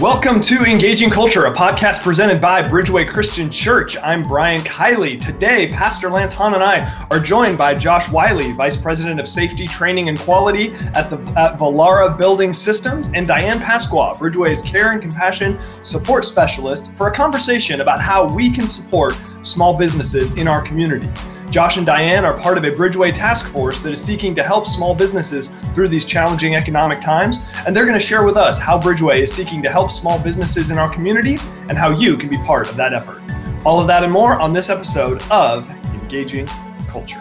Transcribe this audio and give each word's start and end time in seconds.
Welcome 0.00 0.40
to 0.40 0.64
Engaging 0.64 1.08
Culture, 1.08 1.44
a 1.44 1.54
podcast 1.54 2.02
presented 2.02 2.40
by 2.40 2.62
Bridgeway 2.62 3.08
Christian 3.08 3.48
Church. 3.48 3.96
I'm 4.02 4.24
Brian 4.24 4.60
Kiley. 4.62 5.20
Today, 5.20 5.68
Pastor 5.68 6.10
Lance 6.10 6.34
Hahn 6.34 6.54
and 6.54 6.64
I 6.64 7.06
are 7.12 7.20
joined 7.20 7.58
by 7.58 7.76
Josh 7.76 8.10
Wiley, 8.10 8.52
Vice 8.52 8.76
President 8.76 9.20
of 9.20 9.28
Safety, 9.28 9.68
Training, 9.68 10.08
and 10.08 10.18
Quality 10.18 10.72
at 10.94 11.10
the 11.10 11.18
at 11.38 11.58
Villara 11.58 12.18
Building 12.18 12.52
Systems, 12.52 13.12
and 13.14 13.28
Diane 13.28 13.60
Pasqua, 13.60 14.16
Bridgeway's 14.16 14.62
Care 14.62 14.90
and 14.92 15.00
Compassion 15.00 15.60
Support 15.82 16.24
Specialist, 16.24 16.90
for 16.96 17.06
a 17.06 17.12
conversation 17.12 17.80
about 17.80 18.00
how 18.00 18.26
we 18.34 18.50
can 18.50 18.66
support 18.66 19.16
small 19.42 19.78
businesses 19.78 20.32
in 20.32 20.48
our 20.48 20.60
community. 20.60 21.08
Josh 21.50 21.76
and 21.76 21.86
Diane 21.86 22.24
are 22.24 22.36
part 22.38 22.58
of 22.58 22.64
a 22.64 22.70
Bridgeway 22.70 23.14
task 23.14 23.46
force 23.46 23.80
that 23.82 23.92
is 23.92 24.02
seeking 24.02 24.34
to 24.34 24.42
help 24.42 24.66
small 24.66 24.94
businesses 24.94 25.50
through 25.74 25.88
these 25.88 26.04
challenging 26.04 26.56
economic 26.56 27.00
times. 27.00 27.38
And 27.66 27.76
they're 27.76 27.84
going 27.84 27.98
to 27.98 28.04
share 28.04 28.24
with 28.24 28.36
us 28.36 28.58
how 28.58 28.78
Bridgeway 28.78 29.20
is 29.20 29.32
seeking 29.32 29.62
to 29.62 29.70
help 29.70 29.92
small 29.92 30.18
businesses 30.18 30.70
in 30.70 30.78
our 30.78 30.92
community 30.92 31.36
and 31.68 31.78
how 31.78 31.90
you 31.90 32.16
can 32.16 32.28
be 32.28 32.38
part 32.38 32.68
of 32.68 32.76
that 32.76 32.92
effort. 32.92 33.22
All 33.64 33.78
of 33.80 33.86
that 33.86 34.02
and 34.02 34.12
more 34.12 34.40
on 34.40 34.52
this 34.52 34.68
episode 34.68 35.22
of 35.30 35.70
Engaging 35.92 36.46
Culture. 36.88 37.20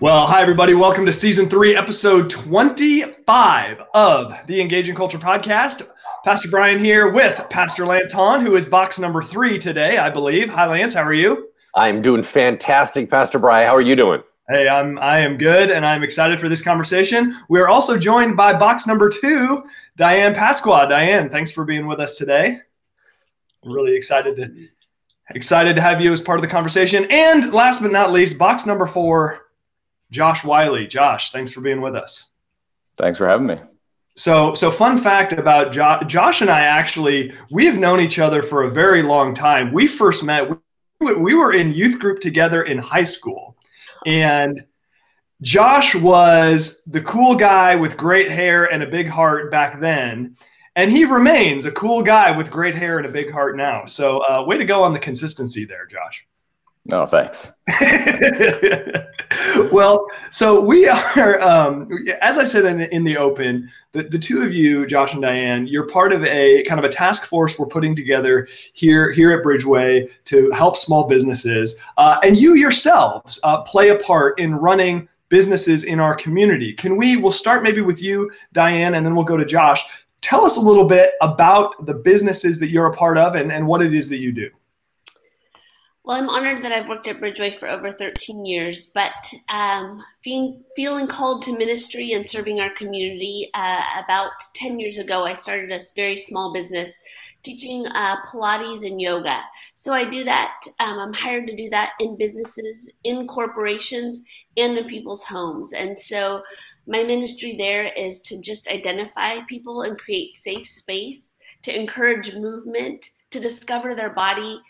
Well, 0.00 0.26
hi, 0.26 0.42
everybody. 0.42 0.74
Welcome 0.74 1.06
to 1.06 1.12
season 1.12 1.48
three, 1.48 1.76
episode 1.76 2.28
25 2.28 3.82
of 3.94 4.34
the 4.48 4.60
Engaging 4.60 4.96
Culture 4.96 5.18
podcast. 5.18 5.88
Pastor 6.24 6.48
Brian 6.48 6.78
here 6.78 7.10
with 7.10 7.44
Pastor 7.50 7.84
Lance 7.84 8.12
Hahn, 8.12 8.40
who 8.40 8.54
is 8.54 8.64
box 8.64 9.00
number 9.00 9.24
three 9.24 9.58
today, 9.58 9.98
I 9.98 10.08
believe. 10.08 10.48
Hi, 10.50 10.66
Lance. 10.66 10.94
How 10.94 11.02
are 11.02 11.12
you? 11.12 11.48
I'm 11.74 12.00
doing 12.00 12.22
fantastic, 12.22 13.10
Pastor 13.10 13.40
Brian. 13.40 13.66
How 13.66 13.74
are 13.74 13.80
you 13.80 13.96
doing? 13.96 14.22
Hey, 14.48 14.68
I'm 14.68 15.00
I 15.00 15.18
am 15.18 15.36
good, 15.36 15.72
and 15.72 15.84
I'm 15.84 16.04
excited 16.04 16.38
for 16.38 16.48
this 16.48 16.62
conversation. 16.62 17.36
We 17.48 17.58
are 17.58 17.68
also 17.68 17.98
joined 17.98 18.36
by 18.36 18.56
box 18.56 18.86
number 18.86 19.08
two, 19.08 19.64
Diane 19.96 20.32
Pasqua. 20.32 20.88
Diane, 20.88 21.28
thanks 21.28 21.50
for 21.50 21.64
being 21.64 21.88
with 21.88 21.98
us 21.98 22.14
today. 22.14 22.58
I'm 23.64 23.72
really 23.72 23.96
excited 23.96 24.36
to 24.36 24.68
excited 25.34 25.74
to 25.74 25.82
have 25.82 26.00
you 26.00 26.12
as 26.12 26.20
part 26.20 26.38
of 26.38 26.42
the 26.42 26.48
conversation. 26.48 27.04
And 27.10 27.52
last 27.52 27.82
but 27.82 27.90
not 27.90 28.12
least, 28.12 28.38
box 28.38 28.64
number 28.64 28.86
four, 28.86 29.48
Josh 30.12 30.44
Wiley. 30.44 30.86
Josh, 30.86 31.32
thanks 31.32 31.50
for 31.50 31.62
being 31.62 31.80
with 31.80 31.96
us. 31.96 32.28
Thanks 32.96 33.18
for 33.18 33.26
having 33.26 33.48
me. 33.48 33.56
So, 34.16 34.52
so 34.54 34.70
fun 34.70 34.98
fact 34.98 35.32
about 35.32 35.72
jo- 35.72 36.00
Josh 36.06 36.42
and 36.42 36.50
I 36.50 36.60
actually, 36.60 37.32
we 37.50 37.64
have 37.66 37.78
known 37.78 38.00
each 38.00 38.18
other 38.18 38.42
for 38.42 38.64
a 38.64 38.70
very 38.70 39.02
long 39.02 39.34
time. 39.34 39.72
We 39.72 39.86
first 39.86 40.22
met, 40.22 40.50
we, 41.00 41.14
we 41.14 41.34
were 41.34 41.54
in 41.54 41.72
youth 41.72 41.98
group 41.98 42.20
together 42.20 42.64
in 42.64 42.78
high 42.78 43.04
school. 43.04 43.56
And 44.04 44.64
Josh 45.40 45.94
was 45.94 46.84
the 46.84 47.00
cool 47.00 47.34
guy 47.34 47.74
with 47.74 47.96
great 47.96 48.30
hair 48.30 48.66
and 48.66 48.82
a 48.82 48.86
big 48.86 49.08
heart 49.08 49.50
back 49.50 49.80
then. 49.80 50.36
And 50.76 50.90
he 50.90 51.04
remains 51.04 51.66
a 51.66 51.72
cool 51.72 52.02
guy 52.02 52.30
with 52.36 52.50
great 52.50 52.74
hair 52.74 52.98
and 52.98 53.06
a 53.06 53.10
big 53.10 53.30
heart 53.30 53.56
now. 53.56 53.84
So, 53.86 54.18
uh, 54.20 54.44
way 54.44 54.58
to 54.58 54.64
go 54.64 54.82
on 54.82 54.92
the 54.92 54.98
consistency 54.98 55.64
there, 55.64 55.86
Josh. 55.86 56.26
No, 56.84 57.06
thanks. 57.06 57.52
well, 59.72 60.04
so 60.30 60.60
we 60.60 60.88
are, 60.88 61.40
um, 61.40 61.88
as 62.20 62.38
I 62.38 62.44
said 62.44 62.64
in 62.64 62.78
the, 62.78 62.92
in 62.92 63.04
the 63.04 63.16
open, 63.16 63.70
the, 63.92 64.02
the 64.02 64.18
two 64.18 64.42
of 64.42 64.52
you, 64.52 64.84
Josh 64.86 65.12
and 65.12 65.22
Diane, 65.22 65.68
you're 65.68 65.86
part 65.86 66.12
of 66.12 66.24
a 66.24 66.64
kind 66.64 66.80
of 66.80 66.84
a 66.84 66.88
task 66.88 67.26
force 67.26 67.56
we're 67.56 67.66
putting 67.66 67.94
together 67.94 68.48
here 68.72 69.12
here 69.12 69.32
at 69.32 69.44
Bridgeway 69.44 70.10
to 70.24 70.50
help 70.50 70.76
small 70.76 71.06
businesses, 71.06 71.78
uh, 71.98 72.18
and 72.24 72.36
you 72.36 72.54
yourselves 72.54 73.38
uh, 73.44 73.62
play 73.62 73.90
a 73.90 73.96
part 73.96 74.40
in 74.40 74.54
running 74.54 75.08
businesses 75.28 75.84
in 75.84 76.00
our 76.00 76.14
community. 76.14 76.72
Can 76.72 76.96
we? 76.96 77.16
We'll 77.16 77.32
start 77.32 77.62
maybe 77.62 77.80
with 77.80 78.02
you, 78.02 78.30
Diane, 78.52 78.94
and 78.94 79.06
then 79.06 79.14
we'll 79.14 79.24
go 79.24 79.36
to 79.36 79.44
Josh. 79.44 79.84
Tell 80.20 80.44
us 80.44 80.56
a 80.56 80.60
little 80.60 80.84
bit 80.84 81.12
about 81.20 81.86
the 81.86 81.94
businesses 81.94 82.58
that 82.60 82.68
you're 82.68 82.86
a 82.86 82.94
part 82.94 83.18
of 83.18 83.34
and, 83.34 83.52
and 83.52 83.66
what 83.66 83.82
it 83.82 83.94
is 83.94 84.08
that 84.08 84.18
you 84.18 84.32
do. 84.32 84.50
Well, 86.04 86.16
I'm 86.16 86.28
honored 86.28 86.64
that 86.64 86.72
I've 86.72 86.88
worked 86.88 87.06
at 87.06 87.20
Bridgeway 87.20 87.54
for 87.54 87.70
over 87.70 87.92
13 87.92 88.44
years, 88.44 88.86
but 88.86 89.12
um, 89.48 90.02
feeling, 90.20 90.64
feeling 90.74 91.06
called 91.06 91.42
to 91.42 91.56
ministry 91.56 92.12
and 92.12 92.28
serving 92.28 92.58
our 92.58 92.70
community, 92.70 93.50
uh, 93.54 93.84
about 94.02 94.32
10 94.56 94.80
years 94.80 94.98
ago, 94.98 95.24
I 95.24 95.34
started 95.34 95.70
a 95.70 95.78
very 95.94 96.16
small 96.16 96.52
business 96.52 96.92
teaching 97.44 97.86
uh, 97.86 98.16
Pilates 98.26 98.84
and 98.84 99.00
yoga. 99.00 99.42
So 99.76 99.92
I 99.92 100.04
do 100.04 100.24
that. 100.24 100.60
Um, 100.80 100.98
I'm 100.98 101.12
hired 101.12 101.46
to 101.46 101.54
do 101.54 101.70
that 101.70 101.92
in 102.00 102.16
businesses, 102.16 102.90
in 103.04 103.28
corporations, 103.28 104.24
and 104.56 104.76
in 104.76 104.88
people's 104.88 105.22
homes. 105.22 105.72
And 105.72 105.96
so 105.96 106.42
my 106.84 107.04
ministry 107.04 107.54
there 107.56 107.92
is 107.92 108.22
to 108.22 108.40
just 108.40 108.66
identify 108.66 109.40
people 109.42 109.82
and 109.82 109.96
create 109.96 110.34
safe 110.34 110.66
space, 110.66 111.34
to 111.62 111.72
encourage 111.72 112.34
movement, 112.34 113.06
to 113.30 113.38
discover 113.38 113.94
their 113.94 114.10
body 114.10 114.60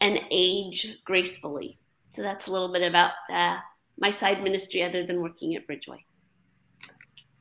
and 0.00 0.20
age 0.30 1.02
gracefully. 1.04 1.78
So 2.10 2.22
that's 2.22 2.46
a 2.46 2.52
little 2.52 2.72
bit 2.72 2.82
about 2.82 3.12
uh, 3.30 3.58
my 3.98 4.10
side 4.10 4.42
ministry 4.42 4.82
other 4.82 5.04
than 5.04 5.20
working 5.20 5.54
at 5.56 5.66
Bridgeway. 5.66 5.98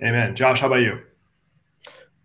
Amen. 0.04 0.36
Josh, 0.36 0.60
how 0.60 0.68
about 0.68 0.82
you? 0.82 1.00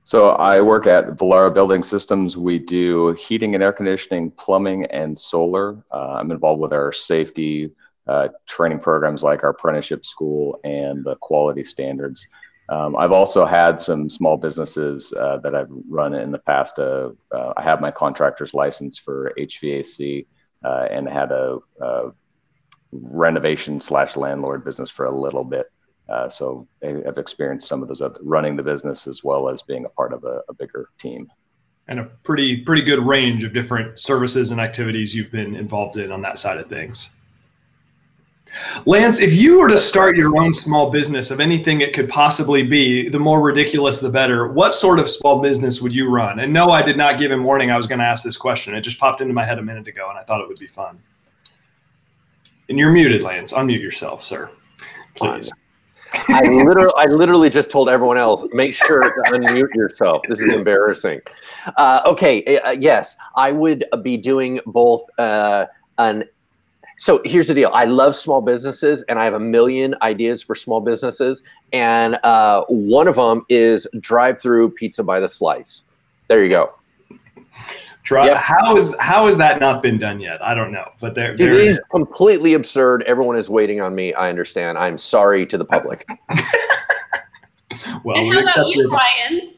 So 0.04 0.30
I 0.30 0.60
work 0.60 0.86
at 0.86 1.16
Villara 1.16 1.52
Building 1.54 1.82
Systems. 1.82 2.36
We 2.36 2.58
do 2.58 3.12
heating 3.12 3.54
and 3.54 3.62
air 3.62 3.72
conditioning, 3.72 4.32
plumbing, 4.32 4.84
and 4.86 5.18
solar. 5.18 5.82
Uh, 5.92 6.14
I'm 6.14 6.30
involved 6.30 6.60
with 6.60 6.72
our 6.72 6.92
safety 6.92 7.70
uh, 8.08 8.28
training 8.46 8.80
programs 8.80 9.22
like 9.22 9.44
our 9.44 9.50
apprenticeship 9.50 10.04
school 10.04 10.58
and 10.64 11.04
the 11.04 11.16
quality 11.16 11.62
standards. 11.62 12.26
Um, 12.72 12.96
I've 12.96 13.12
also 13.12 13.44
had 13.44 13.78
some 13.78 14.08
small 14.08 14.38
businesses 14.38 15.12
uh, 15.12 15.36
that 15.42 15.54
I've 15.54 15.68
run 15.90 16.14
in 16.14 16.30
the 16.30 16.38
past. 16.38 16.78
Uh, 16.78 17.10
uh, 17.30 17.52
I 17.54 17.62
have 17.62 17.82
my 17.82 17.90
contractor's 17.90 18.54
license 18.54 18.98
for 18.98 19.30
HVAC 19.38 20.26
uh, 20.64 20.86
and 20.90 21.06
had 21.06 21.32
a, 21.32 21.58
a 21.82 22.12
renovation 22.90 23.78
slash 23.78 24.16
landlord 24.16 24.64
business 24.64 24.90
for 24.90 25.04
a 25.04 25.10
little 25.10 25.44
bit. 25.44 25.66
Uh, 26.08 26.30
so 26.30 26.66
I've 26.82 27.18
experienced 27.18 27.68
some 27.68 27.82
of 27.82 27.88
those 27.88 28.00
of 28.00 28.16
running 28.22 28.56
the 28.56 28.62
business 28.62 29.06
as 29.06 29.22
well 29.22 29.50
as 29.50 29.60
being 29.60 29.84
a 29.84 29.90
part 29.90 30.14
of 30.14 30.24
a, 30.24 30.40
a 30.48 30.54
bigger 30.54 30.88
team. 30.98 31.30
And 31.88 32.00
a 32.00 32.04
pretty 32.22 32.56
pretty 32.56 32.82
good 32.82 33.00
range 33.00 33.44
of 33.44 33.52
different 33.52 33.98
services 33.98 34.50
and 34.50 34.60
activities 34.60 35.14
you've 35.14 35.32
been 35.32 35.56
involved 35.56 35.98
in 35.98 36.10
on 36.10 36.22
that 36.22 36.38
side 36.38 36.56
of 36.56 36.70
things. 36.70 37.10
Lance, 38.86 39.20
if 39.20 39.32
you 39.32 39.58
were 39.58 39.68
to 39.68 39.78
start 39.78 40.16
your 40.16 40.40
own 40.40 40.52
small 40.52 40.90
business 40.90 41.30
of 41.30 41.40
anything 41.40 41.80
it 41.80 41.92
could 41.92 42.08
possibly 42.08 42.62
be, 42.62 43.08
the 43.08 43.18
more 43.18 43.40
ridiculous 43.40 43.98
the 43.98 44.10
better, 44.10 44.48
what 44.48 44.74
sort 44.74 44.98
of 44.98 45.08
small 45.08 45.40
business 45.40 45.80
would 45.80 45.94
you 45.94 46.08
run? 46.10 46.40
And 46.40 46.52
no, 46.52 46.70
I 46.70 46.82
did 46.82 46.96
not 46.96 47.18
give 47.18 47.30
him 47.30 47.44
warning 47.44 47.70
I 47.70 47.76
was 47.76 47.86
going 47.86 47.98
to 47.98 48.04
ask 48.04 48.22
this 48.24 48.36
question. 48.36 48.74
It 48.74 48.82
just 48.82 48.98
popped 48.98 49.20
into 49.20 49.34
my 49.34 49.44
head 49.44 49.58
a 49.58 49.62
minute 49.62 49.88
ago 49.88 50.08
and 50.10 50.18
I 50.18 50.22
thought 50.22 50.40
it 50.40 50.48
would 50.48 50.58
be 50.58 50.66
fun. 50.66 50.98
And 52.68 52.78
you're 52.78 52.92
muted, 52.92 53.22
Lance. 53.22 53.52
Unmute 53.52 53.80
yourself, 53.80 54.22
sir. 54.22 54.50
Please. 55.14 55.50
I 56.28 56.42
literally, 56.42 56.92
I 56.96 57.06
literally 57.06 57.50
just 57.50 57.70
told 57.70 57.88
everyone 57.88 58.18
else, 58.18 58.44
make 58.52 58.74
sure 58.74 59.02
to 59.02 59.32
unmute 59.32 59.74
yourself. 59.74 60.22
This 60.28 60.40
is 60.40 60.52
embarrassing. 60.52 61.20
Uh, 61.76 62.02
okay, 62.06 62.58
uh, 62.58 62.72
yes, 62.72 63.16
I 63.34 63.52
would 63.52 63.84
be 64.02 64.16
doing 64.16 64.60
both 64.66 65.02
uh, 65.18 65.66
an 65.98 66.24
so 67.02 67.20
here's 67.24 67.48
the 67.48 67.54
deal 67.54 67.70
i 67.74 67.84
love 67.84 68.14
small 68.14 68.40
businesses 68.40 69.02
and 69.08 69.18
i 69.18 69.24
have 69.24 69.34
a 69.34 69.40
million 69.40 69.92
ideas 70.02 70.40
for 70.40 70.54
small 70.54 70.80
businesses 70.80 71.42
and 71.72 72.16
uh, 72.22 72.64
one 72.68 73.08
of 73.08 73.16
them 73.16 73.44
is 73.48 73.88
drive 73.98 74.40
through 74.40 74.70
pizza 74.70 75.02
by 75.02 75.18
the 75.18 75.28
slice 75.28 75.82
there 76.28 76.44
you 76.44 76.50
go 76.50 76.72
Try, 78.04 78.26
yep. 78.26 78.36
how 78.36 78.76
is 78.76 78.92
how 78.98 79.26
has 79.26 79.36
that 79.36 79.60
not 79.60 79.80
been 79.80 79.96
done 79.96 80.18
yet? 80.18 80.42
I 80.42 80.54
don't 80.54 80.72
know, 80.72 80.90
but 81.00 81.14
there, 81.14 81.36
there 81.36 81.50
it 81.50 81.68
is 81.68 81.80
completely 81.92 82.54
absurd. 82.54 83.04
Everyone 83.04 83.36
is 83.36 83.48
waiting 83.48 83.80
on 83.80 83.94
me. 83.94 84.12
I 84.12 84.28
understand. 84.28 84.76
I'm 84.76 84.98
sorry 84.98 85.46
to 85.46 85.56
the 85.56 85.64
public. 85.64 86.04
well, 88.04 88.16
and 88.16 88.34
how 88.34 88.40
about 88.40 88.68
you, 88.70 88.88
Brian? 88.88 89.54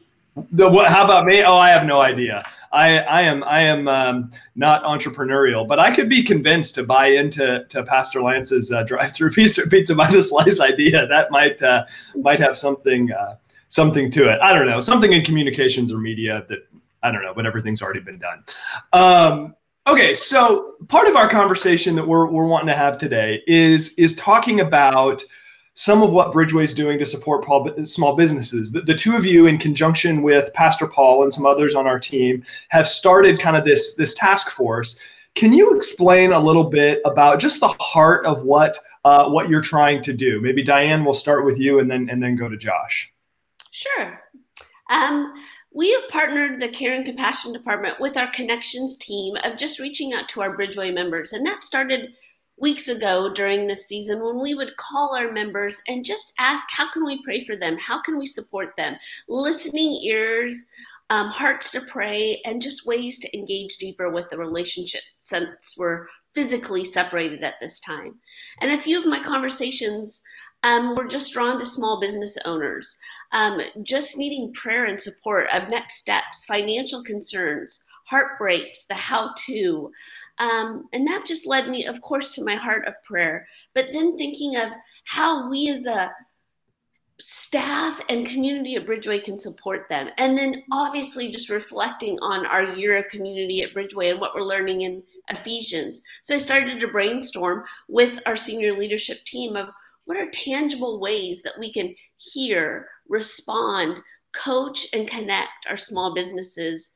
The 0.51 0.69
what? 0.69 0.91
How 0.91 1.03
about 1.03 1.25
me? 1.25 1.41
Oh, 1.41 1.55
I 1.55 1.71
have 1.71 1.87
no 1.87 2.01
idea. 2.01 2.45
I, 2.75 2.97
I 2.99 3.21
am 3.21 3.43
I 3.45 3.61
am 3.61 3.87
um, 3.87 4.31
not 4.55 4.83
entrepreneurial, 4.83 5.65
but 5.65 5.79
I 5.79 5.95
could 5.95 6.09
be 6.09 6.21
convinced 6.21 6.75
to 6.75 6.83
buy 6.83 7.07
into 7.07 7.65
to 7.69 7.83
Pastor 7.83 8.21
Lance's 8.21 8.69
uh, 8.71 8.83
drive-through 8.83 9.31
pizza 9.31 9.67
pizza 9.69 9.95
by 9.95 10.11
the 10.11 10.21
slice 10.21 10.59
idea. 10.59 11.07
That 11.07 11.31
might 11.31 11.63
uh, 11.63 11.85
might 12.15 12.41
have 12.41 12.57
something 12.57 13.13
uh, 13.13 13.37
something 13.69 14.11
to 14.11 14.29
it. 14.29 14.41
I 14.41 14.53
don't 14.53 14.67
know, 14.67 14.81
something 14.81 15.13
in 15.13 15.23
communications 15.23 15.91
or 15.91 15.99
media 15.99 16.45
that 16.49 16.67
I 17.01 17.11
don't 17.11 17.23
know, 17.23 17.33
but 17.33 17.45
everything's 17.45 17.81
already 17.81 18.01
been 18.01 18.19
done. 18.19 18.43
Um, 18.91 19.55
okay, 19.87 20.13
so 20.13 20.73
part 20.89 21.07
of 21.07 21.15
our 21.15 21.29
conversation 21.29 21.95
that 21.95 22.05
we're 22.05 22.29
we're 22.29 22.45
wanting 22.45 22.67
to 22.67 22.75
have 22.75 22.97
today 22.97 23.41
is 23.47 23.93
is 23.93 24.17
talking 24.17 24.59
about 24.59 25.23
some 25.75 26.01
of 26.01 26.11
what 26.11 26.31
Bridgeway 26.31 26.63
is 26.63 26.73
doing 26.73 26.97
to 26.99 27.05
support 27.05 27.45
small 27.85 28.15
businesses. 28.15 28.71
The, 28.71 28.81
the, 28.81 28.95
two 28.95 29.15
of 29.15 29.25
you, 29.25 29.45
in 29.45 29.57
conjunction 29.57 30.23
with 30.23 30.53
Pastor 30.53 30.87
Paul 30.87 31.23
and 31.23 31.33
some 31.33 31.45
others 31.45 31.75
on 31.75 31.85
our 31.85 31.99
team, 31.99 32.43
have 32.69 32.87
started 32.87 33.39
kind 33.39 33.57
of 33.57 33.65
this, 33.65 33.95
this 33.95 34.15
task 34.15 34.49
force. 34.49 34.97
Can 35.35 35.51
you 35.51 35.75
explain 35.75 36.31
a 36.31 36.39
little 36.39 36.63
bit 36.63 37.01
about 37.03 37.39
just 37.39 37.59
the 37.59 37.67
heart 37.67 38.25
of 38.25 38.43
what 38.43 38.77
uh, 39.03 39.29
what 39.29 39.49
you're 39.49 39.61
trying 39.61 40.01
to 40.01 40.13
do? 40.13 40.39
Maybe 40.41 40.63
Diane, 40.63 41.03
we'll 41.03 41.13
start 41.13 41.45
with 41.45 41.59
you, 41.59 41.79
and 41.79 41.91
then 41.91 42.09
and 42.09 42.23
then 42.23 42.37
go 42.37 42.47
to 42.47 42.55
Josh. 42.55 43.11
Sure. 43.71 44.21
Um, 44.89 45.33
we 45.73 45.91
have 45.91 46.07
partnered 46.07 46.61
the 46.61 46.69
Care 46.69 46.93
and 46.93 47.03
Compassion 47.03 47.51
Department 47.51 47.99
with 47.99 48.15
our 48.15 48.27
Connections 48.27 48.95
team 48.95 49.35
of 49.43 49.57
just 49.57 49.77
reaching 49.77 50.13
out 50.13 50.29
to 50.29 50.41
our 50.41 50.55
Bridgeway 50.55 50.93
members. 50.93 51.33
And 51.33 51.45
that 51.45 51.65
started 51.65 52.13
weeks 52.57 52.87
ago 52.87 53.31
during 53.33 53.67
this 53.67 53.87
season 53.87 54.23
when 54.23 54.41
we 54.41 54.55
would 54.55 54.75
call 54.77 55.15
our 55.15 55.31
members 55.31 55.81
and 55.87 56.05
just 56.05 56.33
ask, 56.39 56.67
how 56.71 56.89
can 56.91 57.05
we 57.05 57.21
pray 57.23 57.43
for 57.43 57.55
them? 57.55 57.77
How 57.77 58.01
can 58.01 58.17
we 58.17 58.25
support 58.25 58.75
them? 58.77 58.95
Listening 59.27 59.99
ears, 60.03 60.67
um, 61.09 61.29
hearts 61.29 61.71
to 61.71 61.81
pray, 61.81 62.41
and 62.45 62.61
just 62.61 62.87
ways 62.87 63.19
to 63.19 63.37
engage 63.37 63.77
deeper 63.77 64.09
with 64.09 64.29
the 64.29 64.37
relationship 64.37 65.01
since 65.19 65.75
we're 65.77 66.07
physically 66.33 66.83
separated 66.83 67.43
at 67.43 67.55
this 67.61 67.79
time. 67.81 68.15
And 68.61 68.71
a 68.71 68.77
few 68.77 68.99
of 68.99 69.05
my 69.05 69.21
conversations 69.21 70.21
um, 70.63 70.95
were 70.95 71.07
just 71.07 71.33
drawn 71.33 71.59
to 71.59 71.65
small 71.65 71.99
business 71.99 72.37
owners 72.45 72.97
um, 73.31 73.61
just 73.83 74.17
needing 74.17 74.53
prayer 74.53 74.85
and 74.85 74.99
support 74.99 75.47
of 75.53 75.69
next 75.69 75.95
steps, 75.95 76.45
financial 76.45 77.03
concerns, 77.03 77.83
heartbreaks, 78.05 78.85
the 78.87 78.95
how 78.95 79.31
to. 79.45 79.91
Um, 80.37 80.87
and 80.93 81.07
that 81.07 81.25
just 81.25 81.47
led 81.47 81.69
me, 81.69 81.85
of 81.85 82.01
course, 82.01 82.33
to 82.33 82.43
my 82.43 82.55
heart 82.55 82.87
of 82.87 83.01
prayer. 83.03 83.47
But 83.73 83.87
then 83.93 84.17
thinking 84.17 84.57
of 84.57 84.69
how 85.05 85.49
we 85.49 85.69
as 85.69 85.85
a 85.85 86.13
staff 87.19 88.01
and 88.09 88.27
community 88.27 88.75
at 88.75 88.85
Bridgeway 88.85 89.23
can 89.23 89.39
support 89.39 89.87
them. 89.87 90.09
And 90.17 90.37
then 90.37 90.63
obviously 90.71 91.31
just 91.31 91.49
reflecting 91.49 92.17
on 92.21 92.45
our 92.45 92.75
year 92.75 92.97
of 92.97 93.07
community 93.07 93.61
at 93.61 93.73
Bridgeway 93.73 94.11
and 94.11 94.19
what 94.19 94.35
we're 94.35 94.41
learning 94.41 94.81
in 94.81 95.01
Ephesians. 95.29 96.01
So 96.23 96.35
I 96.35 96.39
started 96.39 96.79
to 96.79 96.87
brainstorm 96.87 97.63
with 97.87 98.19
our 98.25 98.35
senior 98.35 98.77
leadership 98.77 99.23
team 99.23 99.55
of 99.55 99.69
what 100.05 100.17
are 100.17 100.29
tangible 100.31 100.99
ways 100.99 101.41
that 101.43 101.57
we 101.57 101.71
can 101.71 101.95
hear, 102.17 102.89
respond, 103.07 103.97
coach, 104.33 104.87
and 104.93 105.07
connect 105.07 105.65
our 105.69 105.77
small 105.77 106.13
businesses 106.13 106.91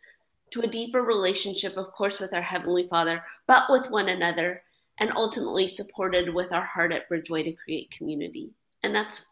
to 0.52 0.62
a 0.62 0.68
deeper 0.68 1.02
relationship, 1.02 1.78
of 1.78 1.92
course, 1.92 2.20
with 2.20 2.34
our 2.34 2.42
Heavenly 2.42 2.88
Father, 2.88 3.24
but 3.48 3.64
with 3.70 3.90
one 3.90 4.10
another, 4.10 4.64
and 5.00 5.12
ultimately 5.16 5.68
supported 5.68 6.34
with 6.34 6.54
our 6.54 6.66
heart 6.66 6.92
at 6.92 7.10
Bridgeway 7.10 7.44
to 7.46 7.54
create 7.54 7.92
community. 7.92 8.52
And 8.84 8.94
that's 8.94 9.32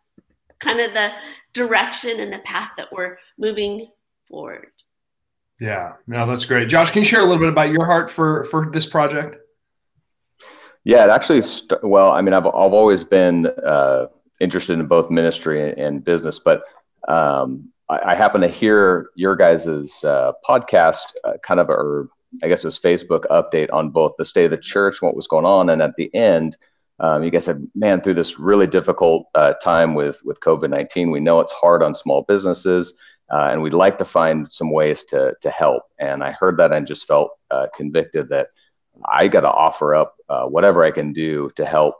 kind 0.59 0.79
of 0.79 0.93
the 0.93 1.11
direction 1.53 2.19
and 2.19 2.31
the 2.31 2.39
path 2.39 2.71
that 2.77 2.91
we're 2.91 3.17
moving 3.37 3.87
forward. 4.27 4.71
Yeah, 5.59 5.93
no, 6.05 6.27
that's 6.27 6.45
great. 6.45 6.69
Josh, 6.69 6.91
can 6.91 7.01
you 7.01 7.05
share 7.05 7.21
a 7.21 7.23
little 7.23 7.39
bit 7.39 7.49
about 7.49 7.71
your 7.71 7.85
heart 7.85 8.09
for 8.09 8.43
for 8.45 8.69
this 8.71 8.85
project? 8.85 9.37
Yeah, 10.83 11.03
it 11.03 11.09
actually, 11.09 11.41
st- 11.41 11.83
well, 11.83 12.11
I 12.11 12.21
mean, 12.21 12.33
I've, 12.33 12.45
I've 12.45 12.53
always 12.53 13.03
been 13.03 13.47
uh, 13.47 14.07
interested 14.39 14.79
in 14.79 14.85
both 14.87 15.09
ministry 15.09 15.69
and, 15.69 15.77
and 15.77 16.03
business, 16.03 16.39
but 16.39 16.63
um, 17.09 17.73
I, 17.89 18.12
I, 18.12 18.16
happen 18.16 18.42
to 18.42 18.48
hear 18.48 19.10
your 19.16 19.36
guys' 19.36 20.04
uh, 20.04 20.34
podcast, 20.48 21.13
uh, 21.24 21.34
kind 21.44 21.60
of, 21.60 21.69
or 21.69 22.10
I 22.44 22.48
guess 22.48 22.63
it 22.63 22.68
was 22.68 22.80
Facebook 22.80 23.25
update 23.31 23.72
on 23.72 23.89
both 23.89 24.13
the 24.18 24.25
state 24.25 24.45
of 24.45 24.51
the 24.51 24.57
church, 24.57 25.01
what 25.01 25.16
was 25.16 25.28
going 25.28 25.45
on, 25.45 25.69
and 25.69 25.81
at 25.81 25.95
the 25.95 26.13
end, 26.13 26.57
um, 27.00 27.24
you 27.24 27.30
guys 27.30 27.45
said, 27.45 27.68
"Man, 27.75 28.01
through 28.01 28.16
this 28.16 28.39
really 28.39 28.68
difficult 28.68 29.28
uh, 29.36 29.54
time 29.54 29.94
with 29.94 30.19
with 30.24 30.39
COVID 30.39 30.69
nineteen, 30.69 31.12
we 31.12 31.19
know 31.19 31.39
it's 31.39 31.54
hard 31.54 31.84
on 31.84 31.94
small 31.94 32.24
businesses, 32.24 32.95
uh, 33.31 33.50
and 33.51 33.62
we'd 33.62 33.74
like 33.74 33.98
to 34.00 34.06
find 34.06 34.51
some 34.51 34.72
ways 34.72 35.04
to 35.06 35.36
to 35.42 35.50
help." 35.50 35.84
And 36.00 36.24
I 36.24 36.31
heard 36.31 36.57
that 36.57 36.74
and 36.74 36.88
just 36.88 37.06
felt 37.06 37.31
uh, 37.51 37.68
convicted 37.75 38.30
that 38.30 38.48
I 39.06 39.28
got 39.28 39.42
to 39.42 39.51
offer 39.51 39.95
up 39.95 40.16
uh, 40.30 40.45
whatever 40.45 40.84
I 40.84 40.92
can 40.92 41.13
do 41.13 41.51
to 41.56 41.66
help 41.66 41.95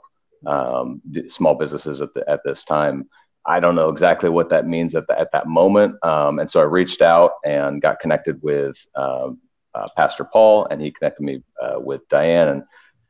um, 0.46 1.00
small 1.28 1.54
businesses 1.54 2.00
at, 2.00 2.12
the, 2.14 2.28
at 2.28 2.40
this 2.44 2.64
time. 2.64 3.08
I 3.46 3.60
don't 3.60 3.74
know 3.74 3.88
exactly 3.88 4.28
what 4.28 4.50
that 4.50 4.66
means 4.66 4.94
at, 4.94 5.06
the, 5.06 5.18
at 5.18 5.32
that 5.32 5.46
moment. 5.46 5.96
Um, 6.04 6.38
and 6.38 6.50
so 6.50 6.60
I 6.60 6.64
reached 6.64 7.00
out 7.00 7.32
and 7.44 7.80
got 7.80 8.00
connected 8.00 8.42
with 8.42 8.76
um, 8.94 9.40
uh, 9.74 9.88
Pastor 9.96 10.24
Paul, 10.24 10.66
and 10.70 10.80
he 10.80 10.90
connected 10.90 11.22
me 11.22 11.42
uh, 11.62 11.78
with 11.78 12.06
Diane. 12.08 12.48
And 12.48 12.62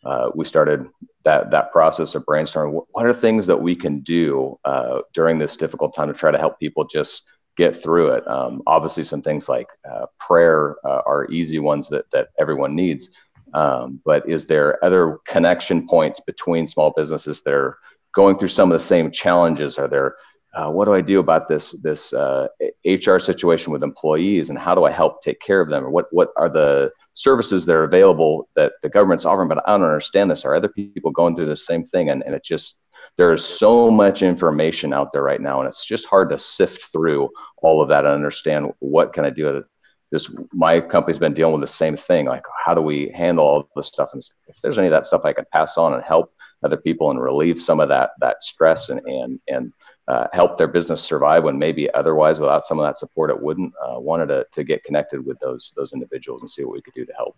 uh, 0.04 0.30
we 0.34 0.44
started 0.44 0.88
that, 1.24 1.50
that 1.50 1.72
process 1.72 2.14
of 2.14 2.24
brainstorming. 2.24 2.80
What 2.90 3.06
are 3.06 3.14
things 3.14 3.46
that 3.46 3.60
we 3.60 3.74
can 3.74 4.00
do 4.00 4.58
uh, 4.64 5.00
during 5.12 5.38
this 5.38 5.56
difficult 5.56 5.94
time 5.94 6.08
to 6.08 6.14
try 6.14 6.30
to 6.30 6.38
help 6.38 6.58
people 6.60 6.86
just 6.86 7.24
get 7.56 7.82
through 7.82 8.12
it? 8.12 8.28
Um, 8.28 8.62
obviously, 8.66 9.04
some 9.04 9.22
things 9.22 9.48
like 9.48 9.66
uh, 9.90 10.06
prayer 10.20 10.76
uh, 10.86 11.02
are 11.04 11.26
easy 11.30 11.58
ones 11.58 11.88
that, 11.88 12.10
that 12.12 12.28
everyone 12.38 12.74
needs. 12.74 13.10
Um, 13.54 14.00
but 14.04 14.28
is 14.28 14.46
there 14.46 14.82
other 14.84 15.18
connection 15.26 15.88
points 15.88 16.20
between 16.20 16.68
small 16.68 16.92
businesses 16.94 17.42
that 17.42 17.54
are 17.54 17.78
going 18.18 18.36
through 18.36 18.48
some 18.48 18.72
of 18.72 18.76
the 18.78 18.84
same 18.84 19.12
challenges? 19.12 19.78
Are 19.78 19.86
there 19.86 20.16
uh, 20.54 20.68
what 20.68 20.86
do 20.86 20.92
I 20.94 21.00
do 21.00 21.20
about 21.20 21.46
this 21.46 21.72
this 21.82 22.12
uh, 22.12 22.48
HR 22.84 23.18
situation 23.18 23.72
with 23.72 23.84
employees, 23.84 24.50
and 24.50 24.58
how 24.58 24.74
do 24.74 24.84
I 24.84 24.90
help 24.90 25.22
take 25.22 25.40
care 25.40 25.60
of 25.60 25.68
them? 25.68 25.84
Or 25.84 25.90
what 25.90 26.06
what 26.10 26.30
are 26.36 26.48
the 26.48 26.90
services 27.14 27.64
that 27.66 27.76
are 27.76 27.84
available 27.84 28.48
that 28.56 28.72
the 28.82 28.88
government's 28.88 29.24
offering? 29.24 29.48
But 29.48 29.62
I 29.66 29.72
don't 29.72 29.82
understand 29.82 30.30
this. 30.30 30.44
Are 30.44 30.56
other 30.56 30.68
people 30.68 31.12
going 31.12 31.36
through 31.36 31.46
the 31.46 31.64
same 31.70 31.84
thing? 31.84 32.10
And 32.10 32.24
and 32.24 32.34
it 32.34 32.42
just 32.42 32.78
there 33.16 33.32
is 33.32 33.44
so 33.44 33.88
much 33.88 34.22
information 34.22 34.92
out 34.92 35.12
there 35.12 35.22
right 35.22 35.40
now, 35.40 35.60
and 35.60 35.68
it's 35.68 35.86
just 35.86 36.06
hard 36.06 36.30
to 36.30 36.38
sift 36.38 36.90
through 36.92 37.30
all 37.62 37.80
of 37.80 37.88
that 37.90 38.04
and 38.04 38.14
understand 38.14 38.72
what 38.80 39.12
can 39.12 39.24
I 39.24 39.30
do 39.30 39.64
just 40.12 40.30
my 40.52 40.80
company's 40.80 41.18
been 41.18 41.34
dealing 41.34 41.52
with 41.52 41.68
the 41.68 41.74
same 41.84 41.94
thing. 41.94 42.26
Like, 42.26 42.44
how 42.64 42.74
do 42.74 42.80
we 42.80 43.10
handle 43.14 43.44
all 43.44 43.68
this 43.76 43.88
stuff? 43.88 44.10
And 44.14 44.22
if 44.46 44.56
there's 44.62 44.78
any 44.78 44.86
of 44.86 44.92
that 44.92 45.06
stuff 45.06 45.24
I 45.24 45.34
can 45.34 45.44
pass 45.52 45.76
on 45.76 45.92
and 45.92 46.02
help 46.02 46.32
other 46.64 46.76
people 46.76 47.10
and 47.10 47.20
relieve 47.20 47.60
some 47.62 47.80
of 47.80 47.88
that 47.88 48.10
that 48.20 48.42
stress 48.42 48.88
and 48.88 49.00
and 49.06 49.40
and 49.48 49.72
uh, 50.08 50.26
help 50.32 50.56
their 50.56 50.68
business 50.68 51.02
survive 51.02 51.44
when 51.44 51.58
maybe 51.58 51.92
otherwise 51.92 52.40
without 52.40 52.64
some 52.64 52.78
of 52.78 52.86
that 52.86 52.98
support 52.98 53.30
it 53.30 53.40
wouldn't. 53.40 53.72
Uh, 53.86 53.98
wanted 54.00 54.26
to 54.26 54.46
to 54.52 54.64
get 54.64 54.84
connected 54.84 55.24
with 55.24 55.38
those 55.40 55.72
those 55.76 55.92
individuals 55.92 56.40
and 56.42 56.50
see 56.50 56.64
what 56.64 56.72
we 56.72 56.82
could 56.82 56.94
do 56.94 57.04
to 57.04 57.12
help. 57.12 57.36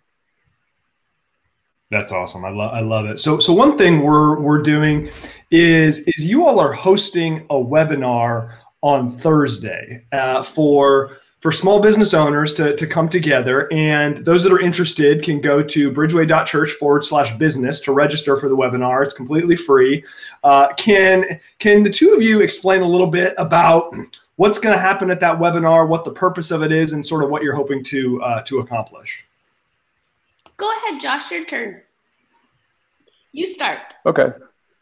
That's 1.91 2.13
awesome. 2.13 2.45
I 2.45 2.51
love 2.51 2.73
I 2.73 2.81
love 2.81 3.07
it. 3.07 3.19
So 3.19 3.39
so 3.41 3.53
one 3.53 3.77
thing 3.77 4.03
we're 4.03 4.39
we're 4.41 4.63
doing 4.63 5.11
is 5.51 6.01
is 6.01 6.25
you 6.25 6.47
all 6.47 6.61
are 6.61 6.73
hosting 6.73 7.47
a 7.51 7.55
webinar 7.55 8.57
on 8.83 9.11
Thursday 9.11 10.07
uh, 10.13 10.43
for 10.43 11.19
for 11.41 11.51
small 11.51 11.81
business 11.81 12.13
owners 12.13 12.53
to, 12.53 12.77
to 12.77 12.87
come 12.87 13.09
together. 13.09 13.67
And 13.73 14.19
those 14.25 14.43
that 14.45 14.53
are 14.53 14.61
interested 14.61 15.23
can 15.23 15.41
go 15.41 15.63
to 15.63 15.91
bridgeway.church 15.91 16.73
forward 16.73 17.03
slash 17.03 17.35
business 17.37 17.81
to 17.83 17.93
register 17.93 18.37
for 18.37 18.49
the 18.49 18.57
webinar. 18.57 19.03
It's 19.03 19.15
completely 19.15 19.57
free. 19.57 20.05
Uh, 20.45 20.69
can, 20.75 21.25
can 21.59 21.83
the 21.83 21.91
two 21.91 22.13
of 22.15 22.23
you 22.23 22.41
explain 22.41 22.83
a 22.83 22.87
little 22.87 23.07
bit 23.07 23.35
about 23.39 23.95
what's 24.37 24.59
going 24.59 24.75
to 24.75 24.81
happen 24.81 25.11
at 25.11 25.19
that 25.21 25.39
webinar, 25.39 25.89
what 25.89 26.05
the 26.05 26.13
purpose 26.13 26.51
of 26.51 26.63
it 26.63 26.73
is, 26.73 26.93
and 26.93 27.05
sort 27.05 27.25
of 27.25 27.31
what 27.31 27.43
you're 27.43 27.57
hoping 27.57 27.83
to, 27.85 28.23
uh, 28.23 28.43
to 28.43 28.59
accomplish? 28.61 29.27
Go 30.59 30.71
ahead, 30.71 31.01
Josh, 31.01 31.31
your 31.31 31.47
turn. 31.47 31.81
You 33.33 33.47
start. 33.47 33.95
Okay. 34.05 34.29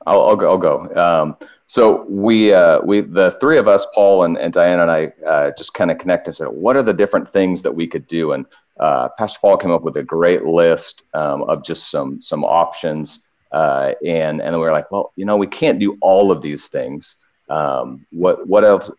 I'll, 0.07 0.23
I'll 0.23 0.37
go. 0.37 0.51
I'll 0.51 0.59
go. 0.59 0.95
Um, 0.97 1.37
so 1.69 2.07
we, 2.09 2.55
uh, 2.55 2.81
we, 2.81 3.03
the 3.03 3.37
three 3.41 3.59
of 3.59 3.69
us, 3.69 3.87
Paul 3.95 4.25
and, 4.25 4.39
and 4.39 4.55
Diana 4.55 4.83
and 4.83 4.91
I, 4.91 5.13
uh, 5.27 5.51
just 5.57 5.75
kind 5.75 5.91
of 5.91 5.99
connected 5.99 6.29
and 6.29 6.35
said, 6.35 6.49
what 6.49 6.77
are 6.77 6.83
the 6.83 6.95
different 6.95 7.31
things 7.31 7.61
that 7.61 7.73
we 7.73 7.87
could 7.87 8.07
do? 8.07 8.33
And 8.33 8.47
uh, 8.81 9.11
Pastor 9.19 9.39
Paul 9.41 9.59
came 9.59 9.71
up 9.71 9.83
with 9.83 9.97
a 9.97 10.03
great 10.03 10.45
list 10.45 11.05
um, 11.13 11.43
of 11.43 11.63
just 11.63 11.91
some 11.91 12.23
some 12.23 12.43
options, 12.43 13.21
uh, 13.53 13.93
and 14.07 14.41
and 14.41 14.55
we 14.55 14.63
were 14.63 14.73
like, 14.73 14.91
well, 14.91 15.13
you 15.15 15.27
know, 15.27 15.37
we 15.37 15.47
can't 15.47 15.79
do 15.79 15.99
all 16.01 16.33
of 16.33 16.41
these 16.41 16.69
things. 16.69 17.17
Um, 17.51 18.07
what 18.13 18.47
what 18.49 18.65
else? 18.65 18.91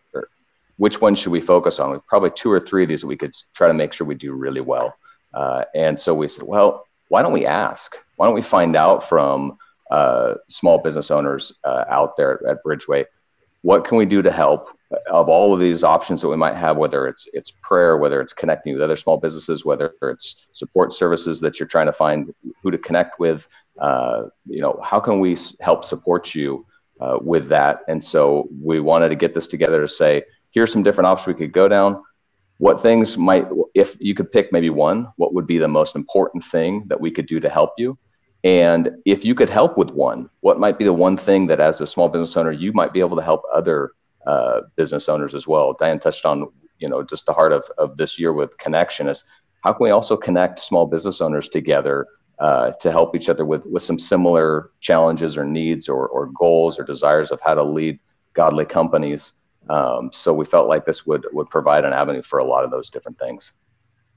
which 0.76 1.00
one 1.00 1.14
should 1.14 1.32
we 1.32 1.42
focus 1.42 1.78
on? 1.78 2.00
Probably 2.06 2.30
two 2.30 2.50
or 2.50 2.58
three 2.58 2.84
of 2.84 2.88
these 2.88 3.04
we 3.04 3.16
could 3.16 3.34
try 3.52 3.68
to 3.68 3.74
make 3.74 3.92
sure 3.92 4.06
we 4.06 4.14
do 4.14 4.32
really 4.32 4.62
well. 4.62 4.94
Uh, 5.34 5.64
and 5.74 6.00
so 6.00 6.14
we 6.14 6.26
said, 6.26 6.46
well, 6.46 6.86
why 7.08 7.20
don't 7.20 7.34
we 7.34 7.44
ask? 7.44 7.96
Why 8.16 8.26
don't 8.26 8.34
we 8.34 8.40
find 8.40 8.74
out 8.74 9.06
from 9.06 9.58
uh, 9.90 10.34
small 10.48 10.78
business 10.78 11.10
owners 11.10 11.52
uh, 11.64 11.84
out 11.88 12.16
there 12.16 12.40
at 12.48 12.58
Bridgeway. 12.64 13.04
What 13.62 13.84
can 13.84 13.98
we 13.98 14.06
do 14.06 14.22
to 14.22 14.30
help? 14.30 14.68
Of 15.10 15.28
all 15.28 15.52
of 15.52 15.60
these 15.60 15.84
options 15.84 16.22
that 16.22 16.28
we 16.28 16.36
might 16.36 16.56
have, 16.56 16.76
whether 16.76 17.06
it's 17.06 17.28
it's 17.32 17.52
prayer, 17.62 17.96
whether 17.96 18.20
it's 18.20 18.32
connecting 18.32 18.72
with 18.72 18.82
other 18.82 18.96
small 18.96 19.18
businesses, 19.18 19.64
whether 19.64 19.94
it's 20.02 20.36
support 20.52 20.92
services 20.92 21.40
that 21.40 21.60
you're 21.60 21.68
trying 21.68 21.86
to 21.86 21.92
find 21.92 22.34
who 22.62 22.70
to 22.70 22.78
connect 22.78 23.20
with, 23.20 23.46
uh, 23.80 24.24
you 24.46 24.60
know, 24.60 24.80
how 24.82 24.98
can 24.98 25.20
we 25.20 25.36
help 25.60 25.84
support 25.84 26.34
you 26.34 26.66
uh, 27.00 27.18
with 27.20 27.48
that? 27.48 27.80
And 27.86 28.02
so 28.02 28.48
we 28.62 28.80
wanted 28.80 29.10
to 29.10 29.16
get 29.16 29.32
this 29.34 29.46
together 29.46 29.80
to 29.80 29.88
say, 29.88 30.24
here's 30.50 30.72
some 30.72 30.82
different 30.82 31.06
options 31.06 31.28
we 31.28 31.34
could 31.34 31.52
go 31.52 31.68
down 31.68 32.02
what 32.60 32.82
things 32.82 33.16
might 33.16 33.46
if 33.74 33.96
you 34.00 34.14
could 34.14 34.30
pick 34.30 34.52
maybe 34.52 34.68
one 34.68 35.08
what 35.16 35.32
would 35.32 35.46
be 35.46 35.56
the 35.56 35.66
most 35.66 35.96
important 35.96 36.44
thing 36.44 36.84
that 36.88 37.00
we 37.00 37.10
could 37.10 37.26
do 37.26 37.40
to 37.40 37.48
help 37.48 37.72
you 37.78 37.98
and 38.44 38.90
if 39.04 39.24
you 39.24 39.34
could 39.34 39.50
help 39.50 39.76
with 39.76 39.92
one, 39.92 40.30
what 40.40 40.58
might 40.58 40.78
be 40.78 40.84
the 40.84 40.92
one 40.92 41.16
thing 41.16 41.46
that, 41.48 41.60
as 41.60 41.80
a 41.80 41.86
small 41.86 42.08
business 42.08 42.36
owner, 42.36 42.52
you 42.52 42.72
might 42.72 42.92
be 42.92 43.00
able 43.00 43.16
to 43.16 43.22
help 43.22 43.42
other 43.52 43.92
uh, 44.26 44.62
business 44.76 45.08
owners 45.08 45.34
as 45.34 45.46
well? 45.46 45.74
Diane 45.78 45.98
touched 45.98 46.24
on, 46.24 46.48
you 46.78 46.88
know, 46.88 47.02
just 47.02 47.26
the 47.26 47.32
heart 47.32 47.52
of, 47.52 47.64
of 47.76 47.96
this 47.96 48.18
year 48.18 48.32
with 48.32 48.56
connection 48.58 49.08
is 49.08 49.24
how 49.62 49.72
can 49.74 49.84
we 49.84 49.90
also 49.90 50.16
connect 50.16 50.58
small 50.58 50.86
business 50.86 51.20
owners 51.20 51.48
together 51.48 52.06
uh, 52.38 52.70
to 52.80 52.90
help 52.90 53.14
each 53.14 53.28
other 53.28 53.44
with, 53.44 53.66
with 53.66 53.82
some 53.82 53.98
similar 53.98 54.70
challenges 54.80 55.36
or 55.36 55.44
needs 55.44 55.88
or, 55.88 56.08
or 56.08 56.26
goals 56.28 56.78
or 56.78 56.84
desires 56.84 57.30
of 57.30 57.40
how 57.42 57.54
to 57.54 57.62
lead 57.62 57.98
godly 58.32 58.64
companies. 58.64 59.34
Um, 59.68 60.10
so 60.12 60.32
we 60.32 60.46
felt 60.46 60.66
like 60.66 60.86
this 60.86 61.04
would 61.04 61.26
would 61.32 61.50
provide 61.50 61.84
an 61.84 61.92
avenue 61.92 62.22
for 62.22 62.38
a 62.38 62.44
lot 62.44 62.64
of 62.64 62.70
those 62.70 62.88
different 62.88 63.18
things. 63.18 63.52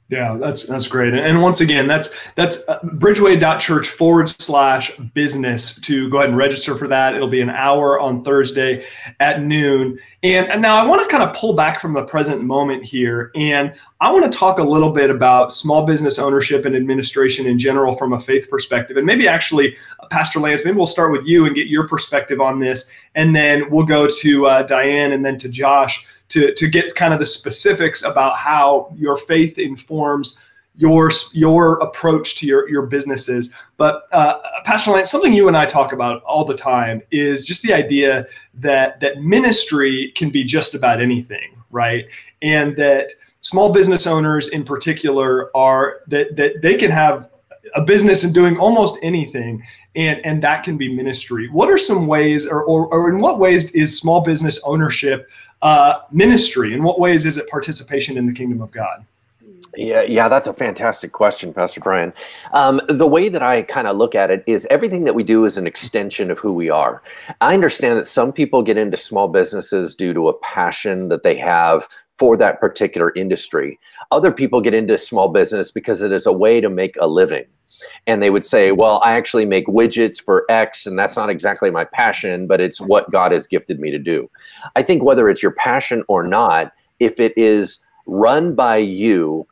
Yeah, 0.09 0.37
that's 0.39 0.63
that's 0.63 0.87
great. 0.87 1.13
And 1.13 1.41
once 1.41 1.61
again, 1.61 1.87
that's 1.87 2.13
that's 2.35 2.67
uh, 2.67 2.79
bridgeway.church 2.81 3.87
forward 3.87 4.29
slash 4.29 4.95
business 5.13 5.79
to 5.81 6.09
go 6.09 6.17
ahead 6.17 6.29
and 6.29 6.37
register 6.37 6.75
for 6.75 6.87
that. 6.89 7.15
It'll 7.15 7.29
be 7.29 7.41
an 7.41 7.49
hour 7.49 7.99
on 7.99 8.23
Thursday 8.23 8.85
at 9.21 9.41
noon. 9.41 9.97
And, 10.21 10.47
and 10.49 10.61
now 10.61 10.75
I 10.81 10.85
want 10.85 11.01
to 11.01 11.07
kind 11.07 11.27
of 11.27 11.35
pull 11.35 11.53
back 11.53 11.79
from 11.79 11.93
the 11.93 12.03
present 12.03 12.43
moment 12.43 12.85
here. 12.85 13.31
And 13.35 13.73
I 14.01 14.11
want 14.11 14.29
to 14.29 14.37
talk 14.37 14.59
a 14.59 14.63
little 14.63 14.91
bit 14.91 15.09
about 15.09 15.51
small 15.51 15.85
business 15.85 16.19
ownership 16.19 16.65
and 16.65 16.75
administration 16.75 17.47
in 17.47 17.57
general 17.57 17.93
from 17.93 18.13
a 18.13 18.19
faith 18.19 18.49
perspective. 18.49 18.97
And 18.97 19.05
maybe 19.05 19.27
actually, 19.27 19.75
uh, 19.99 20.07
Pastor 20.07 20.39
Lance, 20.39 20.63
maybe 20.63 20.77
we'll 20.77 20.85
start 20.85 21.11
with 21.11 21.25
you 21.25 21.45
and 21.45 21.55
get 21.55 21.67
your 21.67 21.87
perspective 21.87 22.39
on 22.39 22.59
this. 22.59 22.89
And 23.15 23.35
then 23.35 23.69
we'll 23.71 23.85
go 23.85 24.07
to 24.07 24.45
uh, 24.47 24.63
Diane 24.63 25.13
and 25.13 25.25
then 25.25 25.37
to 25.39 25.49
Josh 25.49 26.05
to, 26.33 26.53
to 26.55 26.67
get 26.67 26.95
kind 26.95 27.13
of 27.13 27.19
the 27.19 27.25
specifics 27.25 28.03
about 28.03 28.35
how 28.35 28.91
your 28.95 29.17
faith 29.17 29.59
informs 29.59 30.41
your 30.75 31.11
your 31.33 31.75
approach 31.81 32.35
to 32.37 32.47
your 32.47 32.67
your 32.67 32.87
businesses. 32.87 33.53
But 33.77 34.07
uh, 34.11 34.39
Pastor 34.63 34.89
Lance, 34.89 35.11
something 35.11 35.31
you 35.31 35.47
and 35.47 35.55
I 35.55 35.67
talk 35.67 35.93
about 35.93 36.23
all 36.23 36.43
the 36.43 36.55
time 36.55 37.03
is 37.11 37.45
just 37.45 37.61
the 37.61 37.71
idea 37.71 38.25
that 38.55 38.99
that 38.99 39.21
ministry 39.21 40.11
can 40.15 40.31
be 40.31 40.43
just 40.43 40.73
about 40.73 40.99
anything, 40.99 41.55
right? 41.69 42.05
And 42.41 42.75
that 42.77 43.11
small 43.41 43.71
business 43.71 44.07
owners 44.07 44.49
in 44.49 44.63
particular 44.63 45.55
are 45.55 45.99
that 46.07 46.35
that 46.35 46.63
they 46.63 46.73
can 46.73 46.89
have 46.89 47.29
a 47.75 47.81
business 47.81 48.23
and 48.23 48.33
doing 48.33 48.57
almost 48.57 48.97
anything 49.01 49.63
and 49.95 50.19
and 50.25 50.41
that 50.43 50.63
can 50.63 50.77
be 50.77 50.93
ministry 50.93 51.49
what 51.49 51.69
are 51.69 51.77
some 51.77 52.07
ways 52.07 52.47
or 52.47 52.63
or, 52.63 52.87
or 52.93 53.09
in 53.09 53.19
what 53.19 53.39
ways 53.39 53.71
is 53.71 53.97
small 53.97 54.21
business 54.21 54.61
ownership 54.63 55.29
uh, 55.61 55.99
ministry 56.11 56.73
in 56.73 56.83
what 56.83 56.99
ways 56.99 57.25
is 57.25 57.37
it 57.37 57.47
participation 57.47 58.17
in 58.17 58.25
the 58.25 58.33
kingdom 58.33 58.61
of 58.61 58.71
god 58.71 59.05
yeah, 59.75 60.03
yeah, 60.03 60.27
that's 60.27 60.45
a 60.45 60.53
fantastic 60.53 61.13
question, 61.13 61.51
Pastor 61.51 61.81
Brian. 61.81 62.13
Um, 62.53 62.79
the 62.89 63.07
way 63.07 63.27
that 63.29 63.41
I 63.41 63.63
kind 63.63 63.87
of 63.87 63.97
look 63.97 64.13
at 64.13 64.29
it 64.29 64.43
is 64.45 64.67
everything 64.69 65.03
that 65.05 65.15
we 65.15 65.23
do 65.23 65.45
is 65.45 65.57
an 65.57 65.65
extension 65.65 66.29
of 66.29 66.37
who 66.37 66.53
we 66.53 66.69
are. 66.69 67.01
I 67.41 67.55
understand 67.55 67.97
that 67.97 68.05
some 68.05 68.31
people 68.31 68.61
get 68.61 68.77
into 68.77 68.97
small 68.97 69.27
businesses 69.27 69.95
due 69.95 70.13
to 70.13 70.27
a 70.27 70.37
passion 70.39 71.09
that 71.09 71.23
they 71.23 71.35
have 71.37 71.87
for 72.17 72.37
that 72.37 72.59
particular 72.59 73.11
industry. 73.15 73.79
Other 74.11 74.31
people 74.31 74.61
get 74.61 74.73
into 74.73 74.97
small 74.97 75.29
business 75.29 75.71
because 75.71 76.01
it 76.01 76.11
is 76.11 76.25
a 76.25 76.33
way 76.33 76.61
to 76.61 76.69
make 76.69 76.95
a 76.99 77.07
living. 77.07 77.45
And 78.05 78.21
they 78.21 78.29
would 78.29 78.43
say, 78.43 78.71
well, 78.71 79.01
I 79.03 79.13
actually 79.13 79.45
make 79.45 79.65
widgets 79.65 80.21
for 80.21 80.45
X, 80.49 80.85
and 80.85 80.97
that's 80.97 81.15
not 81.15 81.29
exactly 81.29 81.71
my 81.71 81.85
passion, 81.85 82.47
but 82.47 82.61
it's 82.61 82.79
what 82.79 83.11
God 83.11 83.31
has 83.31 83.47
gifted 83.47 83.79
me 83.79 83.89
to 83.91 83.97
do. 83.97 84.29
I 84.75 84.83
think 84.83 85.03
whether 85.03 85.27
it's 85.27 85.41
your 85.41 85.53
passion 85.53 86.03
or 86.07 86.23
not, 86.23 86.71
if 86.99 87.19
it 87.19 87.33
is 87.35 87.83
run 88.05 88.53
by 88.53 88.77
you, 88.77 89.47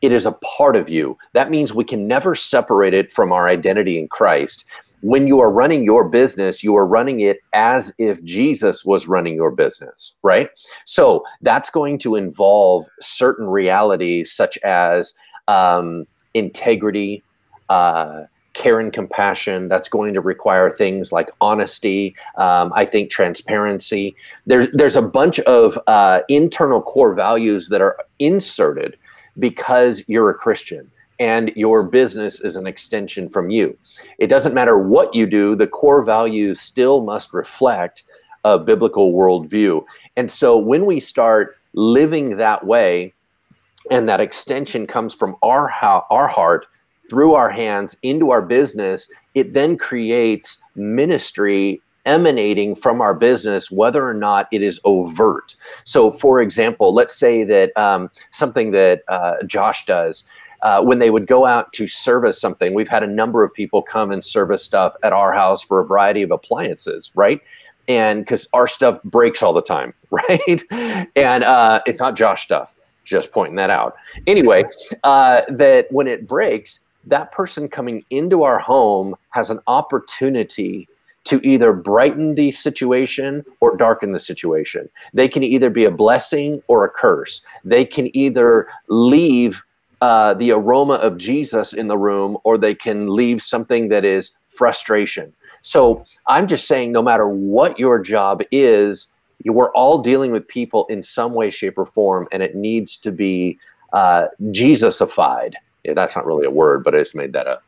it 0.00 0.12
is 0.12 0.26
a 0.26 0.32
part 0.32 0.76
of 0.76 0.88
you. 0.88 1.18
That 1.32 1.50
means 1.50 1.74
we 1.74 1.84
can 1.84 2.06
never 2.06 2.34
separate 2.34 2.94
it 2.94 3.12
from 3.12 3.32
our 3.32 3.48
identity 3.48 3.98
in 3.98 4.08
Christ 4.08 4.64
when 5.00 5.26
you 5.26 5.40
are 5.40 5.50
running 5.50 5.84
your 5.84 6.08
business, 6.08 6.62
you 6.62 6.74
are 6.76 6.86
running 6.86 7.20
it 7.20 7.38
as 7.52 7.94
if 7.98 8.22
Jesus 8.24 8.84
was 8.84 9.06
running 9.06 9.34
your 9.34 9.50
business, 9.50 10.14
right? 10.22 10.48
So 10.84 11.24
that's 11.42 11.70
going 11.70 11.98
to 12.00 12.14
involve 12.14 12.86
certain 13.00 13.46
realities 13.46 14.32
such 14.32 14.58
as 14.58 15.14
um, 15.48 16.06
integrity, 16.34 17.22
uh, 17.68 18.24
care 18.54 18.80
and 18.80 18.92
compassion. 18.92 19.68
That's 19.68 19.88
going 19.88 20.14
to 20.14 20.20
require 20.20 20.70
things 20.70 21.12
like 21.12 21.28
honesty. 21.40 22.16
Um, 22.38 22.72
I 22.74 22.86
think 22.86 23.10
transparency. 23.10 24.16
There's 24.46 24.68
there's 24.72 24.96
a 24.96 25.02
bunch 25.02 25.38
of 25.40 25.78
uh, 25.86 26.20
internal 26.28 26.80
core 26.82 27.14
values 27.14 27.68
that 27.68 27.82
are 27.82 27.96
inserted 28.18 28.96
because 29.38 30.02
you're 30.08 30.30
a 30.30 30.34
Christian 30.34 30.90
and 31.18 31.52
your 31.56 31.82
business 31.82 32.40
is 32.40 32.56
an 32.56 32.66
extension 32.66 33.28
from 33.28 33.50
you. 33.50 33.76
It 34.18 34.26
doesn't 34.28 34.54
matter 34.54 34.78
what 34.78 35.14
you 35.14 35.26
do, 35.26 35.56
the 35.56 35.66
core 35.66 36.02
values 36.02 36.60
still 36.60 37.02
must 37.02 37.32
reflect 37.32 38.04
a 38.44 38.58
biblical 38.58 39.12
worldview. 39.12 39.84
And 40.16 40.30
so 40.30 40.56
when 40.58 40.86
we 40.86 41.00
start 41.00 41.56
living 41.74 42.36
that 42.36 42.64
way, 42.66 43.12
and 43.90 44.08
that 44.08 44.20
extension 44.20 44.86
comes 44.86 45.14
from 45.14 45.36
our, 45.42 45.70
our 46.10 46.28
heart 46.28 46.66
through 47.08 47.34
our 47.34 47.50
hands 47.50 47.96
into 48.02 48.30
our 48.30 48.42
business, 48.42 49.10
it 49.34 49.52
then 49.52 49.76
creates 49.76 50.62
ministry 50.74 51.80
emanating 52.04 52.74
from 52.74 53.00
our 53.00 53.14
business, 53.14 53.70
whether 53.70 54.08
or 54.08 54.14
not 54.14 54.48
it 54.52 54.62
is 54.62 54.80
overt. 54.84 55.56
So, 55.84 56.12
for 56.12 56.40
example, 56.40 56.94
let's 56.94 57.16
say 57.16 57.44
that 57.44 57.76
um, 57.76 58.10
something 58.30 58.70
that 58.70 59.02
uh, 59.08 59.42
Josh 59.44 59.84
does 59.86 60.24
uh, 60.62 60.82
when 60.82 60.98
they 60.98 61.10
would 61.10 61.26
go 61.26 61.46
out 61.46 61.72
to 61.74 61.88
service 61.88 62.40
something, 62.40 62.74
we've 62.74 62.88
had 62.88 63.02
a 63.02 63.06
number 63.06 63.44
of 63.44 63.52
people 63.52 63.82
come 63.82 64.10
and 64.10 64.24
service 64.24 64.62
stuff 64.62 64.94
at 65.02 65.12
our 65.12 65.32
house 65.32 65.62
for 65.62 65.80
a 65.80 65.86
variety 65.86 66.22
of 66.22 66.30
appliances, 66.30 67.10
right? 67.14 67.40
And 67.88 68.20
because 68.20 68.48
our 68.52 68.66
stuff 68.66 69.02
breaks 69.04 69.42
all 69.42 69.52
the 69.52 69.62
time, 69.62 69.94
right? 70.10 70.62
And 71.14 71.44
uh, 71.44 71.80
it's 71.86 72.00
not 72.00 72.16
Josh 72.16 72.44
stuff, 72.44 72.74
just 73.04 73.32
pointing 73.32 73.56
that 73.56 73.70
out. 73.70 73.96
Anyway, 74.26 74.64
uh, 75.04 75.42
that 75.48 75.90
when 75.90 76.06
it 76.06 76.26
breaks, 76.26 76.80
that 77.06 77.30
person 77.30 77.68
coming 77.68 78.04
into 78.10 78.42
our 78.42 78.58
home 78.58 79.14
has 79.30 79.50
an 79.50 79.60
opportunity 79.66 80.88
to 81.26 81.40
either 81.44 81.72
brighten 81.72 82.36
the 82.36 82.52
situation 82.52 83.44
or 83.60 83.76
darken 83.76 84.12
the 84.12 84.20
situation. 84.20 84.88
They 85.12 85.28
can 85.28 85.42
either 85.42 85.70
be 85.70 85.84
a 85.84 85.90
blessing 85.90 86.62
or 86.68 86.84
a 86.84 86.88
curse. 86.88 87.42
They 87.64 87.84
can 87.84 88.16
either 88.16 88.68
leave 88.88 89.62
uh, 90.00 90.34
the 90.34 90.50
aroma 90.50 90.94
of 90.94 91.16
Jesus 91.16 91.72
in 91.72 91.88
the 91.88 91.98
room, 91.98 92.36
or 92.44 92.58
they 92.58 92.74
can 92.74 93.14
leave 93.14 93.42
something 93.42 93.88
that 93.88 94.04
is 94.04 94.34
frustration. 94.46 95.32
So 95.62 96.04
I'm 96.28 96.46
just 96.46 96.68
saying, 96.68 96.92
no 96.92 97.02
matter 97.02 97.28
what 97.28 97.78
your 97.78 97.98
job 97.98 98.42
is, 98.50 99.12
we're 99.44 99.72
all 99.72 99.98
dealing 99.98 100.32
with 100.32 100.46
people 100.46 100.86
in 100.86 101.02
some 101.02 101.34
way, 101.34 101.50
shape, 101.50 101.78
or 101.78 101.86
form, 101.86 102.28
and 102.32 102.42
it 102.42 102.54
needs 102.54 102.98
to 102.98 103.12
be 103.12 103.58
uh, 103.92 104.26
Jesusified. 104.50 105.54
Yeah, 105.84 105.94
that's 105.94 106.16
not 106.16 106.26
really 106.26 106.46
a 106.46 106.50
word, 106.50 106.84
but 106.84 106.94
I 106.94 106.98
just 106.98 107.14
made 107.14 107.32
that 107.32 107.46
up. 107.46 107.62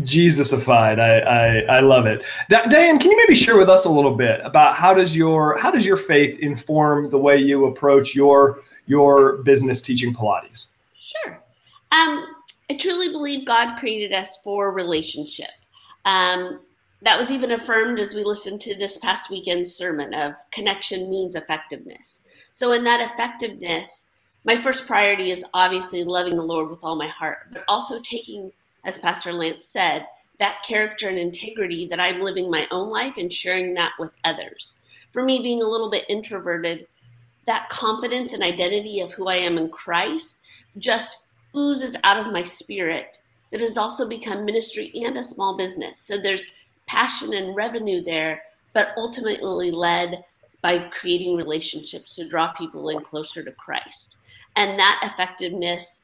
Jesusified. 0.00 0.98
I, 0.98 1.18
I, 1.20 1.76
I 1.76 1.80
love 1.80 2.06
it. 2.06 2.24
Diane, 2.48 2.98
can 2.98 3.10
you 3.10 3.16
maybe 3.16 3.34
share 3.34 3.56
with 3.56 3.68
us 3.68 3.84
a 3.84 3.90
little 3.90 4.14
bit 4.16 4.40
about 4.44 4.74
how 4.74 4.92
does 4.92 5.16
your 5.16 5.56
how 5.58 5.70
does 5.70 5.86
your 5.86 5.96
faith 5.96 6.38
inform 6.40 7.10
the 7.10 7.18
way 7.18 7.38
you 7.38 7.66
approach 7.66 8.14
your 8.14 8.60
your 8.86 9.38
business 9.38 9.82
teaching 9.82 10.14
Pilates? 10.14 10.68
Sure. 10.98 11.42
Um, 11.92 12.26
I 12.70 12.76
truly 12.78 13.10
believe 13.10 13.46
God 13.46 13.78
created 13.78 14.12
us 14.12 14.40
for 14.42 14.72
relationship. 14.72 15.50
Um, 16.04 16.60
that 17.02 17.18
was 17.18 17.30
even 17.30 17.52
affirmed 17.52 17.98
as 17.98 18.14
we 18.14 18.22
listened 18.24 18.60
to 18.62 18.76
this 18.76 18.98
past 18.98 19.28
weekend's 19.28 19.74
sermon 19.74 20.14
of 20.14 20.34
connection 20.52 21.10
means 21.10 21.34
effectiveness. 21.34 22.22
So, 22.52 22.72
in 22.72 22.84
that 22.84 23.00
effectiveness, 23.12 24.06
my 24.44 24.56
first 24.56 24.86
priority 24.86 25.30
is 25.30 25.44
obviously 25.52 26.04
loving 26.04 26.36
the 26.36 26.44
Lord 26.44 26.70
with 26.70 26.84
all 26.84 26.96
my 26.96 27.08
heart, 27.08 27.48
but 27.52 27.64
also 27.68 28.00
taking, 28.00 28.52
as 28.84 28.98
Pastor 28.98 29.32
Lance 29.32 29.66
said, 29.66 30.06
that 30.38 30.62
character 30.66 31.08
and 31.08 31.18
integrity 31.18 31.86
that 31.88 32.00
I'm 32.00 32.20
living 32.20 32.50
my 32.50 32.66
own 32.70 32.88
life 32.88 33.16
and 33.16 33.32
sharing 33.32 33.74
that 33.74 33.92
with 33.98 34.14
others. 34.24 34.80
For 35.12 35.22
me, 35.22 35.42
being 35.42 35.62
a 35.62 35.68
little 35.68 35.90
bit 35.90 36.04
introverted, 36.08 36.86
that 37.46 37.68
confidence 37.68 38.32
and 38.32 38.42
identity 38.42 39.00
of 39.00 39.12
who 39.12 39.28
I 39.28 39.36
am 39.36 39.58
in 39.58 39.68
Christ 39.68 40.40
just 40.78 41.24
oozes 41.56 41.96
out 42.04 42.18
of 42.18 42.32
my 42.32 42.42
spirit 42.42 43.18
that 43.50 43.60
has 43.60 43.76
also 43.76 44.08
become 44.08 44.44
ministry 44.44 44.90
and 45.04 45.16
a 45.16 45.22
small 45.22 45.56
business. 45.56 45.98
So 45.98 46.18
there's 46.18 46.52
passion 46.86 47.34
and 47.34 47.54
revenue 47.54 48.02
there, 48.02 48.42
but 48.72 48.94
ultimately 48.96 49.70
led 49.70 50.24
by 50.62 50.78
creating 50.90 51.36
relationships 51.36 52.14
to 52.16 52.28
draw 52.28 52.52
people 52.52 52.88
in 52.88 53.00
closer 53.00 53.42
to 53.42 53.52
Christ. 53.52 54.16
And 54.56 54.78
that 54.78 55.00
effectiveness 55.02 56.02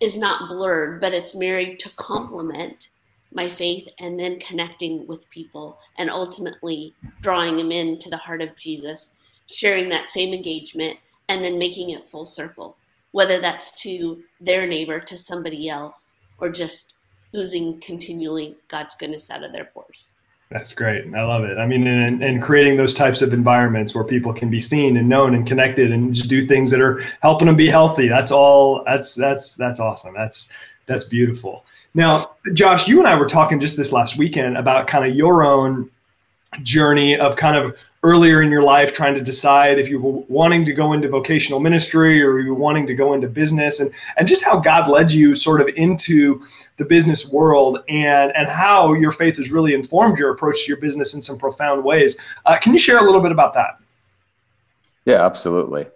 is 0.00 0.16
not 0.16 0.48
blurred, 0.48 1.00
but 1.00 1.12
it's 1.12 1.36
married 1.36 1.78
to 1.80 1.90
complement 1.90 2.88
my 3.32 3.48
faith 3.48 3.88
and 3.98 4.18
then 4.18 4.38
connecting 4.40 5.06
with 5.06 5.28
people 5.30 5.78
and 5.98 6.10
ultimately 6.10 6.94
drawing 7.20 7.56
them 7.56 7.70
into 7.70 8.08
the 8.08 8.16
heart 8.16 8.42
of 8.42 8.56
Jesus 8.56 9.10
sharing 9.50 9.88
that 9.88 10.10
same 10.10 10.32
engagement 10.32 10.98
and 11.28 11.44
then 11.44 11.58
making 11.58 11.90
it 11.90 12.04
full 12.04 12.26
circle, 12.26 12.76
whether 13.12 13.40
that's 13.40 13.82
to 13.82 14.22
their 14.40 14.66
neighbor, 14.66 15.00
to 15.00 15.18
somebody 15.18 15.68
else, 15.68 16.20
or 16.38 16.48
just 16.48 16.96
oozing 17.34 17.80
continually 17.80 18.56
God's 18.68 18.94
goodness 18.96 19.30
out 19.30 19.44
of 19.44 19.52
their 19.52 19.66
pores. 19.66 20.14
That's 20.50 20.74
great. 20.74 21.04
I 21.14 21.22
love 21.22 21.44
it. 21.44 21.58
I 21.58 21.66
mean, 21.66 21.86
and, 21.86 22.24
and 22.24 22.42
creating 22.42 22.76
those 22.76 22.92
types 22.92 23.22
of 23.22 23.32
environments 23.32 23.94
where 23.94 24.02
people 24.02 24.32
can 24.32 24.50
be 24.50 24.58
seen 24.58 24.96
and 24.96 25.08
known 25.08 25.34
and 25.36 25.46
connected 25.46 25.92
and 25.92 26.12
just 26.12 26.28
do 26.28 26.44
things 26.44 26.72
that 26.72 26.80
are 26.80 27.04
helping 27.22 27.46
them 27.46 27.54
be 27.54 27.68
healthy. 27.68 28.08
That's 28.08 28.32
all. 28.32 28.82
That's 28.84 29.14
that's 29.14 29.54
that's 29.54 29.78
awesome. 29.78 30.12
That's 30.12 30.52
that's 30.86 31.04
beautiful. 31.04 31.64
Now, 31.94 32.32
Josh, 32.52 32.88
you 32.88 32.98
and 32.98 33.06
I 33.06 33.14
were 33.14 33.26
talking 33.26 33.60
just 33.60 33.76
this 33.76 33.92
last 33.92 34.16
weekend 34.16 34.56
about 34.56 34.88
kind 34.88 35.08
of 35.08 35.16
your 35.16 35.44
own 35.44 35.88
journey 36.62 37.16
of 37.16 37.36
kind 37.36 37.56
of 37.56 37.76
earlier 38.02 38.40
in 38.40 38.50
your 38.50 38.62
life 38.62 38.94
trying 38.94 39.14
to 39.14 39.20
decide 39.20 39.78
if 39.78 39.90
you 39.90 40.00
were 40.00 40.24
wanting 40.28 40.64
to 40.64 40.72
go 40.72 40.94
into 40.94 41.06
vocational 41.08 41.60
ministry 41.60 42.22
or 42.22 42.38
you 42.38 42.54
were 42.54 42.60
wanting 42.60 42.86
to 42.86 42.94
go 42.94 43.12
into 43.12 43.28
business 43.28 43.80
and, 43.80 43.90
and 44.16 44.26
just 44.26 44.42
how 44.42 44.58
God 44.58 44.88
led 44.88 45.12
you 45.12 45.34
sort 45.34 45.60
of 45.60 45.68
into 45.76 46.42
the 46.78 46.84
business 46.84 47.28
world 47.28 47.80
and, 47.88 48.32
and 48.34 48.48
how 48.48 48.94
your 48.94 49.10
faith 49.10 49.36
has 49.36 49.50
really 49.50 49.74
informed 49.74 50.18
your 50.18 50.30
approach 50.30 50.64
to 50.64 50.68
your 50.68 50.78
business 50.78 51.14
in 51.14 51.20
some 51.20 51.36
profound 51.36 51.84
ways. 51.84 52.16
Uh, 52.46 52.56
can 52.56 52.72
you 52.72 52.78
share 52.78 52.98
a 52.98 53.02
little 53.02 53.20
bit 53.20 53.32
about 53.32 53.52
that? 53.52 53.78
Yeah, 55.04 55.24
absolutely. 55.24 55.86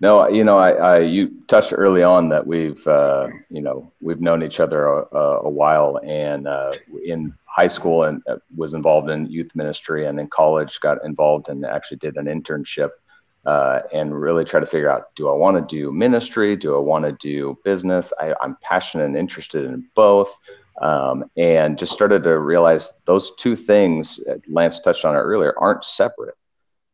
No, 0.00 0.28
you 0.28 0.44
know, 0.44 0.58
I, 0.58 0.70
I 0.70 0.98
you 1.00 1.42
touched 1.48 1.72
early 1.76 2.04
on 2.04 2.28
that 2.28 2.46
we've, 2.46 2.86
uh, 2.86 3.28
you 3.50 3.60
know, 3.60 3.92
we've 4.00 4.20
known 4.20 4.44
each 4.44 4.60
other 4.60 4.86
a, 4.86 5.16
a 5.42 5.50
while, 5.50 5.98
and 6.04 6.46
uh, 6.46 6.72
in 7.04 7.34
high 7.46 7.66
school 7.66 8.04
and 8.04 8.22
uh, 8.28 8.36
was 8.56 8.74
involved 8.74 9.10
in 9.10 9.26
youth 9.26 9.50
ministry, 9.56 10.06
and 10.06 10.20
in 10.20 10.28
college 10.28 10.78
got 10.80 11.04
involved 11.04 11.48
and 11.48 11.66
actually 11.66 11.96
did 11.96 12.16
an 12.16 12.26
internship, 12.26 12.90
uh, 13.44 13.80
and 13.92 14.20
really 14.20 14.44
try 14.44 14.60
to 14.60 14.66
figure 14.66 14.88
out: 14.88 15.12
do 15.16 15.28
I 15.28 15.32
want 15.32 15.56
to 15.56 15.76
do 15.76 15.90
ministry? 15.90 16.54
Do 16.54 16.76
I 16.76 16.80
want 16.80 17.04
to 17.04 17.12
do 17.12 17.58
business? 17.64 18.12
I, 18.20 18.34
I'm 18.40 18.56
passionate 18.62 19.06
and 19.06 19.16
interested 19.16 19.64
in 19.64 19.88
both. 19.94 20.36
Um, 20.80 21.24
and 21.36 21.76
just 21.76 21.92
started 21.92 22.22
to 22.22 22.38
realize 22.38 22.92
those 23.04 23.34
two 23.34 23.56
things, 23.56 24.20
uh, 24.30 24.36
Lance 24.46 24.78
touched 24.78 25.04
on 25.04 25.16
it 25.16 25.18
earlier, 25.18 25.52
aren't 25.58 25.84
separate. 25.84 26.36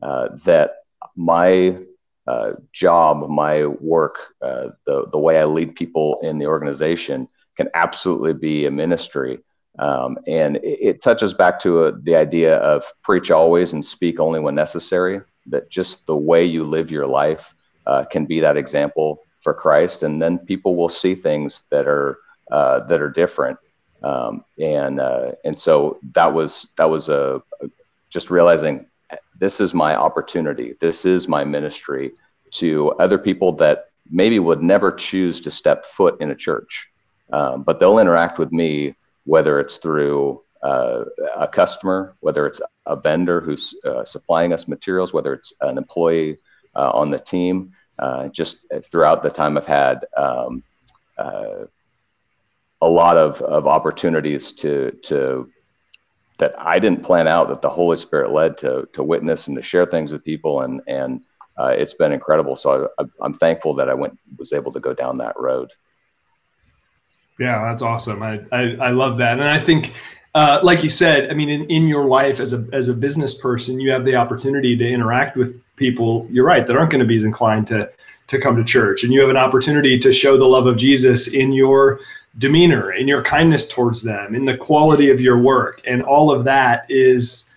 Uh, 0.01 0.29
that 0.47 0.77
my 1.17 1.77
uh, 2.27 2.53
job, 2.73 3.29
my 3.29 3.67
work, 3.67 4.17
uh, 4.41 4.69
the 4.87 5.07
the 5.11 5.19
way 5.19 5.39
I 5.39 5.45
lead 5.45 5.75
people 5.75 6.19
in 6.23 6.39
the 6.39 6.47
organization 6.47 7.29
can 7.57 7.69
absolutely 7.75 8.33
be 8.33 8.67
a 8.67 8.71
ministry. 8.71 9.41
Um, 9.79 10.19
and 10.27 10.57
it, 10.57 10.79
it, 10.81 11.03
touches 11.03 11.35
back 11.35 11.59
to 11.61 11.85
a, 11.85 11.89
uh, 11.89 11.93
the 12.05 12.15
idea 12.15 12.59
of 12.59 12.85
preach 13.03 13.33
always 13.33 13.73
and 13.73 13.85
speak 13.85 14.21
only 14.21 14.39
when 14.39 14.55
necessary. 14.55 15.21
That 15.47 15.69
just 15.69 16.07
the 16.07 16.17
way 16.17 16.45
you 16.45 16.65
live 16.65 16.91
your 16.91 17.07
life 17.07 17.55
uh, 17.87 18.05
can 18.05 18.25
be 18.25 18.41
that 18.41 18.57
example 18.57 19.21
for 19.43 19.53
Christ, 19.53 20.03
and 20.03 20.23
then 20.23 20.39
people 20.39 20.77
will 20.77 20.89
see 20.89 21.15
things 21.15 21.65
that 21.71 21.87
are 21.87 22.19
uh, 22.51 22.87
that 22.87 23.03
are 23.03 23.11
different. 23.11 23.59
Um, 24.03 24.45
and 24.59 25.01
uh, 25.01 25.33
and 25.45 25.59
so 25.59 25.99
that 26.15 26.33
was 26.33 26.69
that 26.77 26.89
was 26.89 27.09
a, 27.09 27.43
a 27.61 27.67
just 28.11 28.31
realizing 28.31 28.87
this 29.39 29.61
is 29.61 29.75
my 29.75 29.95
opportunity. 29.97 30.75
This 30.81 31.05
is 31.05 31.29
my 31.29 31.45
ministry 31.45 32.13
to 32.53 32.93
other 32.93 33.19
people 33.19 33.53
that 33.57 33.87
maybe 34.11 34.39
would 34.39 34.63
never 34.63 34.93
choose 34.93 35.41
to 35.41 35.51
step 35.51 35.85
foot 35.85 36.17
in 36.21 36.31
a 36.31 36.35
church, 36.35 36.89
um, 37.33 37.63
but 37.63 37.79
they'll 37.79 37.99
interact 37.99 38.39
with 38.39 38.53
me, 38.53 38.95
whether 39.25 39.59
it's 39.59 39.79
through 39.79 40.43
uh, 40.63 41.05
a 41.37 41.49
customer, 41.49 42.17
whether 42.21 42.47
it's 42.47 42.61
a 42.87 42.97
vendor 42.97 43.41
who's 43.41 43.75
uh, 43.85 44.05
supplying 44.05 44.53
us 44.53 44.69
materials, 44.69 45.13
whether 45.13 45.33
it's 45.33 45.53
an 45.61 45.79
employee 45.79 46.37
uh, 46.77 46.91
on 46.91 47.11
the 47.11 47.19
team. 47.19 47.73
Uh, 47.99 48.27
just 48.29 48.67
throughout 48.91 49.23
the 49.23 49.31
time 49.31 49.57
I've 49.57 49.67
had 49.67 50.05
um, 50.17 50.65
uh, 51.17 51.67
a 52.81 52.89
lot 52.89 53.17
of, 53.17 53.41
of 53.41 53.67
opportunities 53.67 54.53
to 54.55 54.91
to 55.05 55.49
that 56.45 56.55
I 56.61 56.79
didn't 56.79 57.03
plan 57.03 57.27
out 57.27 57.49
that 57.49 57.63
the 57.63 57.71
Holy 57.71 57.97
Spirit 57.97 58.31
led 58.31 58.59
to 58.59 58.87
to 58.93 59.03
witness 59.03 59.49
and 59.49 59.57
to 59.57 59.63
share 59.63 59.87
things 59.87 60.13
with 60.13 60.23
people 60.23 60.61
and 60.61 60.83
and 60.87 61.27
uh, 61.57 61.69
it's 61.69 61.95
been 61.95 62.13
incredible. 62.13 62.57
So 62.57 62.91
I, 62.99 63.05
am 63.25 63.33
thankful 63.35 63.75
that 63.75 63.89
I 63.89 63.95
went 63.95 64.19
was 64.37 64.53
able 64.53 64.73
to 64.73 64.81
go 64.81 64.93
down 64.93 65.17
that 65.19 65.35
road. 65.39 65.71
Yeah, 67.39 67.65
that's 67.65 67.81
awesome. 67.81 68.23
I 68.23 68.41
I, 68.53 68.63
I 68.89 68.91
love 68.91 69.19
that, 69.19 69.41
and 69.41 69.49
I 69.49 69.61
think. 69.61 69.93
Uh, 70.37 70.59
like 70.65 70.83
you 70.83 70.89
said, 70.89 71.31
I 71.31 71.33
mean, 71.33 71.49
in, 71.49 71.65
in 71.71 71.87
your 71.87 72.07
life 72.07 72.41
as 72.41 72.53
a 72.53 72.67
as 72.73 72.89
a 72.89 72.93
business 72.93 73.41
person, 73.41 73.79
you 73.79 73.93
have 73.93 74.05
the 74.05 74.17
opportunity 74.17 74.77
to 74.77 74.85
interact 74.85 75.37
with 75.37 75.63
people. 75.77 76.27
You're 76.29 76.45
right 76.45 76.67
that 76.67 76.77
aren't 76.77 76.91
going 76.91 77.03
to 77.03 77.07
be 77.07 77.15
as 77.15 77.23
inclined 77.23 77.69
to 77.69 77.89
to 78.27 78.41
come 78.41 78.57
to 78.57 78.65
church, 78.65 79.05
and 79.05 79.13
you 79.13 79.21
have 79.21 79.31
an 79.31 79.37
opportunity 79.37 79.99
to 79.99 80.13
show 80.13 80.37
the 80.37 80.47
love 80.47 80.67
of 80.67 80.77
Jesus 80.77 81.29
in 81.29 81.53
your 81.53 82.01
demeanor, 82.39 82.93
in 82.93 83.07
your 83.07 83.23
kindness 83.23 83.69
towards 83.69 84.03
them, 84.03 84.35
in 84.35 84.45
the 84.45 84.57
quality 84.57 85.11
of 85.11 85.21
your 85.21 85.39
work, 85.39 85.81
and 85.87 86.03
all 86.03 86.31
of 86.31 86.45
that 86.45 86.87
is 86.89 87.51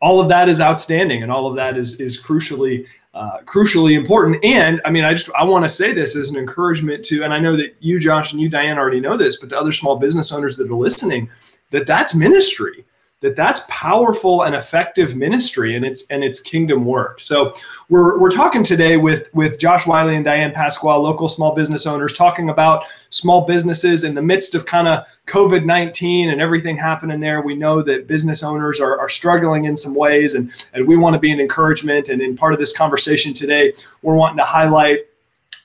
all 0.00 0.20
of 0.20 0.28
that 0.28 0.48
is 0.48 0.60
outstanding, 0.60 1.22
and 1.22 1.30
all 1.30 1.46
of 1.46 1.56
that 1.56 1.76
is 1.76 2.00
is 2.00 2.20
crucially 2.20 2.86
uh, 3.14 3.38
crucially 3.44 3.94
important. 3.94 4.44
And 4.44 4.80
I 4.84 4.90
mean, 4.90 5.04
I 5.04 5.14
just 5.14 5.30
I 5.38 5.44
want 5.44 5.64
to 5.64 5.68
say 5.68 5.92
this 5.92 6.16
as 6.16 6.30
an 6.30 6.36
encouragement 6.36 7.04
to, 7.06 7.22
and 7.22 7.32
I 7.32 7.38
know 7.38 7.56
that 7.56 7.76
you, 7.80 7.98
Josh, 8.00 8.32
and 8.32 8.40
you, 8.40 8.48
Diane, 8.48 8.76
already 8.76 9.00
know 9.00 9.16
this, 9.16 9.36
but 9.36 9.50
to 9.50 9.58
other 9.58 9.72
small 9.72 9.96
business 9.96 10.32
owners 10.32 10.56
that 10.56 10.70
are 10.70 10.74
listening, 10.74 11.30
that 11.70 11.86
that's 11.86 12.14
ministry 12.14 12.84
that 13.20 13.36
that's 13.36 13.62
powerful 13.68 14.42
and 14.42 14.54
effective 14.54 15.16
ministry 15.16 15.76
and 15.76 15.84
it's 15.84 16.06
and 16.10 16.22
it's 16.22 16.40
kingdom 16.40 16.84
work. 16.84 17.20
So 17.20 17.54
we're 17.88 18.18
we're 18.18 18.30
talking 18.30 18.62
today 18.62 18.98
with 18.98 19.32
with 19.32 19.58
Josh 19.58 19.86
Wiley 19.86 20.16
and 20.16 20.24
Diane 20.24 20.52
Pasquale, 20.52 21.02
local 21.02 21.28
small 21.28 21.54
business 21.54 21.86
owners, 21.86 22.12
talking 22.12 22.50
about 22.50 22.84
small 23.08 23.46
businesses 23.46 24.04
in 24.04 24.14
the 24.14 24.20
midst 24.20 24.54
of 24.54 24.66
kind 24.66 24.88
of 24.88 25.06
COVID 25.26 25.64
nineteen 25.64 26.28
and 26.28 26.40
everything 26.40 26.76
happening 26.76 27.18
there. 27.18 27.40
We 27.40 27.54
know 27.54 27.80
that 27.82 28.06
business 28.06 28.42
owners 28.42 28.78
are, 28.78 28.98
are 28.98 29.08
struggling 29.08 29.64
in 29.64 29.76
some 29.76 29.94
ways, 29.94 30.34
and 30.34 30.52
and 30.74 30.86
we 30.86 30.96
want 30.96 31.14
to 31.14 31.20
be 31.20 31.32
an 31.32 31.40
encouragement. 31.40 32.10
And 32.10 32.20
in 32.20 32.36
part 32.36 32.52
of 32.52 32.58
this 32.58 32.76
conversation 32.76 33.32
today, 33.32 33.72
we're 34.02 34.16
wanting 34.16 34.36
to 34.36 34.44
highlight 34.44 34.98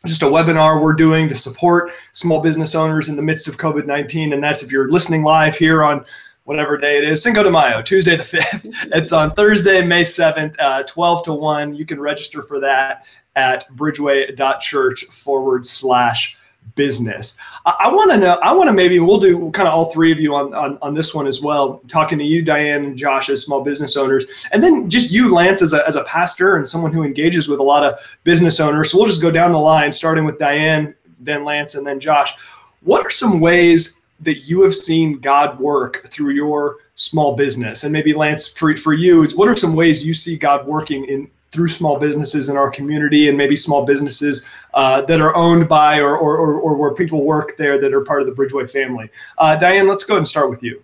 just 0.06 0.22
a 0.22 0.26
webinar 0.26 0.82
we're 0.82 0.94
doing 0.94 1.28
to 1.28 1.36
support 1.36 1.92
small 2.14 2.40
business 2.40 2.74
owners 2.74 3.10
in 3.10 3.18
the 3.18 3.22
midst 3.22 3.50
of 3.50 3.58
COVID 3.58 3.86
19. 3.86 4.32
And 4.32 4.42
that's 4.42 4.64
if 4.64 4.72
you're 4.72 4.90
listening 4.90 5.24
live 5.24 5.58
here 5.58 5.84
on 5.84 6.06
whatever 6.50 6.78
day 6.78 6.98
it 6.98 7.04
is, 7.04 7.22
Cinco 7.22 7.44
de 7.44 7.52
Mayo, 7.52 7.80
Tuesday 7.80 8.16
the 8.16 8.24
5th. 8.24 8.74
it's 8.92 9.14
on 9.14 9.36
Thursday, 9.36 9.84
May 9.84 10.02
7th, 10.02 10.56
uh, 10.58 10.82
12 10.82 11.24
to 11.26 11.34
1. 11.34 11.76
You 11.76 11.86
can 11.86 12.00
register 12.00 12.42
for 12.42 12.60
that 12.60 13.06
at 13.36 13.70
bridgeway.church 13.76 15.06
forward 15.06 15.64
slash 15.64 16.36
business. 16.74 17.38
I, 17.68 17.76
I 17.82 17.94
want 17.94 18.10
to 18.10 18.18
know, 18.18 18.40
I 18.42 18.52
want 18.52 18.68
to 18.68 18.74
maybe, 18.74 18.98
we'll 18.98 19.20
do 19.20 19.52
kind 19.52 19.68
of 19.68 19.76
all 19.76 19.92
three 19.92 20.12
of 20.12 20.20
you 20.20 20.34
on, 20.34 20.56
on, 20.56 20.80
on 20.82 20.96
this 20.96 21.14
one 21.14 21.28
as 21.28 21.40
well, 21.40 21.84
talking 21.88 22.18
to 22.18 22.26
you, 22.26 22.44
Diane 22.44 22.84
and 22.84 22.98
Josh, 22.98 23.30
as 23.30 23.44
small 23.44 23.64
business 23.64 23.96
owners, 23.96 24.26
and 24.52 24.64
then 24.64 24.90
just 24.90 25.12
you, 25.12 25.32
Lance, 25.32 25.62
as 25.62 25.74
a, 25.74 25.88
as 25.88 25.98
a 25.98 26.04
pastor 26.06 26.56
and 26.56 26.68
someone 26.68 26.92
who 26.92 27.04
engages 27.04 27.48
with 27.48 27.60
a 27.60 27.64
lot 27.64 27.84
of 27.84 28.00
business 28.24 28.60
owners. 28.60 28.92
So 28.92 28.98
we'll 28.98 29.08
just 29.08 29.22
go 29.22 29.30
down 29.30 29.52
the 29.52 29.60
line, 29.60 29.92
starting 29.92 30.26
with 30.26 30.40
Diane, 30.40 30.96
then 31.20 31.46
Lance, 31.46 31.76
and 31.76 31.86
then 31.86 32.00
Josh. 32.00 32.34
What 32.82 33.06
are 33.06 33.12
some 33.12 33.40
ways 33.40 33.99
that 34.22 34.50
you 34.50 34.62
have 34.62 34.76
seen 34.76 35.20
God 35.20 35.60
work 35.60 36.08
through 36.08 36.34
your 36.34 36.78
small 36.96 37.36
business? 37.36 37.84
And 37.84 37.94
maybe 37.94 38.14
Lance, 38.14 38.48
for, 38.48 38.76
for 38.76 38.94
you, 38.94 39.26
what 39.36 39.48
are 39.48 39.56
some 39.56 39.76
ways 39.76 40.06
you 40.06 40.14
see 40.14 40.38
God 40.38 40.68
working 40.68 41.06
in 41.06 41.30
through 41.52 41.68
small 41.68 41.98
businesses 41.98 42.50
in 42.50 42.58
our 42.58 42.70
community 42.70 43.28
and 43.28 43.38
maybe 43.38 43.56
small 43.56 43.86
businesses 43.86 44.46
uh, 44.76 45.02
that 45.02 45.20
are 45.20 45.36
owned 45.36 45.68
by 45.68 46.00
or, 46.00 46.16
or, 46.16 46.38
or, 46.38 46.60
or, 46.60 46.76
where 46.76 46.94
people 46.94 47.24
work 47.24 47.58
there 47.58 47.82
that 47.82 47.92
are 47.92 48.02
part 48.02 48.22
of 48.22 48.28
the 48.28 48.34
Bridgeway 48.34 48.70
family? 48.70 49.10
Uh, 49.38 49.56
Diane, 49.56 49.88
let's 49.88 50.04
go 50.04 50.14
ahead 50.14 50.20
and 50.20 50.28
start 50.28 50.50
with 50.52 50.62
you. 50.62 50.82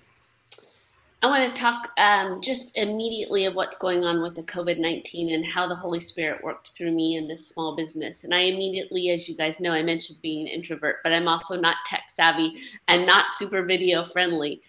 I 1.21 1.28
want 1.28 1.56
to 1.56 1.62
talk 1.62 1.91
um, 1.97 2.41
just 2.41 2.78
immediately 2.78 3.45
of 3.45 3.56
what's 3.56 3.78
going 3.78 4.04
on 4.04 4.21
with 4.21 4.36
the 4.36 4.43
COVID 4.43 4.80
19 4.80 5.34
and 5.34 5.45
how 5.45 5.67
the 5.67 5.75
Holy 5.75 5.99
Spirit 5.99 6.43
worked 6.43 6.69
through 6.69 6.91
me 6.91 7.15
in 7.15 7.28
this 7.28 7.47
small 7.47 7.75
business. 7.75 8.23
And 8.23 8.34
I 8.34 8.41
immediately, 8.41 9.10
as 9.10 9.28
you 9.28 9.36
guys 9.36 9.60
know, 9.60 9.71
I 9.71 9.82
mentioned 9.82 10.19
being 10.21 10.41
an 10.41 10.54
introvert, 10.54 10.97
but 11.04 11.13
I'm 11.13 11.28
also 11.28 11.60
not 11.60 11.78
tech 11.88 12.04
savvy 12.10 12.56
and 12.88 13.06
not 13.06 13.34
super 13.34 13.63
video 13.63 14.04
friendly. 14.04 14.62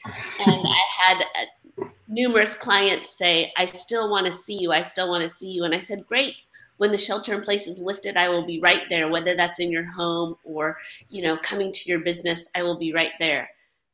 And 0.47 0.67
I 0.67 0.81
had 0.99 1.25
uh, 1.35 1.85
numerous 2.09 2.55
clients 2.55 3.11
say, 3.11 3.53
I 3.59 3.67
still 3.67 4.11
want 4.11 4.27
to 4.27 4.33
see 4.33 4.59
you. 4.59 4.73
I 4.73 4.83
still 4.83 5.09
want 5.09 5.25
to 5.25 5.29
see 5.29 5.51
you. 5.51 5.65
And 5.65 5.75
I 5.75 5.79
said, 5.79 6.07
Great. 6.07 6.37
When 6.79 6.93
the 6.93 6.99
shelter 6.99 7.35
in 7.35 7.43
place 7.43 7.67
is 7.67 7.81
lifted, 7.81 8.19
I 8.19 8.29
will 8.29 8.45
be 8.45 8.61
right 8.61 8.83
there, 8.91 9.09
whether 9.09 9.35
that's 9.35 9.61
in 9.61 9.71
your 9.71 9.85
home 9.85 10.37
or, 10.45 10.77
you 11.09 11.23
know, 11.23 11.39
coming 11.39 11.73
to 11.73 11.89
your 11.89 12.01
business, 12.01 12.51
I 12.55 12.63
will 12.63 12.79
be 12.79 12.93
right 12.93 13.13
there. 13.19 13.49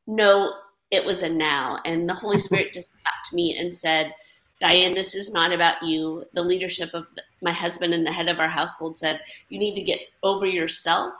No, 0.05 0.53
it 0.93 1.03
was 1.03 1.23
a 1.23 1.29
now. 1.29 1.79
And 1.85 2.07
the 2.07 2.13
Holy 2.13 2.37
Spirit 2.37 2.73
just 2.73 2.89
tapped 3.05 3.33
me 3.33 3.57
and 3.57 3.73
said, 3.73 4.13
Diane, 4.59 4.93
this 4.93 5.15
is 5.15 5.33
not 5.33 5.51
about 5.51 5.81
you. 5.81 6.23
The 6.33 6.43
leadership 6.43 6.93
of 6.93 7.05
the, 7.15 7.23
my 7.41 7.51
husband 7.51 7.93
and 7.93 8.05
the 8.05 8.11
head 8.11 8.29
of 8.29 8.39
our 8.39 8.47
household 8.47 8.97
said, 8.97 9.19
you 9.49 9.57
need 9.57 9.75
to 9.75 9.81
get 9.81 9.99
over 10.21 10.45
yourself 10.45 11.13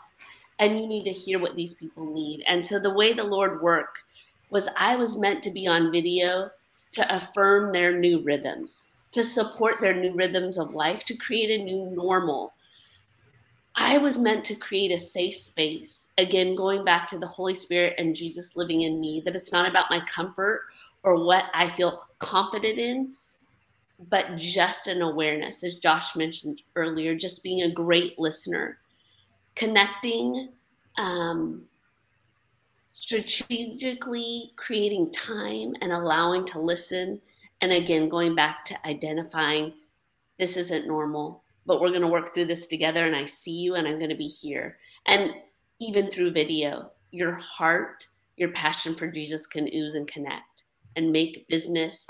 and 0.59 0.79
you 0.79 0.87
need 0.87 1.03
to 1.05 1.11
hear 1.11 1.39
what 1.39 1.55
these 1.55 1.73
people 1.73 2.05
need. 2.05 2.43
And 2.47 2.63
so 2.63 2.79
the 2.79 2.93
way 2.93 3.13
the 3.13 3.23
Lord 3.23 3.61
worked 3.61 4.03
was 4.51 4.69
I 4.77 4.95
was 4.95 5.17
meant 5.17 5.41
to 5.43 5.51
be 5.51 5.67
on 5.67 5.91
video 5.91 6.51
to 6.91 7.15
affirm 7.15 7.73
their 7.73 7.97
new 7.97 8.21
rhythms, 8.21 8.83
to 9.11 9.23
support 9.23 9.81
their 9.81 9.95
new 9.95 10.13
rhythms 10.13 10.59
of 10.59 10.75
life, 10.75 11.03
to 11.05 11.17
create 11.17 11.49
a 11.49 11.63
new 11.63 11.89
normal 11.95 12.53
I 13.75 13.97
was 13.97 14.19
meant 14.19 14.45
to 14.45 14.55
create 14.55 14.91
a 14.91 14.99
safe 14.99 15.35
space. 15.35 16.09
Again, 16.17 16.55
going 16.55 16.85
back 16.85 17.07
to 17.07 17.17
the 17.17 17.27
Holy 17.27 17.55
Spirit 17.55 17.95
and 17.97 18.15
Jesus 18.15 18.55
living 18.55 18.81
in 18.81 18.99
me, 18.99 19.21
that 19.25 19.35
it's 19.35 19.51
not 19.51 19.67
about 19.67 19.89
my 19.89 19.99
comfort 20.01 20.65
or 21.03 21.25
what 21.25 21.45
I 21.53 21.67
feel 21.67 22.03
confident 22.19 22.77
in, 22.77 23.13
but 24.09 24.35
just 24.37 24.87
an 24.87 25.01
awareness, 25.01 25.63
as 25.63 25.77
Josh 25.77 26.15
mentioned 26.15 26.61
earlier, 26.75 27.15
just 27.15 27.43
being 27.43 27.63
a 27.63 27.71
great 27.71 28.17
listener, 28.19 28.77
connecting, 29.55 30.49
um, 30.97 31.63
strategically 32.93 34.51
creating 34.55 35.11
time 35.11 35.73
and 35.81 35.91
allowing 35.91 36.45
to 36.45 36.59
listen. 36.59 37.19
And 37.61 37.71
again, 37.71 38.07
going 38.07 38.35
back 38.35 38.65
to 38.65 38.87
identifying 38.87 39.73
this 40.37 40.57
isn't 40.57 40.87
normal, 40.87 41.42
but 41.65 41.81
we're 41.81 41.89
going 41.89 42.01
to 42.01 42.07
work 42.07 42.33
through 42.33 42.45
this 42.45 42.67
together. 42.67 43.05
And 43.05 43.15
I 43.15 43.25
see 43.25 43.53
you 43.53 43.75
and 43.75 43.87
I'm 43.87 43.97
going 43.97 44.09
to 44.09 44.15
be 44.15 44.27
here. 44.27 44.77
And 45.07 45.31
even 45.79 46.09
through 46.09 46.31
video, 46.31 46.91
your 47.11 47.33
heart, 47.33 48.07
your 48.37 48.51
passion 48.51 48.95
for 48.95 49.07
Jesus 49.07 49.47
can 49.47 49.67
ooze 49.73 49.95
and 49.95 50.07
connect 50.07 50.63
and 50.95 51.11
make 51.11 51.47
business 51.47 52.07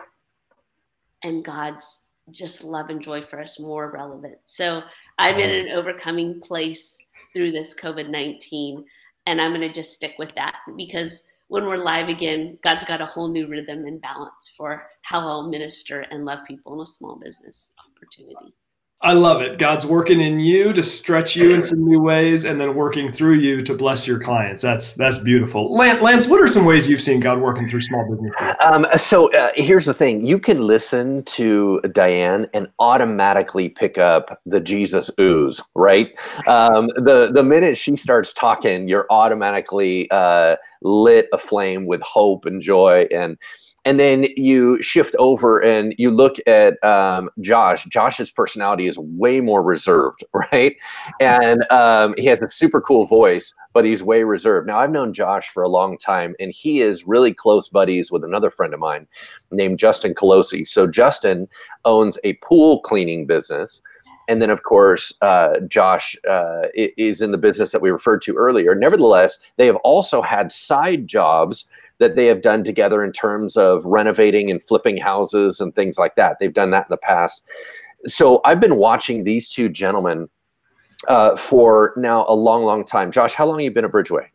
and 1.24 1.44
God's 1.44 2.10
just 2.32 2.63
love 2.63 2.89
and 2.89 3.02
joy 3.02 3.22
for 3.22 3.39
us 3.39 3.60
more 3.60 3.92
relevant. 3.92 4.38
So 4.46 4.82
I'm 5.18 5.39
in 5.39 5.50
an 5.50 5.72
overcoming 5.72 6.39
place 6.42 6.98
through 7.34 7.52
this 7.52 7.76
COVID 7.76 8.10
19, 8.10 8.84
and 9.26 9.42
I'm 9.42 9.52
going 9.52 9.62
to 9.62 9.74
just 9.74 9.94
stick 9.94 10.16
with 10.18 10.34
that 10.36 10.58
because 10.78 11.24
when 11.48 11.66
we're 11.66 11.78
live 11.78 12.10
again, 12.10 12.58
God's 12.63 12.86
got 12.86 13.02
a 13.02 13.06
whole 13.06 13.28
new 13.28 13.48
rhythm 13.48 13.86
and 13.86 14.02
balance 14.02 14.54
for 14.56 14.89
how 15.02 15.20
I'll 15.20 15.50
minister 15.50 16.02
and 16.02 16.26
love 16.26 16.39
people 16.48 16.74
in 16.74 16.82
a 16.82 16.86
small 16.86 17.16
business 17.18 17.74
opportunity. 17.86 18.54
I 19.04 19.12
love 19.12 19.42
it. 19.42 19.60
God's 19.60 19.86
working 19.86 20.22
in 20.22 20.39
you 20.39 20.72
to 20.72 20.82
stretch 20.82 21.36
you 21.36 21.52
in 21.54 21.62
some 21.62 21.86
new 21.86 22.00
ways, 22.00 22.46
and 22.46 22.60
then 22.60 22.74
working 22.74 23.12
through 23.12 23.39
you 23.39 23.62
to 23.62 23.74
bless 23.74 24.08
your 24.08 24.18
clients. 24.18 24.62
That's 24.62 24.94
that's 24.94 25.18
beautiful. 25.18 25.76
Lance, 25.76 26.28
what 26.28 26.42
are 26.42 26.48
some 26.48 26.63
ways 26.63 26.89
you've 26.89 27.02
seen 27.02 27.20
God 27.20 27.42
working 27.42 27.68
through 27.68 27.82
small 27.82 28.10
businesses? 28.10 28.56
Um, 28.62 28.88
so 28.96 29.30
uh, 29.34 29.50
here's 29.56 29.88
the 29.88 29.94
thing: 29.94 30.26
you 30.26 30.39
can 30.39 30.62
listen 30.66 31.24
to 31.24 31.82
Diane 31.92 32.48
and 32.54 32.70
automatically 32.80 33.68
pick 33.68 33.98
up 33.98 34.42
the 34.46 34.62
Jesus 34.62 35.12
ooze, 35.20 35.62
right? 35.76 36.08
Um, 36.48 36.88
the 36.96 37.30
the 37.34 37.44
minute 37.44 37.78
she 37.78 37.98
starts 37.98 38.34
talking, 38.34 38.88
you're 38.88 39.08
automatically 39.10 40.10
uh, 40.12 40.56
lit 40.82 41.28
aflame 41.34 41.88
with 41.88 42.02
hope 42.02 42.46
and 42.46 42.62
joy 42.62 43.06
and 43.12 43.38
and 43.86 44.00
then 44.00 44.28
you 44.38 44.82
shift 44.82 45.15
over 45.19 45.60
and 45.60 45.93
you 45.98 46.10
look 46.10 46.38
at 46.48 46.82
um, 46.84 47.30
Josh. 47.41 47.84
Josh's 47.86 48.32
personality 48.32 48.88
is 48.88 48.98
way 48.98 49.41
more 49.41 49.62
reserved, 49.62 50.24
right? 50.52 50.76
And 51.19 51.69
um, 51.69 52.15
he 52.17 52.26
has 52.28 52.41
a 52.41 52.50
super 52.50 52.80
cool 52.80 53.06
voice, 53.06 53.54
but 53.74 53.84
he's 53.84 54.02
way 54.02 54.24
reserved. 54.24 54.67
Now, 54.67 54.80
I've 54.80 54.91
known 54.91 55.13
Josh 55.13 55.50
for 55.50 55.63
a 55.63 55.69
long 55.69 55.98
time, 55.98 56.36
and 56.39 56.52
he 56.52 56.80
is 56.80 57.06
really 57.06 57.34
close 57.34 57.67
buddies 57.67 58.12
with 58.12 58.24
another 58.24 58.50
friend 58.50 58.74
of 58.74 58.80
mine 58.80 59.06
named 59.52 59.80
Justin 59.80 60.13
Colosi. 60.13 60.65
So, 60.65 60.88
Justin 60.88 61.48
owns 61.84 62.17
a 62.24 62.34
pool 62.36 62.80
cleaning 62.82 63.26
business. 63.26 63.82
And 64.30 64.41
then, 64.41 64.50
of 64.50 64.63
course, 64.63 65.13
uh, 65.22 65.60
Josh 65.67 66.15
uh, 66.30 66.67
is 66.74 67.22
in 67.22 67.32
the 67.32 67.38
business 67.38 67.72
that 67.74 67.82
we 67.82 67.91
referred 67.91 68.22
to 68.22 68.36
earlier. 68.36 68.74
Nevertheless, 68.74 69.38
they 69.58 69.65
have 69.65 69.76
also 69.78 70.22
had 70.22 70.50
side 70.50 71.08
jobs 71.08 71.67
that 72.04 72.16
they 72.18 72.26
have 72.26 72.42
done 72.42 72.63
together 72.63 73.04
in 73.04 73.12
terms 73.13 73.56
of 73.56 73.86
renovating 73.86 74.52
and 74.52 74.62
flipping 74.62 74.98
houses 74.98 75.62
and 75.62 75.74
things 75.74 75.98
like 75.98 76.16
that. 76.16 76.38
They've 76.39 76.54
done 76.54 76.72
that 76.72 76.88
in 76.88 76.89
the 76.89 76.98
past. 76.98 77.44
So 78.06 78.42
I've 78.44 78.60
been 78.60 78.76
watching 78.76 79.24
these 79.24 79.50
two 79.50 79.70
gentlemen 79.70 80.28
uh, 81.08 81.38
for 81.38 81.94
now 81.96 82.26
a 82.28 82.36
long, 82.36 82.63
long 82.63 82.84
time. 82.84 83.12
Josh, 83.12 83.34
how 83.34 83.46
long 83.46 83.60
have 83.60 83.63
you 83.63 83.72
been 83.72 83.86
at 83.86 83.92
Bridgeway? 83.92 84.28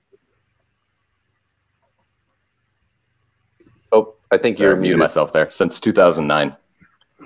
Oh, 3.93 4.15
I 4.31 4.39
think 4.39 4.59
you're 4.59 4.77
muted. 4.77 4.99
myself 4.99 5.33
there 5.33 5.51
since 5.51 5.79
2009. 5.79 6.57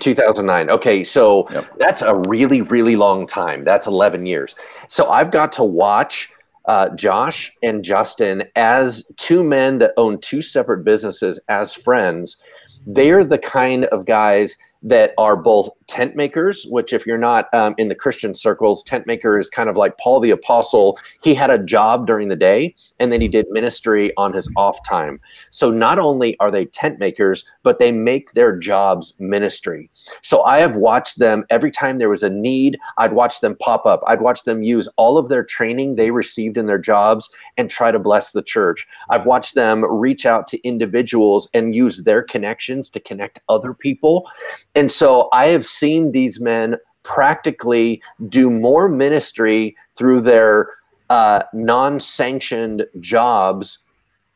2009. 0.00 0.70
Okay, 0.70 1.04
so 1.04 1.48
yep. 1.50 1.72
that's 1.78 2.02
a 2.02 2.16
really, 2.28 2.62
really 2.62 2.96
long 2.96 3.26
time. 3.26 3.62
That's 3.62 3.86
11 3.86 4.26
years. 4.26 4.56
So 4.88 5.08
I've 5.10 5.30
got 5.30 5.52
to 5.52 5.64
watch 5.64 6.31
uh, 6.66 6.90
Josh 6.90 7.52
and 7.62 7.82
Justin 7.82 8.44
as 8.56 9.10
two 9.16 9.42
men 9.42 9.78
that 9.78 9.92
own 9.96 10.20
two 10.20 10.42
separate 10.42 10.84
businesses 10.84 11.40
as 11.48 11.74
friends. 11.74 12.38
They're 12.86 13.24
the 13.24 13.38
kind 13.38 13.84
of 13.86 14.06
guys 14.06 14.56
that 14.82 15.12
are 15.18 15.36
both 15.36 15.70
tent 15.92 16.16
makers, 16.16 16.64
which, 16.70 16.94
if 16.94 17.06
you're 17.06 17.18
not 17.18 17.52
um, 17.52 17.74
in 17.76 17.88
the 17.88 17.94
Christian 17.94 18.34
circles, 18.34 18.82
tent 18.82 19.06
maker 19.06 19.38
is 19.38 19.50
kind 19.50 19.68
of 19.68 19.76
like 19.76 19.98
Paul 19.98 20.20
the 20.20 20.30
Apostle. 20.30 20.98
He 21.22 21.34
had 21.34 21.50
a 21.50 21.58
job 21.58 22.06
during 22.06 22.28
the 22.28 22.36
day 22.36 22.74
and 22.98 23.12
then 23.12 23.20
he 23.20 23.28
did 23.28 23.44
ministry 23.50 24.10
on 24.16 24.32
his 24.32 24.50
off 24.56 24.78
time. 24.88 25.20
So 25.50 25.70
not 25.70 25.98
only 25.98 26.34
are 26.40 26.50
they 26.50 26.64
tent 26.64 26.98
makers, 26.98 27.44
but 27.62 27.78
they 27.78 27.92
make 27.92 28.32
their 28.32 28.56
jobs 28.56 29.12
ministry. 29.18 29.90
So 30.22 30.42
I 30.44 30.60
have 30.60 30.76
watched 30.76 31.18
them 31.18 31.44
every 31.50 31.70
time 31.70 31.98
there 31.98 32.08
was 32.08 32.22
a 32.22 32.30
need, 32.30 32.78
I'd 32.96 33.12
watch 33.12 33.40
them 33.40 33.54
pop 33.60 33.84
up. 33.84 34.00
I'd 34.06 34.22
watch 34.22 34.44
them 34.44 34.62
use 34.62 34.88
all 34.96 35.18
of 35.18 35.28
their 35.28 35.44
training 35.44 35.96
they 35.96 36.10
received 36.10 36.56
in 36.56 36.64
their 36.64 36.78
jobs 36.78 37.28
and 37.58 37.68
try 37.68 37.92
to 37.92 37.98
bless 37.98 38.32
the 38.32 38.42
church. 38.42 38.86
I've 39.10 39.26
watched 39.26 39.54
them 39.54 39.84
reach 39.84 40.24
out 40.24 40.46
to 40.48 40.66
individuals 40.66 41.50
and 41.52 41.74
use 41.74 42.04
their 42.04 42.22
connections 42.22 42.88
to 42.90 43.00
connect 43.00 43.40
other 43.50 43.74
people. 43.74 44.26
And 44.74 44.90
so 44.90 45.28
I 45.34 45.48
have 45.48 45.66
seen 45.66 45.81
these 46.12 46.40
men 46.40 46.76
practically 47.02 48.00
do 48.28 48.48
more 48.48 48.88
ministry 48.88 49.76
through 49.96 50.20
their 50.20 50.68
uh, 51.10 51.42
non 51.52 52.00
sanctioned 52.00 52.86
jobs 53.00 53.78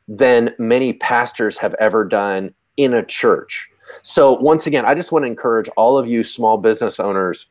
than 0.09 0.55
many 0.59 0.93
pastors 0.93 1.59
have 1.59 1.75
ever 1.75 2.05
done 2.05 2.55
in 2.77 2.95
a 2.95 3.05
church. 3.05 3.69
So, 4.03 4.33
once 4.33 4.67
again, 4.67 4.85
I 4.85 4.95
just 4.95 5.13
want 5.13 5.23
to 5.25 5.29
encourage 5.29 5.69
all 5.77 5.97
of 5.97 6.07
you 6.07 6.23
small 6.25 6.59
business 6.59 7.01
owners 7.01 7.47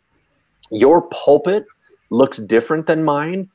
your 0.72 1.04
pulpit 1.10 1.66
looks 2.10 2.38
different 2.38 2.88
than 2.88 3.04
mine. 3.04 3.50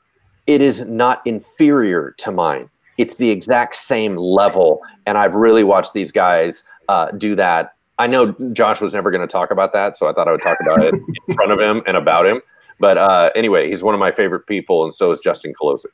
It 0.46 0.60
is 0.60 0.86
not 0.86 1.22
inferior 1.26 2.14
to 2.18 2.30
mine, 2.30 2.68
it's 2.98 3.16
the 3.16 3.30
exact 3.30 3.76
same 3.76 4.16
level. 4.16 4.80
And 5.06 5.16
I've 5.16 5.34
really 5.34 5.64
watched 5.64 5.92
these 5.92 6.12
guys 6.12 6.64
uh, 6.88 7.10
do 7.12 7.34
that 7.36 7.74
I 8.00 8.06
know 8.06 8.34
Josh 8.54 8.80
was 8.80 8.94
never 8.94 9.10
going 9.10 9.20
to 9.20 9.30
talk 9.30 9.50
about 9.50 9.74
that, 9.74 9.94
so 9.94 10.08
I 10.08 10.14
thought 10.14 10.26
I 10.26 10.32
would 10.32 10.40
talk 10.40 10.56
about 10.62 10.82
it 10.82 10.94
in 10.94 11.34
front 11.34 11.52
of 11.52 11.60
him 11.60 11.82
and 11.86 11.98
about 11.98 12.26
him. 12.26 12.40
But 12.78 12.96
uh, 12.96 13.30
anyway, 13.36 13.68
he's 13.68 13.82
one 13.82 13.92
of 13.94 14.00
my 14.00 14.10
favorite 14.10 14.46
people, 14.46 14.84
and 14.84 14.94
so 14.94 15.10
is 15.10 15.20
Justin 15.20 15.52
Colosi. 15.60 15.84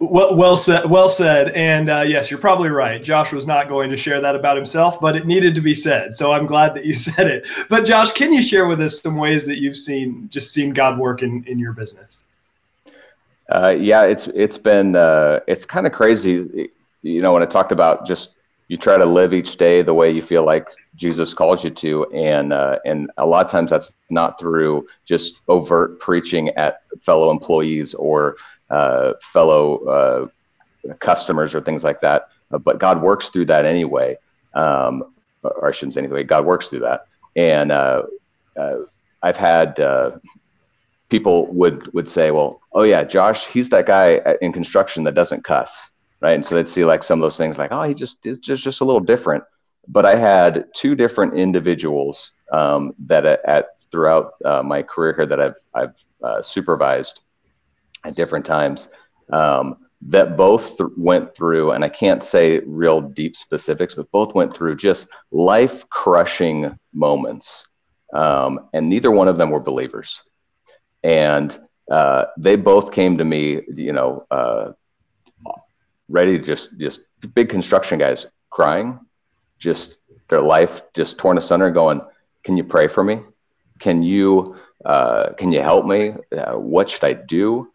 Well, 0.00 0.34
well 0.34 0.56
said. 0.56 0.90
Well 0.90 1.08
said. 1.08 1.50
And 1.52 1.88
uh, 1.88 2.00
yes, 2.00 2.32
you're 2.32 2.40
probably 2.40 2.68
right. 2.70 3.02
Josh 3.02 3.32
was 3.32 3.46
not 3.46 3.68
going 3.68 3.90
to 3.90 3.96
share 3.96 4.20
that 4.20 4.34
about 4.34 4.56
himself, 4.56 5.00
but 5.00 5.14
it 5.14 5.24
needed 5.24 5.54
to 5.54 5.60
be 5.60 5.74
said. 5.74 6.16
So 6.16 6.32
I'm 6.32 6.46
glad 6.46 6.74
that 6.74 6.84
you 6.84 6.94
said 7.08 7.28
it. 7.28 7.48
But 7.68 7.84
Josh, 7.84 8.12
can 8.12 8.32
you 8.32 8.42
share 8.42 8.66
with 8.66 8.80
us 8.80 9.00
some 9.00 9.16
ways 9.16 9.46
that 9.46 9.60
you've 9.60 9.76
seen 9.76 10.28
just 10.30 10.52
seen 10.52 10.72
God 10.72 10.98
work 10.98 11.22
in 11.22 11.44
in 11.46 11.60
your 11.60 11.72
business? 11.72 12.24
Uh, 13.54 13.68
yeah, 13.68 14.02
it's 14.02 14.26
it's 14.28 14.58
been 14.58 14.96
uh, 14.96 15.40
it's 15.46 15.64
kind 15.64 15.86
of 15.86 15.92
crazy. 15.92 16.68
You 17.02 17.20
know, 17.20 17.32
when 17.32 17.42
I 17.42 17.46
talked 17.46 17.70
about 17.70 18.04
just 18.04 18.34
you 18.72 18.78
try 18.78 18.96
to 18.96 19.04
live 19.04 19.34
each 19.34 19.58
day 19.58 19.82
the 19.82 19.92
way 19.92 20.10
you 20.10 20.22
feel 20.22 20.46
like 20.46 20.66
Jesus 20.96 21.34
calls 21.34 21.62
you 21.62 21.68
to, 21.68 22.10
and 22.12 22.54
uh, 22.54 22.78
and 22.86 23.10
a 23.18 23.26
lot 23.26 23.44
of 23.44 23.50
times 23.50 23.68
that's 23.68 23.92
not 24.08 24.40
through 24.40 24.86
just 25.04 25.42
overt 25.46 26.00
preaching 26.00 26.48
at 26.56 26.80
fellow 27.02 27.30
employees 27.30 27.92
or 27.92 28.38
uh, 28.70 29.12
fellow 29.20 29.84
uh, 29.84 30.90
customers 31.00 31.54
or 31.54 31.60
things 31.60 31.84
like 31.84 32.00
that. 32.00 32.28
Uh, 32.50 32.56
but 32.56 32.78
God 32.78 33.02
works 33.02 33.28
through 33.28 33.44
that 33.44 33.66
anyway, 33.66 34.16
um, 34.54 35.04
or 35.42 35.68
I 35.68 35.72
shouldn't 35.72 35.92
say 35.92 36.00
anyway. 36.00 36.24
God 36.24 36.46
works 36.46 36.68
through 36.68 36.80
that, 36.80 37.08
and 37.36 37.70
uh, 37.72 38.04
uh, 38.58 38.76
I've 39.22 39.36
had 39.36 39.78
people 41.10 41.46
would 41.52 41.92
would 41.92 42.08
say, 42.08 42.30
"Well, 42.30 42.62
oh 42.72 42.84
yeah, 42.84 43.04
Josh, 43.04 43.44
he's 43.48 43.68
that 43.68 43.84
guy 43.84 44.22
in 44.40 44.50
construction 44.50 45.04
that 45.04 45.14
doesn't 45.14 45.44
cuss." 45.44 45.90
Right? 46.22 46.34
And 46.34 46.46
so 46.46 46.54
they'd 46.54 46.68
see 46.68 46.84
like 46.84 47.02
some 47.02 47.18
of 47.18 47.22
those 47.22 47.36
things 47.36 47.58
like, 47.58 47.72
oh, 47.72 47.82
he 47.82 47.94
just 47.94 48.24
is 48.24 48.38
just 48.38 48.62
just 48.62 48.80
a 48.80 48.84
little 48.84 49.00
different. 49.00 49.44
But 49.88 50.06
I 50.06 50.14
had 50.14 50.66
two 50.74 50.94
different 50.94 51.34
individuals 51.34 52.32
um, 52.52 52.94
that 53.06 53.26
at, 53.26 53.44
at 53.46 53.66
throughout 53.90 54.34
uh, 54.44 54.62
my 54.62 54.82
career 54.82 55.14
here 55.14 55.26
that 55.26 55.40
I've 55.40 55.56
I've 55.74 55.96
uh, 56.22 56.40
supervised 56.40 57.20
at 58.04 58.14
different 58.14 58.46
times 58.46 58.88
um, 59.32 59.76
that 60.02 60.36
both 60.36 60.76
th- 60.78 60.90
went 60.96 61.34
through, 61.34 61.72
and 61.72 61.84
I 61.84 61.88
can't 61.88 62.24
say 62.24 62.60
real 62.60 63.00
deep 63.00 63.36
specifics, 63.36 63.94
but 63.94 64.10
both 64.10 64.34
went 64.34 64.54
through 64.54 64.76
just 64.76 65.08
life 65.30 65.88
crushing 65.88 66.76
moments, 66.92 67.66
um, 68.14 68.68
and 68.72 68.88
neither 68.88 69.10
one 69.10 69.28
of 69.28 69.38
them 69.38 69.50
were 69.50 69.60
believers, 69.60 70.22
and 71.02 71.58
uh, 71.90 72.26
they 72.38 72.56
both 72.56 72.92
came 72.92 73.18
to 73.18 73.24
me, 73.24 73.62
you 73.74 73.92
know, 73.92 74.24
uh, 74.30 74.72
ready 76.12 76.38
to 76.38 76.44
just 76.44 76.78
just 76.78 77.00
big 77.34 77.48
construction 77.48 77.98
guys 77.98 78.26
crying, 78.50 79.00
just 79.58 79.98
their 80.28 80.40
life 80.40 80.82
just 80.94 81.18
torn 81.18 81.38
asunder, 81.38 81.70
going, 81.70 82.00
"Can 82.44 82.56
you 82.56 82.64
pray 82.64 82.86
for 82.86 83.02
me? 83.02 83.20
Can 83.80 84.02
you 84.02 84.56
uh, 84.84 85.32
can 85.32 85.50
you 85.50 85.62
help 85.62 85.86
me? 85.86 86.14
Uh, 86.36 86.54
what 86.54 86.90
should 86.90 87.04
I 87.04 87.14
do?" 87.14 87.68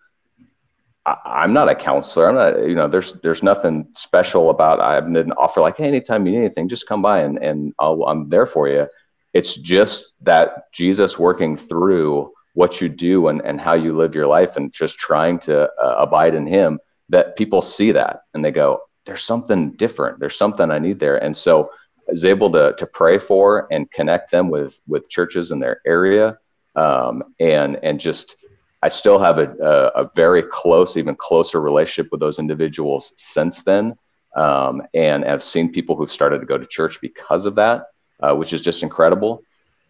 I, 1.06 1.46
am 1.46 1.54
not 1.54 1.70
a 1.70 1.76
counselor. 1.76 2.28
I'm 2.28 2.36
not, 2.36 2.68
you 2.68 2.76
know, 2.76 2.88
there's 2.88 3.14
there's 3.24 3.42
nothing 3.42 3.88
special 3.94 4.50
about. 4.50 4.82
I 4.82 5.00
didn't 5.00 5.34
offer 5.34 5.62
like, 5.62 5.78
hey, 5.78 5.86
anytime 5.86 6.26
you 6.26 6.34
need 6.34 6.46
anything, 6.46 6.68
just 6.70 6.88
come 6.88 7.02
by 7.02 7.20
and 7.20 7.38
and 7.40 7.74
I'll, 7.80 8.04
I'm 8.04 8.30
there 8.30 8.46
for 8.46 8.68
you. 8.68 8.88
It's 9.34 9.56
just 9.56 10.14
that 10.22 10.72
Jesus 10.74 11.18
working 11.18 11.58
through 11.58 12.32
what 12.56 12.82
you 12.82 12.90
do 12.90 13.28
and, 13.28 13.42
and 13.46 13.62
how 13.62 13.76
you 13.76 13.96
live 13.96 14.16
your 14.16 14.26
life 14.26 14.58
and 14.58 14.74
just 14.74 14.98
trying 14.98 15.38
to 15.38 15.70
uh, 15.72 15.96
abide 16.00 16.34
in 16.34 16.48
him 16.48 16.80
that 17.10 17.36
people 17.36 17.62
see 17.62 17.92
that 17.92 18.22
and 18.34 18.44
they 18.44 18.52
go, 18.52 18.82
there's 19.06 19.24
something 19.24 19.72
different. 19.72 20.20
There's 20.20 20.38
something 20.38 20.70
I 20.70 20.80
need 20.80 21.00
there. 21.00 21.18
And 21.24 21.36
so 21.36 21.72
I 22.08 22.12
was 22.12 22.26
able 22.26 22.52
to, 22.52 22.74
to 22.78 22.86
pray 22.86 23.18
for 23.18 23.68
and 23.72 23.90
connect 23.92 24.32
them 24.32 24.50
with, 24.50 24.80
with 24.88 25.10
churches 25.10 25.52
in 25.52 25.60
their 25.60 25.82
area. 25.86 26.38
Um, 26.76 27.24
and, 27.40 27.80
and 27.84 28.00
just, 28.00 28.36
I 28.84 28.90
still 28.90 29.18
have 29.20 29.40
a, 29.40 29.52
a, 29.60 30.04
a, 30.04 30.12
very 30.16 30.44
close, 30.44 30.96
even 30.96 31.16
closer 31.16 31.60
relationship 31.60 32.12
with 32.12 32.20
those 32.20 32.38
individuals 32.38 33.14
since 33.18 33.64
then. 33.64 33.96
Um, 34.36 34.84
and 34.94 35.26
I've 35.26 35.44
seen 35.44 35.72
people 35.72 35.96
who've 35.96 36.12
started 36.12 36.40
to 36.40 36.46
go 36.46 36.58
to 36.58 36.66
church 36.66 37.02
because 37.02 37.46
of 37.46 37.56
that, 37.56 37.86
uh, 38.20 38.36
which 38.36 38.54
is 38.54 38.62
just 38.62 38.84
incredible. 38.84 39.42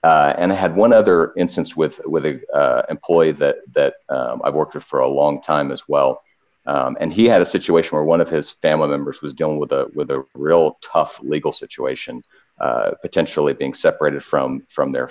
Uh, 0.04 0.34
and 0.38 0.54
I 0.54 0.56
had 0.56 0.76
one 0.76 0.94
other 0.94 1.34
instance 1.36 1.76
with 1.76 2.00
with 2.06 2.26
an 2.26 2.42
uh, 2.54 2.84
employee 2.90 3.34
that 3.34 3.58
that 3.74 3.96
um, 4.10 4.42
I've 4.44 4.54
worked 4.54 4.76
with 4.76 4.84
for 4.84 5.00
a 5.00 5.08
long 5.08 5.42
time 5.42 5.72
as 5.72 5.84
well. 5.88 6.22
Um, 6.68 6.98
and 7.00 7.14
he 7.14 7.26
had 7.26 7.42
a 7.42 7.46
situation 7.46 7.96
where 7.96 8.04
one 8.04 8.20
of 8.20 8.30
his 8.30 8.52
family 8.52 8.90
members 8.90 9.22
was 9.22 9.34
dealing 9.34 9.58
with 9.58 9.72
a 9.72 9.88
with 9.96 10.12
a 10.12 10.24
real 10.36 10.78
tough 10.82 11.20
legal 11.24 11.54
situation, 11.54 12.22
uh, 12.60 12.92
potentially 13.02 13.54
being 13.54 13.74
separated 13.74 14.22
from 14.22 14.64
from 14.68 14.92
their 14.92 15.10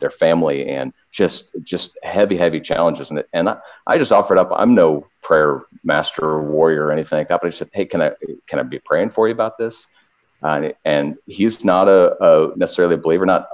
their 0.00 0.10
family, 0.10 0.68
and 0.68 0.92
just 1.12 1.50
just 1.62 1.96
heavy 2.02 2.36
heavy 2.36 2.60
challenges. 2.60 3.10
And 3.10 3.22
and 3.32 3.48
I, 3.48 3.58
I 3.86 3.96
just 3.96 4.10
offered 4.10 4.38
up. 4.38 4.50
I'm 4.52 4.74
no 4.74 5.06
prayer 5.22 5.62
master 5.84 6.24
or 6.24 6.42
warrior 6.42 6.86
or 6.86 6.92
anything 6.92 7.18
like 7.18 7.28
that, 7.28 7.40
but 7.40 7.46
I 7.46 7.50
said, 7.50 7.70
hey, 7.72 7.84
can 7.84 8.02
I 8.02 8.10
can 8.48 8.58
I 8.58 8.64
be 8.64 8.80
praying 8.80 9.10
for 9.10 9.28
you 9.28 9.34
about 9.34 9.56
this? 9.56 9.86
Uh, 10.42 10.70
and 10.84 11.16
he's 11.26 11.64
not 11.64 11.88
a, 11.88 12.16
a 12.24 12.56
necessarily 12.56 12.94
a 12.96 12.98
believer, 12.98 13.26
not 13.26 13.48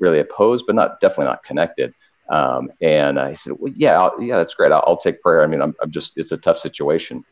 really 0.00 0.18
opposed, 0.18 0.66
but 0.66 0.74
not 0.74 1.00
definitely 1.00 1.26
not 1.26 1.44
connected. 1.44 1.94
Um, 2.28 2.70
and 2.80 3.18
I 3.18 3.34
said, 3.34 3.54
well, 3.58 3.72
yeah, 3.76 4.00
I'll, 4.00 4.20
yeah, 4.20 4.36
that's 4.36 4.54
great. 4.54 4.72
I'll, 4.72 4.84
I'll, 4.86 4.96
take 4.96 5.20
prayer. 5.20 5.42
I 5.42 5.46
mean, 5.46 5.60
I'm, 5.60 5.74
I'm, 5.82 5.90
just, 5.90 6.16
it's 6.16 6.32
a 6.32 6.36
tough 6.36 6.58
situation. 6.58 7.24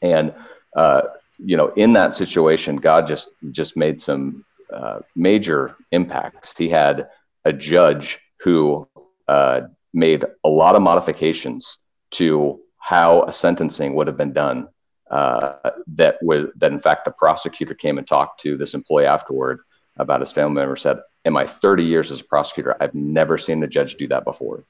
And, 0.00 0.32
uh, 0.76 1.02
you 1.38 1.56
know, 1.56 1.68
in 1.76 1.92
that 1.94 2.14
situation, 2.14 2.76
God 2.76 3.06
just, 3.06 3.28
just 3.50 3.76
made 3.76 4.00
some 4.00 4.44
uh, 4.72 5.00
major 5.14 5.76
impacts. 5.92 6.56
He 6.56 6.68
had 6.68 7.08
a 7.44 7.52
judge 7.52 8.18
who 8.40 8.88
uh, 9.28 9.62
made 9.92 10.24
a 10.44 10.48
lot 10.48 10.76
of 10.76 10.82
modifications 10.82 11.78
to 12.12 12.60
how 12.78 13.22
a 13.22 13.32
sentencing 13.32 13.94
would 13.94 14.06
have 14.06 14.16
been 14.16 14.32
done. 14.32 14.68
Uh, 15.10 15.70
that 15.86 16.18
would 16.20 16.50
that 16.56 16.72
in 16.72 16.80
fact 16.80 17.04
the 17.04 17.12
prosecutor 17.12 17.74
came 17.74 17.96
and 17.96 18.06
talked 18.06 18.40
to 18.40 18.56
this 18.56 18.74
employee 18.74 19.06
afterward 19.06 19.60
about 19.98 20.18
his 20.18 20.32
family 20.32 20.54
member 20.54 20.74
said 20.74 20.98
in 21.26 21.32
my 21.32 21.44
30 21.44 21.84
years 21.84 22.12
as 22.12 22.20
a 22.20 22.24
prosecutor, 22.24 22.76
I've 22.80 22.94
never 22.94 23.36
seen 23.36 23.62
a 23.62 23.66
judge 23.66 23.96
do 23.96 24.06
that 24.08 24.24
before. 24.24 24.64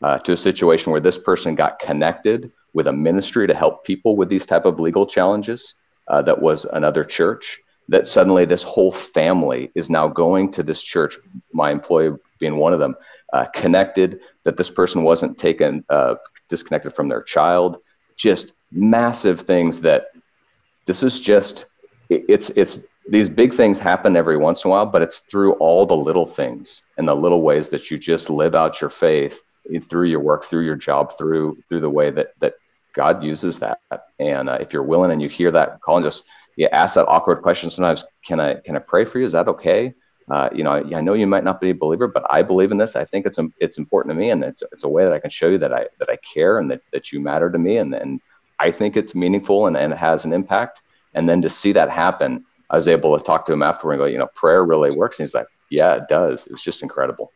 Uh, 0.00 0.18
to 0.20 0.32
a 0.32 0.36
situation 0.36 0.90
where 0.90 1.00
this 1.00 1.18
person 1.18 1.54
got 1.54 1.78
connected 1.80 2.50
with 2.72 2.86
a 2.86 2.92
ministry 2.92 3.46
to 3.46 3.54
help 3.54 3.84
people 3.84 4.16
with 4.16 4.28
these 4.28 4.46
type 4.46 4.64
of 4.64 4.80
legal 4.80 5.06
challenges 5.06 5.74
uh, 6.08 6.22
that 6.22 6.40
was 6.40 6.64
another 6.72 7.04
church 7.04 7.58
that 7.88 8.06
suddenly 8.06 8.44
this 8.44 8.62
whole 8.62 8.92
family 8.92 9.70
is 9.74 9.90
now 9.90 10.06
going 10.06 10.50
to 10.52 10.62
this 10.62 10.82
church 10.82 11.18
my 11.52 11.70
employee 11.70 12.16
being 12.38 12.56
one 12.56 12.72
of 12.72 12.78
them 12.78 12.94
uh, 13.32 13.46
connected 13.46 14.20
that 14.44 14.56
this 14.56 14.70
person 14.70 15.02
wasn't 15.02 15.36
taken 15.36 15.84
uh, 15.90 16.14
disconnected 16.48 16.94
from 16.94 17.08
their 17.08 17.22
child 17.22 17.78
just 18.16 18.52
massive 18.70 19.40
things 19.40 19.80
that 19.80 20.12
this 20.86 21.02
is 21.02 21.20
just 21.20 21.66
it's 22.08 22.50
it's 22.50 22.80
these 23.08 23.28
big 23.28 23.54
things 23.54 23.78
happen 23.78 24.16
every 24.16 24.36
once 24.36 24.64
in 24.64 24.68
a 24.68 24.70
while, 24.72 24.86
but 24.86 25.02
it's 25.02 25.20
through 25.20 25.54
all 25.54 25.86
the 25.86 25.96
little 25.96 26.26
things 26.26 26.82
and 26.96 27.08
the 27.08 27.14
little 27.14 27.42
ways 27.42 27.70
that 27.70 27.90
you 27.90 27.98
just 27.98 28.28
live 28.28 28.54
out 28.54 28.80
your 28.80 28.90
faith 28.90 29.42
through 29.88 30.06
your 30.06 30.20
work, 30.20 30.44
through 30.44 30.64
your 30.64 30.76
job, 30.76 31.16
through 31.16 31.58
through 31.68 31.80
the 31.80 31.90
way 31.90 32.10
that 32.10 32.38
that 32.40 32.54
God 32.94 33.22
uses 33.22 33.58
that. 33.60 33.80
And 34.18 34.48
uh, 34.48 34.58
if 34.60 34.72
you're 34.72 34.82
willing 34.82 35.10
and 35.10 35.22
you 35.22 35.28
hear 35.28 35.50
that 35.52 35.80
call 35.80 35.96
and 35.96 36.04
just 36.04 36.24
you 36.56 36.68
ask 36.72 36.94
that 36.96 37.06
awkward 37.06 37.42
question 37.42 37.70
sometimes, 37.70 38.04
can 38.24 38.40
I 38.40 38.56
can 38.56 38.76
I 38.76 38.80
pray 38.80 39.04
for 39.04 39.18
you? 39.18 39.26
Is 39.26 39.32
that 39.32 39.48
okay? 39.48 39.94
Uh, 40.30 40.50
you 40.52 40.62
know, 40.62 40.72
I, 40.72 40.98
I, 40.98 41.00
know 41.00 41.14
you 41.14 41.26
might 41.26 41.44
not 41.44 41.58
be 41.58 41.70
a 41.70 41.74
believer, 41.74 42.06
but 42.06 42.22
I 42.28 42.42
believe 42.42 42.70
in 42.70 42.76
this. 42.76 42.96
I 42.96 43.04
think 43.06 43.24
it's 43.24 43.38
it's 43.60 43.78
important 43.78 44.14
to 44.14 44.20
me, 44.20 44.30
and 44.30 44.44
it's 44.44 44.62
it's 44.72 44.84
a 44.84 44.88
way 44.88 45.04
that 45.04 45.12
I 45.12 45.18
can 45.18 45.30
show 45.30 45.48
you 45.48 45.56
that 45.58 45.72
I 45.72 45.86
that 45.98 46.10
I 46.10 46.16
care 46.16 46.58
and 46.58 46.70
that 46.70 46.82
that 46.92 47.12
you 47.12 47.20
matter 47.20 47.50
to 47.50 47.58
me, 47.58 47.78
and 47.78 47.94
and 47.94 48.20
I 48.60 48.70
think 48.70 48.96
it's 48.96 49.14
meaningful 49.14 49.66
and, 49.66 49.76
and 49.76 49.92
it 49.92 49.98
has 49.98 50.24
an 50.24 50.32
impact. 50.32 50.82
And 51.14 51.28
then 51.28 51.40
to 51.42 51.48
see 51.48 51.72
that 51.72 51.90
happen 51.90 52.44
I 52.70 52.76
was 52.76 52.88
able 52.88 53.16
to 53.18 53.24
talk 53.24 53.46
to 53.46 53.52
him 53.52 53.62
afterward 53.62 53.94
and 53.94 54.00
go, 54.00 54.04
you 54.06 54.18
know, 54.18 54.28
prayer 54.34 54.64
really 54.64 54.94
works. 54.96 55.18
And 55.18 55.26
he's 55.26 55.34
like, 55.34 55.46
yeah, 55.70 55.94
it 55.94 56.08
does. 56.08 56.46
It 56.46 56.52
was 56.52 56.62
just 56.62 56.82
incredible. 56.82 57.32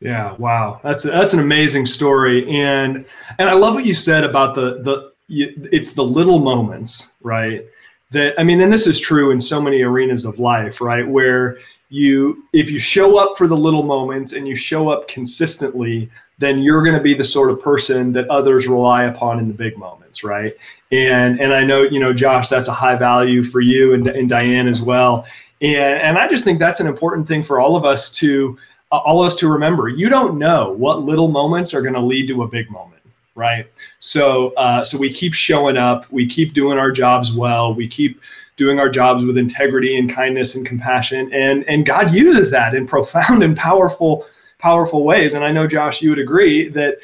Yeah, 0.00 0.34
wow, 0.36 0.80
that's 0.84 1.02
that's 1.02 1.32
an 1.32 1.40
amazing 1.40 1.84
story, 1.84 2.48
and 2.48 3.04
and 3.38 3.48
I 3.48 3.54
love 3.54 3.74
what 3.74 3.84
you 3.84 3.94
said 3.94 4.22
about 4.22 4.54
the 4.54 4.80
the 4.82 5.12
it's 5.28 5.92
the 5.92 6.04
little 6.04 6.38
moments, 6.38 7.14
right? 7.20 7.66
That 8.12 8.38
I 8.38 8.44
mean, 8.44 8.60
and 8.60 8.72
this 8.72 8.86
is 8.86 9.00
true 9.00 9.32
in 9.32 9.40
so 9.40 9.60
many 9.60 9.82
arenas 9.82 10.24
of 10.24 10.38
life, 10.38 10.80
right? 10.80 11.06
Where 11.06 11.58
you 11.90 12.44
if 12.52 12.70
you 12.70 12.78
show 12.78 13.16
up 13.18 13.36
for 13.38 13.46
the 13.46 13.56
little 13.56 13.82
moments 13.82 14.34
and 14.34 14.46
you 14.46 14.54
show 14.54 14.88
up 14.88 15.08
consistently, 15.08 16.10
then 16.38 16.60
you're 16.60 16.82
going 16.82 16.96
to 16.96 17.02
be 17.02 17.14
the 17.14 17.24
sort 17.24 17.50
of 17.50 17.60
person 17.60 18.12
that 18.12 18.28
others 18.28 18.68
rely 18.68 19.04
upon 19.04 19.38
in 19.38 19.48
the 19.48 19.54
big 19.54 19.76
moments, 19.78 20.22
right? 20.22 20.54
And 20.92 21.40
and 21.40 21.52
I 21.52 21.64
know 21.64 21.82
you 21.82 22.00
know 22.00 22.12
Josh, 22.12 22.48
that's 22.48 22.68
a 22.68 22.72
high 22.72 22.96
value 22.96 23.42
for 23.42 23.60
you 23.60 23.94
and, 23.94 24.06
and 24.06 24.28
Diane 24.28 24.68
as 24.68 24.82
well. 24.82 25.26
And 25.60 26.00
and 26.00 26.18
I 26.18 26.28
just 26.28 26.44
think 26.44 26.58
that's 26.58 26.80
an 26.80 26.86
important 26.86 27.26
thing 27.26 27.42
for 27.42 27.60
all 27.60 27.74
of 27.74 27.84
us 27.84 28.10
to 28.12 28.58
uh, 28.92 28.98
all 28.98 29.20
of 29.22 29.26
us 29.26 29.36
to 29.36 29.48
remember. 29.48 29.88
You 29.88 30.08
don't 30.08 30.38
know 30.38 30.72
what 30.72 31.02
little 31.02 31.28
moments 31.28 31.74
are 31.74 31.82
going 31.82 31.94
to 31.94 32.00
lead 32.00 32.28
to 32.28 32.42
a 32.42 32.48
big 32.48 32.70
moment, 32.70 33.02
right? 33.34 33.66
So 33.98 34.50
uh, 34.54 34.84
so 34.84 34.98
we 34.98 35.10
keep 35.10 35.32
showing 35.32 35.78
up, 35.78 36.10
we 36.12 36.26
keep 36.26 36.52
doing 36.52 36.78
our 36.78 36.92
jobs 36.92 37.32
well, 37.32 37.74
we 37.74 37.88
keep 37.88 38.20
doing 38.58 38.78
our 38.78 38.90
jobs 38.90 39.24
with 39.24 39.38
integrity 39.38 39.96
and 39.96 40.12
kindness 40.12 40.54
and 40.54 40.66
compassion, 40.66 41.32
and 41.32 41.64
and 41.64 41.86
God 41.86 42.12
uses 42.12 42.50
that 42.50 42.74
in 42.74 42.86
profound 42.86 43.42
and 43.42 43.56
powerful 43.56 44.26
powerful 44.58 45.04
ways. 45.04 45.32
And 45.34 45.44
I 45.44 45.52
know, 45.52 45.66
Josh, 45.66 46.02
you 46.02 46.10
would 46.10 46.18
agree 46.18 46.68
that 46.70 46.98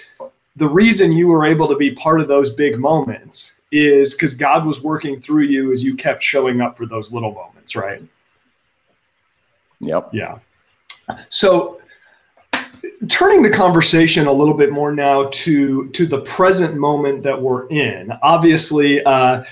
the 0.56 0.68
reason 0.68 1.12
you 1.12 1.28
were 1.28 1.46
able 1.46 1.66
to 1.68 1.76
be 1.76 1.92
part 1.92 2.20
of 2.20 2.28
those 2.28 2.52
big 2.52 2.78
moments 2.78 3.60
is 3.72 4.14
because 4.14 4.34
God 4.34 4.66
was 4.66 4.82
working 4.82 5.20
through 5.20 5.44
you 5.44 5.72
as 5.72 5.82
you 5.82 5.96
kept 5.96 6.22
showing 6.22 6.60
up 6.60 6.76
for 6.76 6.86
those 6.86 7.12
little 7.12 7.32
moments, 7.32 7.74
right? 7.74 8.02
Yep. 9.80 10.10
Yeah. 10.12 10.38
So 11.28 11.80
turning 13.08 13.42
the 13.42 13.50
conversation 13.50 14.26
a 14.26 14.32
little 14.32 14.54
bit 14.54 14.70
more 14.72 14.92
now 14.92 15.28
to 15.30 15.88
to 15.90 16.06
the 16.06 16.20
present 16.22 16.76
moment 16.76 17.22
that 17.22 17.40
we're 17.40 17.66
in 17.68 18.12
obviously 18.22 19.02
uh, 19.04 19.42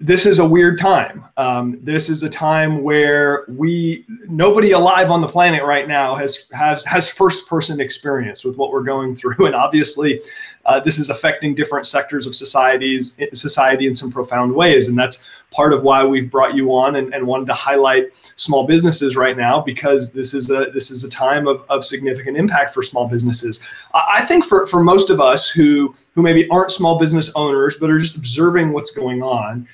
this 0.00 0.26
is 0.26 0.38
a 0.38 0.46
weird 0.46 0.78
time. 0.78 1.24
Um, 1.36 1.78
this 1.82 2.10
is 2.10 2.22
a 2.22 2.30
time 2.30 2.82
where 2.82 3.44
we 3.48 4.04
nobody 4.28 4.72
alive 4.72 5.10
on 5.10 5.20
the 5.20 5.28
planet 5.28 5.62
right 5.62 5.86
now 5.86 6.14
has 6.14 6.48
has 6.52 6.84
has 6.84 7.08
first 7.08 7.46
person 7.48 7.80
experience 7.80 8.44
with 8.44 8.56
what 8.56 8.70
we're 8.70 8.82
going 8.82 9.14
through, 9.14 9.36
and 9.46 9.54
obviously, 9.54 10.20
uh, 10.66 10.80
this 10.80 10.98
is 10.98 11.10
affecting 11.10 11.54
different 11.54 11.86
sectors 11.86 12.26
of 12.26 12.34
societies 12.34 13.18
society 13.32 13.86
in 13.86 13.94
some 13.94 14.10
profound 14.10 14.54
ways, 14.54 14.88
and 14.88 14.98
that's 14.98 15.24
part 15.50 15.72
of 15.72 15.82
why 15.82 16.04
we've 16.04 16.30
brought 16.30 16.54
you 16.54 16.74
on 16.74 16.96
and, 16.96 17.14
and 17.14 17.26
wanted 17.26 17.46
to 17.46 17.52
highlight 17.52 18.14
small 18.36 18.66
businesses 18.66 19.16
right 19.16 19.36
now 19.36 19.60
because 19.60 20.12
this 20.12 20.34
is 20.34 20.50
a 20.50 20.66
this 20.72 20.90
is 20.90 21.04
a 21.04 21.10
time 21.10 21.46
of, 21.46 21.64
of 21.68 21.84
significant 21.84 22.36
impact 22.36 22.72
for 22.72 22.82
small 22.82 23.08
businesses. 23.08 23.60
I, 23.92 24.18
I 24.18 24.24
think 24.24 24.44
for 24.44 24.66
for 24.66 24.82
most 24.82 25.10
of 25.10 25.20
us 25.20 25.48
who 25.48 25.94
who 26.14 26.22
maybe 26.22 26.48
aren't 26.48 26.70
small 26.70 26.98
business 26.98 27.32
owners 27.34 27.76
but 27.76 27.90
are 27.90 27.98
just 27.98 28.16
observing 28.16 28.72
what's 28.72 28.90
going 28.90 29.22
on 29.22 29.66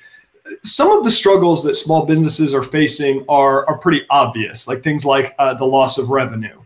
some 0.63 0.91
of 0.91 1.03
the 1.03 1.11
struggles 1.11 1.63
that 1.63 1.75
small 1.75 2.05
businesses 2.05 2.53
are 2.53 2.63
facing 2.63 3.23
are, 3.29 3.67
are 3.67 3.77
pretty 3.77 4.05
obvious, 4.09 4.67
like 4.67 4.83
things 4.83 5.05
like 5.05 5.35
uh, 5.39 5.53
the 5.53 5.65
loss 5.65 5.97
of 5.97 6.09
revenue. 6.09 6.60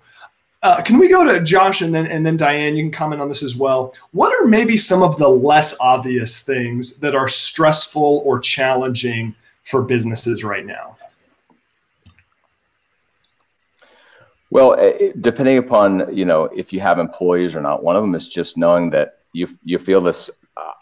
Uh, 0.65 0.81
can 0.81 0.97
we 0.97 1.07
go 1.07 1.23
to 1.23 1.43
Josh 1.43 1.81
and 1.81 1.93
then 1.93 2.07
and 2.07 2.25
then 2.25 2.37
Diane? 2.37 2.75
You 2.75 2.85
can 2.85 2.91
comment 2.91 3.21
on 3.21 3.27
this 3.27 3.43
as 3.43 3.55
well. 3.55 3.93
What 4.13 4.33
are 4.33 4.47
maybe 4.47 4.77
some 4.77 5.03
of 5.03 5.15
the 5.15 5.29
less 5.29 5.79
obvious 5.79 6.39
things 6.41 6.97
that 7.01 7.13
are 7.13 7.27
stressful 7.27 8.23
or 8.25 8.39
challenging 8.39 9.35
for 9.61 9.83
businesses 9.83 10.43
right 10.43 10.65
now? 10.65 10.97
Well, 14.49 14.75
depending 15.21 15.59
upon 15.59 16.11
you 16.11 16.25
know 16.25 16.45
if 16.45 16.73
you 16.73 16.79
have 16.79 16.97
employees 16.97 17.53
or 17.53 17.61
not, 17.61 17.83
one 17.83 17.95
of 17.95 18.01
them 18.01 18.15
is 18.15 18.27
just 18.27 18.57
knowing 18.57 18.89
that 18.89 19.19
you 19.33 19.47
you 19.63 19.77
feel 19.77 20.01
this. 20.01 20.31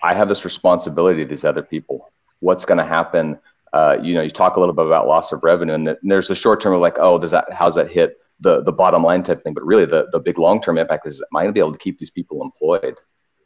I 0.02 0.14
have 0.14 0.30
this 0.30 0.46
responsibility 0.46 1.24
to 1.24 1.28
these 1.28 1.44
other 1.44 1.62
people 1.62 2.10
what's 2.40 2.64
going 2.64 2.78
to 2.78 2.86
happen. 2.86 3.38
Uh, 3.74 3.98
you 4.02 4.14
know, 4.14 4.22
you 4.22 4.30
talk 4.30 4.56
a 4.56 4.62
little 4.62 4.76
bit 4.76 4.86
about 4.86 5.08
loss 5.08 5.34
of 5.34 5.44
revenue, 5.44 5.74
and, 5.74 5.88
the, 5.88 5.98
and 6.02 6.10
there's 6.10 6.30
a 6.30 6.36
short 6.36 6.62
term 6.62 6.74
of 6.74 6.80
like, 6.80 7.00
oh, 7.00 7.20
does 7.20 7.32
that 7.32 7.52
how's 7.52 7.76
that 7.76 7.92
hit 7.92 8.23
the 8.44 8.62
the 8.62 8.72
bottom 8.72 9.04
line 9.04 9.24
type 9.24 9.44
thing? 9.44 9.54
But 9.54 9.66
really, 9.66 9.86
the 9.86 10.08
the 10.12 10.20
big 10.20 10.38
long 10.38 10.62
term 10.62 10.78
impact 10.78 11.08
is, 11.08 11.22
am 11.22 11.36
I 11.36 11.42
going 11.42 11.50
to 11.50 11.54
be 11.54 11.60
able 11.60 11.72
to 11.74 11.80
keep 11.80 11.98
these 11.98 12.12
people 12.12 12.42
employed? 12.42 12.96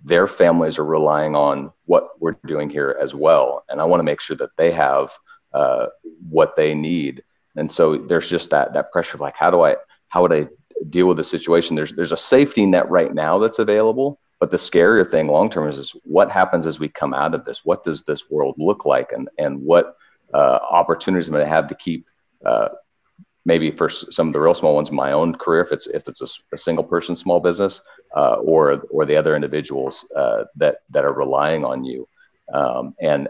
Their 0.03 0.27
families 0.27 0.77
are 0.77 0.85
relying 0.85 1.35
on 1.35 1.71
what 1.85 2.09
we're 2.19 2.37
doing 2.45 2.69
here 2.69 2.97
as 3.01 3.15
well, 3.15 3.63
and 3.69 3.79
I 3.79 3.85
want 3.85 3.99
to 3.99 4.03
make 4.11 4.21
sure 4.21 4.37
that 4.37 4.55
they 4.57 4.71
have 4.71 5.11
uh, 5.53 5.87
what 6.29 6.55
they 6.55 6.73
need. 6.73 7.23
And 7.55 7.71
so 7.71 7.97
there's 7.97 8.29
just 8.29 8.49
that 8.51 8.73
that 8.73 8.91
pressure 8.91 9.15
of 9.15 9.21
like, 9.21 9.35
how 9.35 9.49
do 9.49 9.61
I 9.61 9.77
how 10.09 10.21
would 10.21 10.33
I 10.33 10.47
deal 10.89 11.07
with 11.07 11.17
the 11.17 11.23
situation? 11.23 11.75
There's 11.75 11.93
there's 11.93 12.11
a 12.11 12.17
safety 12.17 12.65
net 12.65 12.89
right 12.89 13.13
now 13.13 13.39
that's 13.39 13.59
available, 13.59 14.19
but 14.39 14.51
the 14.51 14.57
scarier 14.57 15.09
thing 15.09 15.27
long 15.27 15.49
term 15.49 15.69
is, 15.69 15.77
is 15.77 15.95
what 16.03 16.31
happens 16.31 16.67
as 16.67 16.79
we 16.79 16.89
come 16.89 17.13
out 17.13 17.33
of 17.33 17.45
this? 17.45 17.65
What 17.65 17.83
does 17.83 18.03
this 18.03 18.29
world 18.29 18.55
look 18.57 18.85
like, 18.85 19.11
and 19.11 19.29
and 19.37 19.61
what 19.61 19.95
uh, 20.33 20.59
opportunities 20.69 21.27
am 21.27 21.35
I 21.35 21.39
going 21.39 21.49
to 21.49 21.55
have 21.55 21.67
to 21.69 21.75
keep 21.75 22.05
uh, 22.45 22.69
maybe 23.47 23.71
for 23.71 23.89
some 23.89 24.27
of 24.27 24.33
the 24.33 24.39
real 24.41 24.53
small 24.53 24.75
ones, 24.75 24.91
my 24.91 25.13
own 25.13 25.33
career, 25.33 25.61
if 25.61 25.71
it's 25.71 25.87
if 25.87 26.07
it's 26.09 26.21
a, 26.21 26.27
a 26.53 26.57
single 26.57 26.83
person 26.83 27.15
small 27.15 27.39
business, 27.39 27.81
uh, 28.15 28.35
or 28.35 28.83
or 28.91 29.05
the 29.05 29.15
other 29.15 29.35
individuals 29.35 30.05
uh, 30.15 30.43
that 30.57 30.81
that 30.91 31.05
are 31.05 31.13
relying 31.13 31.63
on 31.63 31.83
you, 31.83 32.07
um, 32.53 32.93
and 33.01 33.29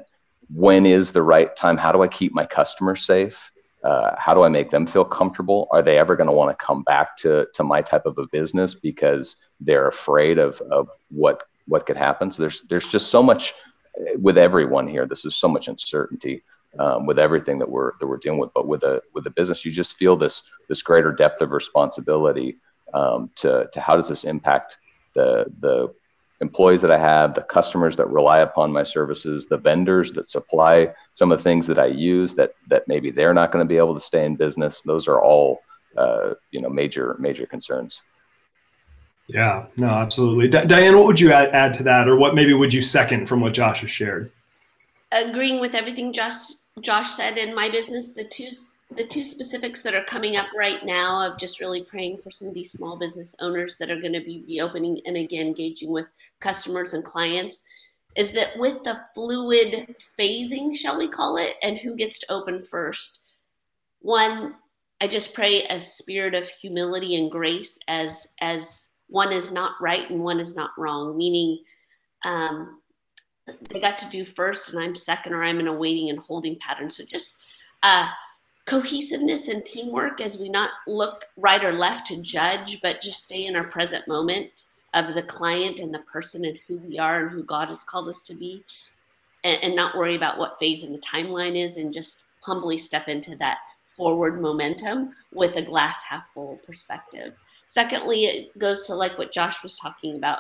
when 0.54 0.86
is 0.86 1.12
the 1.12 1.22
right 1.22 1.56
time? 1.56 1.78
How 1.78 1.92
do 1.92 2.02
I 2.02 2.08
keep 2.08 2.34
my 2.34 2.46
customers 2.46 3.06
safe? 3.06 3.52
Uh, 3.84 4.16
how 4.18 4.34
do 4.34 4.42
I 4.42 4.50
make 4.50 4.72
them 4.72 4.88
feel 4.88 5.06
comfortable? 5.06 5.68
Are 5.72 5.84
they 5.84 6.00
ever 6.00 6.16
going 6.16 6.28
to 6.28 6.34
want 6.34 6.50
to 6.50 6.66
come 6.66 6.82
back 6.84 7.16
to 7.18 7.48
to 7.54 7.64
my 7.64 7.82
type 7.82 8.08
of 8.08 8.18
a 8.18 8.26
business 8.28 8.74
because 8.74 9.38
they're 9.62 9.88
afraid 9.88 10.40
of 10.40 10.60
of 10.72 10.90
what 11.10 11.44
what 11.68 11.86
could 11.86 11.98
happen? 11.98 12.32
So 12.32 12.42
there's 12.42 12.64
there's 12.64 12.88
just 12.88 13.12
so 13.12 13.22
much 13.22 13.54
with 14.18 14.38
everyone 14.38 14.88
here. 14.88 15.06
This 15.06 15.26
is 15.26 15.36
so 15.36 15.48
much 15.48 15.68
uncertainty 15.68 16.44
um, 16.80 17.06
with 17.06 17.20
everything 17.20 17.60
that 17.60 17.70
we're 17.70 17.94
that 18.00 18.08
we're 18.08 18.18
dealing 18.18 18.40
with. 18.40 18.54
But 18.54 18.68
with 18.68 18.84
a 18.84 19.02
with 19.14 19.26
a 19.28 19.32
business, 19.32 19.66
you 19.66 19.72
just 19.72 19.98
feel 19.98 20.16
this 20.16 20.44
this 20.70 20.82
greater 20.82 21.12
depth 21.12 21.42
of 21.42 21.52
responsibility 21.52 22.58
um, 22.94 23.30
to 23.36 23.70
to 23.74 23.82
how 23.82 23.96
does 23.96 24.10
this 24.10 24.24
impact 24.24 24.78
the 25.16 25.46
the 25.60 25.94
employees 26.40 26.82
that 26.82 26.92
I 26.92 27.00
have, 27.00 27.34
the 27.34 27.42
customers 27.42 27.98
that 27.98 28.08
rely 28.10 28.40
upon 28.40 28.72
my 28.72 28.84
services, 28.84 29.48
the 29.48 29.58
vendors 29.58 30.12
that 30.14 30.30
supply 30.30 30.94
some 31.14 31.32
of 31.32 31.40
the 31.40 31.44
things 31.44 31.66
that 31.68 31.80
I 31.80 31.88
use 31.88 32.36
that 32.36 32.52
that 32.68 32.88
maybe 32.88 33.12
they're 33.12 33.34
not 33.34 33.52
going 33.52 33.66
to 33.66 33.68
be 33.68 33.78
able 33.78 33.96
to 33.96 34.00
stay 34.00 34.26
in 34.26 34.36
business. 34.36 34.82
Those 34.82 35.08
are 35.08 35.22
all 35.22 35.62
uh, 35.98 36.36
you 36.52 36.62
know 36.62 36.70
major 36.70 37.16
major 37.20 37.46
concerns. 37.46 38.02
Yeah, 39.28 39.66
no, 39.76 39.90
absolutely. 39.90 40.48
D- 40.48 40.66
Diane, 40.68 40.96
what 40.96 41.06
would 41.06 41.20
you 41.20 41.34
add, 41.34 41.50
add 41.50 41.74
to 41.76 41.84
that, 41.84 42.08
or 42.08 42.16
what 42.16 42.34
maybe 42.34 42.54
would 42.54 42.74
you 42.74 42.82
second 42.82 43.28
from 43.28 43.42
what 43.42 43.54
Josh 43.54 43.82
has 43.82 43.90
shared? 43.90 44.32
Agreeing 45.12 45.60
with 45.60 45.76
everything 45.76 46.12
Josh 46.12 46.38
Josh 46.82 47.12
said 47.12 47.38
in 47.38 47.56
my 47.56 47.70
business, 47.70 48.14
the 48.14 48.26
two 48.26 48.50
the 48.92 49.06
two 49.06 49.24
specifics 49.24 49.82
that 49.82 49.96
are 49.96 50.04
coming 50.06 50.38
up 50.38 50.48
right 50.58 50.86
now 50.86 51.26
of 51.26 51.38
just 51.38 51.60
really 51.60 51.84
praying 51.84 52.18
for 52.18 52.32
some 52.32 52.48
of 52.48 52.54
these 52.54 52.72
small 52.72 52.98
business 52.98 53.36
owners 53.42 53.78
that 53.78 53.92
are 53.92 54.00
going 54.00 54.14
to 54.14 54.22
be 54.22 54.46
reopening 54.48 55.02
and 55.06 55.18
again 55.18 55.48
engaging 55.48 55.92
with 55.92 56.08
customers 56.40 56.94
and 56.94 57.04
clients 57.04 57.66
is 58.16 58.32
that 58.32 58.58
with 58.58 58.84
the 58.84 59.00
fluid 59.14 59.96
phasing, 60.20 60.76
shall 60.76 60.98
we 60.98 61.08
call 61.08 61.38
it, 61.38 61.54
and 61.62 61.78
who 61.78 61.96
gets 61.96 62.20
to 62.20 62.32
open 62.32 62.60
first, 62.60 63.24
one, 64.02 64.56
I 65.00 65.08
just 65.08 65.36
pray 65.36 65.64
a 65.66 65.80
spirit 65.80 66.34
of 66.34 66.50
humility 66.50 67.16
and 67.16 67.30
grace 67.30 67.78
as 67.88 68.28
as 68.42 68.90
one 69.10 69.32
is 69.32 69.52
not 69.52 69.74
right 69.80 70.10
and 70.10 70.24
one 70.24 70.40
is 70.40 70.56
not 70.56 70.72
wrong, 70.78 71.16
meaning 71.16 71.64
um, 72.26 72.82
they 73.70 73.80
got 73.80 73.98
to 74.00 74.10
do 74.10 74.24
first 74.24 74.70
and 74.70 74.80
I'm 74.82 74.96
second, 74.96 75.34
or 75.34 75.44
I'm 75.44 75.60
in 75.60 75.68
a 75.68 75.74
waiting 75.74 76.10
and 76.10 76.20
holding 76.20 76.58
pattern. 76.58 76.92
So 76.92 77.06
just 77.06 77.38
uh, 77.84 78.10
cohesiveness 78.66 79.48
and 79.48 79.66
teamwork 79.66 80.22
as 80.22 80.38
we 80.38 80.50
not 80.50 80.72
look 80.88 81.26
right 81.38 81.64
or 81.64 81.72
left 81.72 82.08
to 82.08 82.22
judge, 82.22 82.82
but 82.82 83.02
just 83.02 83.24
stay 83.24 83.46
in 83.46 83.56
our 83.56 83.64
present 83.64 84.08
moment 84.08 84.66
of 84.94 85.14
the 85.14 85.24
client 85.24 85.80
and 85.80 85.94
the 85.94 86.00
person 86.00 86.46
and 86.46 86.60
who 86.68 86.78
we 86.78 86.98
are 87.00 87.22
and 87.22 87.32
who 87.32 87.44
God 87.44 87.70
has 87.70 87.84
called 87.84 88.10
us 88.10 88.24
to 88.24 88.36
be, 88.36 88.64
and, 89.44 89.62
and 89.64 89.76
not 89.76 89.98
worry 89.98 90.16
about 90.16 90.38
what 90.38 90.60
phase 90.60 90.84
in 90.84 90.92
the 90.92 91.00
timeline 91.00 91.58
is, 91.58 91.78
and 91.78 91.94
just 91.94 92.26
humbly 92.42 92.78
step 92.78 93.08
into 93.08 93.36
that 93.38 93.58
forward 93.84 94.42
momentum 94.42 95.14
with 95.34 95.56
a 95.58 95.62
glass 95.62 96.04
half 96.04 96.28
full 96.28 96.60
perspective. 96.66 97.34
Secondly, 97.66 98.26
it 98.26 98.58
goes 98.58 98.84
to 98.84 98.96
like 98.96 99.18
what 99.18 99.34
Josh 99.34 99.62
was 99.64 99.78
talking 99.78 100.16
about 100.16 100.40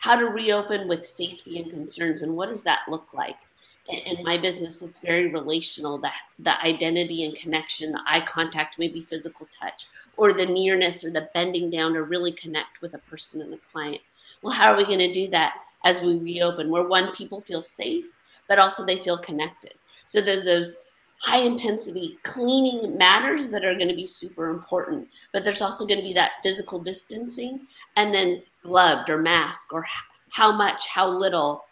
how 0.00 0.18
to 0.18 0.26
reopen 0.26 0.88
with 0.88 1.04
safety 1.04 1.60
and 1.60 1.70
concerns, 1.70 2.22
and 2.22 2.34
what 2.34 2.48
does 2.48 2.62
that 2.64 2.80
look 2.88 3.14
like? 3.14 3.36
in 3.88 4.22
my 4.22 4.38
business 4.38 4.82
it's 4.82 4.98
very 4.98 5.28
relational 5.28 5.98
the, 5.98 6.10
the 6.40 6.64
identity 6.64 7.24
and 7.24 7.34
connection 7.34 7.92
the 7.92 8.00
eye 8.06 8.20
contact 8.20 8.78
maybe 8.78 9.00
physical 9.00 9.48
touch 9.58 9.86
or 10.16 10.32
the 10.32 10.46
nearness 10.46 11.04
or 11.04 11.10
the 11.10 11.28
bending 11.34 11.70
down 11.70 11.92
to 11.92 12.02
really 12.02 12.32
connect 12.32 12.80
with 12.80 12.94
a 12.94 12.98
person 12.98 13.40
and 13.42 13.54
a 13.54 13.58
client. 13.58 14.00
Well 14.42 14.52
how 14.52 14.72
are 14.72 14.76
we 14.76 14.84
going 14.84 14.98
to 14.98 15.12
do 15.12 15.28
that 15.28 15.54
as 15.84 16.02
we 16.02 16.16
reopen? 16.16 16.70
Where 16.70 16.86
one 16.86 17.14
people 17.14 17.40
feel 17.40 17.62
safe 17.62 18.06
but 18.48 18.58
also 18.58 18.84
they 18.84 18.96
feel 18.96 19.18
connected. 19.18 19.74
So 20.06 20.20
there's 20.20 20.44
those 20.44 20.76
high 21.20 21.40
intensity 21.40 22.18
cleaning 22.22 22.96
matters 22.96 23.48
that 23.50 23.64
are 23.64 23.74
going 23.74 23.88
to 23.88 23.94
be 23.94 24.06
super 24.06 24.48
important 24.48 25.06
but 25.32 25.44
there's 25.44 25.60
also 25.60 25.86
going 25.86 26.00
to 26.00 26.06
be 26.06 26.14
that 26.14 26.32
physical 26.42 26.78
distancing 26.78 27.60
and 27.96 28.14
then 28.14 28.42
gloved 28.62 29.08
or 29.10 29.18
mask 29.18 29.72
or 29.72 29.84
how 30.30 30.52
much 30.52 30.86
how 30.88 31.08
little. 31.08 31.64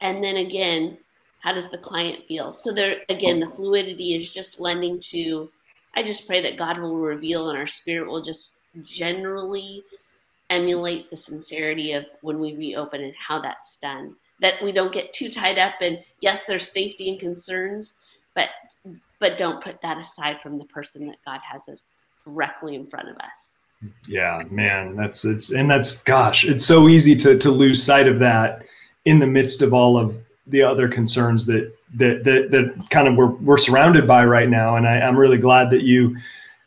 And 0.00 0.22
then 0.22 0.36
again 0.36 0.98
how 1.40 1.52
does 1.52 1.70
the 1.70 1.78
client 1.78 2.26
feel? 2.26 2.52
So 2.52 2.72
there 2.72 3.02
again 3.08 3.40
the 3.40 3.46
fluidity 3.46 4.14
is 4.14 4.32
just 4.32 4.60
lending 4.60 4.98
to 5.10 5.50
i 5.94 6.02
just 6.02 6.26
pray 6.26 6.42
that 6.42 6.56
god 6.56 6.78
will 6.78 6.96
reveal 6.96 7.48
and 7.48 7.58
our 7.58 7.66
spirit 7.66 8.08
will 8.08 8.20
just 8.20 8.58
generally 8.82 9.82
emulate 10.50 11.10
the 11.10 11.16
sincerity 11.16 11.92
of 11.92 12.06
when 12.22 12.38
we 12.38 12.56
reopen 12.56 13.02
and 13.02 13.14
how 13.18 13.40
that's 13.40 13.78
done. 13.80 14.14
That 14.40 14.62
we 14.62 14.70
don't 14.70 14.92
get 14.92 15.12
too 15.12 15.30
tied 15.30 15.58
up 15.58 15.74
and 15.80 15.98
yes 16.20 16.44
there's 16.44 16.70
safety 16.70 17.08
and 17.08 17.18
concerns 17.18 17.94
but 18.34 18.50
but 19.18 19.38
don't 19.38 19.62
put 19.62 19.80
that 19.80 19.96
aside 19.96 20.38
from 20.38 20.58
the 20.58 20.66
person 20.66 21.06
that 21.06 21.16
god 21.24 21.40
has 21.42 21.68
us 21.70 21.84
directly 22.24 22.74
in 22.74 22.86
front 22.86 23.08
of 23.08 23.16
us 23.16 23.60
yeah 24.06 24.42
man 24.50 24.96
that's 24.96 25.24
it's 25.24 25.52
and 25.52 25.70
that's 25.70 26.02
gosh 26.02 26.44
it's 26.44 26.64
so 26.64 26.88
easy 26.88 27.14
to 27.14 27.36
to 27.38 27.50
lose 27.50 27.82
sight 27.82 28.08
of 28.08 28.18
that 28.18 28.64
in 29.04 29.18
the 29.18 29.26
midst 29.26 29.62
of 29.62 29.72
all 29.72 29.96
of 29.98 30.16
the 30.46 30.62
other 30.62 30.88
concerns 30.88 31.46
that 31.46 31.72
that 31.94 32.24
that, 32.24 32.50
that 32.50 32.90
kind 32.90 33.08
of 33.08 33.16
we're, 33.16 33.26
we're 33.26 33.58
surrounded 33.58 34.06
by 34.06 34.24
right 34.24 34.48
now. 34.48 34.76
And 34.76 34.86
I, 34.86 34.98
am 34.98 35.16
really 35.16 35.38
glad 35.38 35.70
that 35.70 35.82
you 35.82 36.16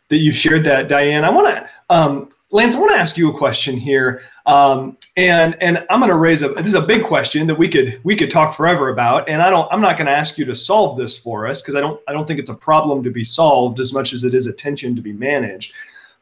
that 0.10 0.18
you 0.18 0.32
shared 0.32 0.64
that, 0.66 0.88
Diane. 0.88 1.24
I 1.24 1.30
want 1.30 1.56
to 1.56 1.70
um, 1.92 2.30
Lance, 2.52 2.76
I 2.76 2.80
want 2.80 2.92
to 2.92 2.98
ask 2.98 3.18
you 3.18 3.30
a 3.30 3.38
question 3.38 3.78
here, 3.78 4.24
um, 4.46 4.98
and 5.18 5.56
and 5.62 5.86
I'm 5.90 6.00
going 6.00 6.10
to 6.10 6.18
raise 6.18 6.42
a 6.42 6.50
this 6.50 6.68
is 6.68 6.74
a 6.74 6.82
big 6.82 7.04
question 7.04 7.48
that 7.48 7.56
we 7.56 7.68
could 7.68 8.00
we 8.04 8.16
could 8.16 8.32
talk 8.32 8.54
forever 8.54 8.90
about, 8.90 9.30
and 9.30 9.42
I 9.42 9.50
don't 9.50 9.72
I'm 9.72 9.82
not 9.82 9.98
going 9.98 10.08
to 10.08 10.14
ask 10.14 10.38
you 10.38 10.46
to 10.46 10.56
solve 10.56 10.98
this 10.98 11.18
for 11.18 11.48
us 11.48 11.62
because 11.62 11.76
I 11.76 11.82
don't 11.82 12.00
I 12.08 12.14
don't 12.14 12.28
think 12.28 12.40
it's 12.40 12.50
a 12.50 12.56
problem 12.56 13.04
to 13.04 13.12
be 13.12 13.24
solved 13.24 13.80
as 13.80 13.94
much 13.94 14.14
as 14.14 14.24
it 14.24 14.34
is 14.34 14.48
a 14.48 14.54
tension 14.54 14.96
to 14.96 15.02
be 15.02 15.14
managed, 15.14 15.74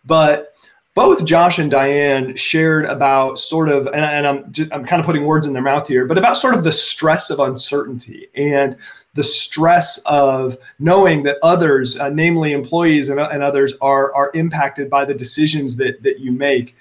but 0.06 0.54
both 0.98 1.24
Josh 1.26 1.60
and 1.60 1.70
Diane 1.70 2.36
shared 2.36 2.86
about 2.86 3.38
sort 3.38 3.70
of, 3.70 3.86
and, 3.86 4.04
and 4.04 4.26
I'm 4.26 4.52
I'm 4.72 4.84
kind 4.84 5.00
of 5.00 5.06
putting 5.06 5.26
words 5.26 5.46
in 5.46 5.54
their 5.54 5.62
mouth 5.62 5.88
here, 5.88 6.06
but 6.06 6.18
about 6.18 6.38
sort 6.38 6.56
of 6.56 6.64
the 6.64 6.72
stress 6.72 7.30
of 7.30 7.40
uncertainty 7.40 8.30
and 8.34 8.76
the 9.14 9.24
stress 9.24 10.00
of 10.08 10.58
knowing 10.80 11.22
that 11.22 11.38
others, 11.44 12.00
uh, 12.00 12.10
namely 12.10 12.52
employees 12.52 13.10
and, 13.10 13.20
and 13.20 13.44
others, 13.44 13.76
are 13.80 14.12
are 14.16 14.32
impacted 14.34 14.90
by 14.90 15.06
the 15.06 15.14
decisions 15.14 15.78
that 15.78 16.02
that 16.02 16.20
you 16.20 16.32
make. 16.32 16.76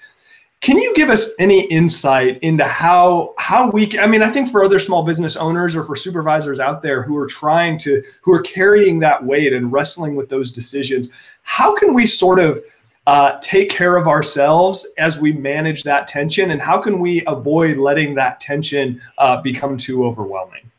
Can 0.61 0.79
you 0.79 0.95
give 0.95 1.11
us 1.11 1.35
any 1.37 1.67
insight 1.67 2.39
into 2.41 2.63
how 2.63 3.35
how 3.37 3.69
we 3.69 3.85
can, 3.85 3.99
I 3.99 4.07
mean 4.07 4.23
I 4.23 4.31
think 4.31 4.49
for 4.49 4.63
other 4.63 4.79
small 4.79 5.03
business 5.03 5.35
owners 5.35 5.75
or 5.75 5.83
for 5.83 5.95
supervisors 5.95 6.59
out 6.59 6.81
there 6.81 7.03
who 7.03 7.15
are 7.17 7.27
trying 7.27 7.77
to 7.85 8.01
who 8.21 8.33
are 8.33 8.41
carrying 8.41 8.97
that 9.01 9.23
weight 9.23 9.53
and 9.53 9.71
wrestling 9.71 10.15
with 10.15 10.27
those 10.27 10.51
decisions, 10.51 11.09
how 11.43 11.75
can 11.75 11.93
we 11.93 12.07
sort 12.07 12.39
of 12.39 12.59
uh, 13.07 13.39
take 13.41 13.71
care 13.71 13.97
of 13.97 14.07
ourselves 14.07 14.85
as 14.99 15.17
we 15.17 15.31
manage 15.33 15.81
that 15.83 16.07
tension? 16.07 16.51
And 16.51 16.61
how 16.61 16.79
can 16.79 16.99
we 16.99 17.23
avoid 17.25 17.77
letting 17.77 18.13
that 18.15 18.39
tension 18.39 19.01
uh, 19.17 19.41
become 19.41 19.77
too 19.77 20.05
overwhelming? 20.05 20.69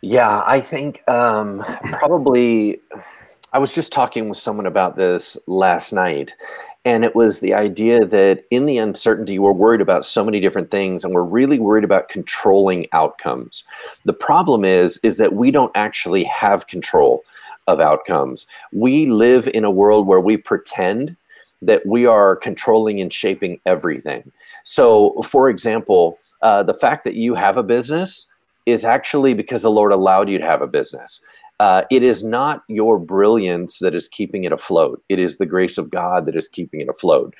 Yeah 0.00 0.44
i 0.46 0.60
think 0.60 1.02
um, 1.08 1.64
probably 1.92 2.80
i 3.52 3.58
was 3.58 3.74
just 3.74 3.92
talking 3.92 4.28
with 4.28 4.38
someone 4.38 4.66
about 4.66 4.96
this 4.96 5.36
last 5.48 5.92
night 5.92 6.36
and 6.84 7.04
it 7.04 7.14
was 7.14 7.40
the 7.40 7.52
idea 7.52 8.06
that 8.06 8.44
in 8.50 8.66
the 8.66 8.78
uncertainty 8.78 9.38
we're 9.38 9.52
worried 9.52 9.80
about 9.80 10.04
so 10.04 10.24
many 10.24 10.40
different 10.40 10.70
things 10.70 11.04
and 11.04 11.12
we're 11.12 11.24
really 11.24 11.58
worried 11.58 11.84
about 11.84 12.08
controlling 12.08 12.86
outcomes. 12.92 13.64
The 14.04 14.12
problem 14.12 14.64
is 14.64 14.98
is 15.02 15.16
that 15.16 15.34
we 15.34 15.50
don't 15.50 15.72
actually 15.74 16.24
have 16.24 16.68
control 16.68 17.24
of 17.68 17.78
outcomes. 17.80 18.46
We 18.72 19.06
live 19.06 19.48
in 19.54 19.62
a 19.62 19.70
world 19.70 20.08
where 20.08 20.20
we 20.20 20.36
pretend 20.36 21.16
that 21.62 21.86
we 21.86 22.06
are 22.06 22.34
controlling 22.34 23.00
and 23.00 23.12
shaping 23.12 23.60
everything. 23.66 24.32
So, 24.64 25.22
for 25.22 25.48
example, 25.48 26.18
uh, 26.42 26.62
the 26.62 26.74
fact 26.74 27.04
that 27.04 27.14
you 27.14 27.34
have 27.34 27.56
a 27.56 27.62
business 27.62 28.26
is 28.66 28.84
actually 28.84 29.34
because 29.34 29.62
the 29.62 29.70
Lord 29.70 29.92
allowed 29.92 30.28
you 30.28 30.38
to 30.38 30.46
have 30.46 30.62
a 30.62 30.66
business. 30.66 31.20
Uh, 31.60 31.82
it 31.90 32.02
is 32.02 32.22
not 32.22 32.62
your 32.68 32.98
brilliance 33.00 33.80
that 33.80 33.94
is 33.94 34.08
keeping 34.08 34.44
it 34.44 34.52
afloat. 34.52 35.02
It 35.08 35.18
is 35.18 35.38
the 35.38 35.46
grace 35.46 35.76
of 35.76 35.90
God 35.90 36.24
that 36.26 36.36
is 36.36 36.48
keeping 36.48 36.80
it 36.80 36.88
afloat. 36.88 37.34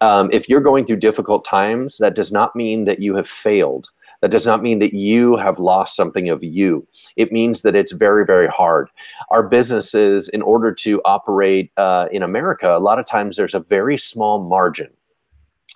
Um, 0.00 0.30
if 0.32 0.48
you're 0.48 0.60
going 0.60 0.86
through 0.86 0.96
difficult 0.96 1.44
times, 1.44 1.98
that 1.98 2.14
does 2.14 2.30
not 2.30 2.54
mean 2.54 2.84
that 2.84 3.00
you 3.00 3.16
have 3.16 3.28
failed. 3.28 3.90
That 4.24 4.30
does 4.30 4.46
not 4.46 4.62
mean 4.62 4.78
that 4.78 4.94
you 4.94 5.36
have 5.36 5.58
lost 5.58 5.96
something 5.96 6.30
of 6.30 6.42
you. 6.42 6.88
It 7.16 7.30
means 7.30 7.60
that 7.60 7.76
it's 7.76 7.92
very, 7.92 8.24
very 8.24 8.48
hard. 8.48 8.88
Our 9.30 9.42
businesses, 9.42 10.30
in 10.30 10.40
order 10.40 10.72
to 10.72 11.02
operate 11.04 11.70
uh, 11.76 12.06
in 12.10 12.22
America, 12.22 12.74
a 12.74 12.80
lot 12.80 12.98
of 12.98 13.04
times 13.04 13.36
there's 13.36 13.52
a 13.52 13.60
very 13.60 13.98
small 13.98 14.42
margin 14.42 14.88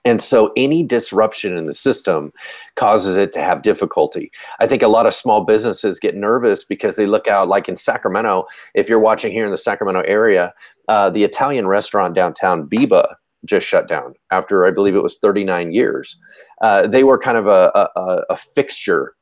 And 0.07 0.23
so 0.23 0.51
any 0.57 0.83
disruption 0.83 1.59
in 1.59 1.65
the 1.65 1.75
system 1.75 2.33
causes 2.77 3.17
it 3.17 3.35
to 3.35 3.41
have 3.41 3.61
difficulty. 3.61 4.33
I 4.61 4.67
think 4.67 4.83
a 4.83 4.89
lot 4.89 5.05
of 5.05 5.13
small 5.13 5.45
businesses 5.45 6.01
get 6.01 6.17
nervous 6.17 6.65
because 6.65 6.97
they 6.97 7.07
look 7.07 7.29
out, 7.29 7.49
like 7.49 7.69
in 7.69 7.77
Sacramento, 7.77 8.47
if 8.73 8.89
you're 8.89 8.99
watching 8.99 9.31
here 9.31 9.45
in 9.45 9.51
the 9.51 9.59
Sacramento 9.59 10.01
area, 10.07 10.55
uh, 10.89 11.11
the 11.11 11.23
Italian 11.23 11.67
restaurant 11.67 12.15
downtown, 12.15 12.67
Biba, 12.67 13.17
just 13.45 13.67
shut 13.67 13.89
down 13.89 14.15
after 14.31 14.67
I 14.67 14.71
believe 14.71 14.95
it 14.95 15.03
was 15.03 15.19
39 15.19 15.71
years. 15.73 16.17
Uh, 16.61 16.87
they 16.87 17.05
were 17.05 17.19
kind 17.19 17.37
of 17.37 17.47
a, 17.47 17.73
a, 17.97 18.25
a 18.31 18.37
fixture. 18.37 19.15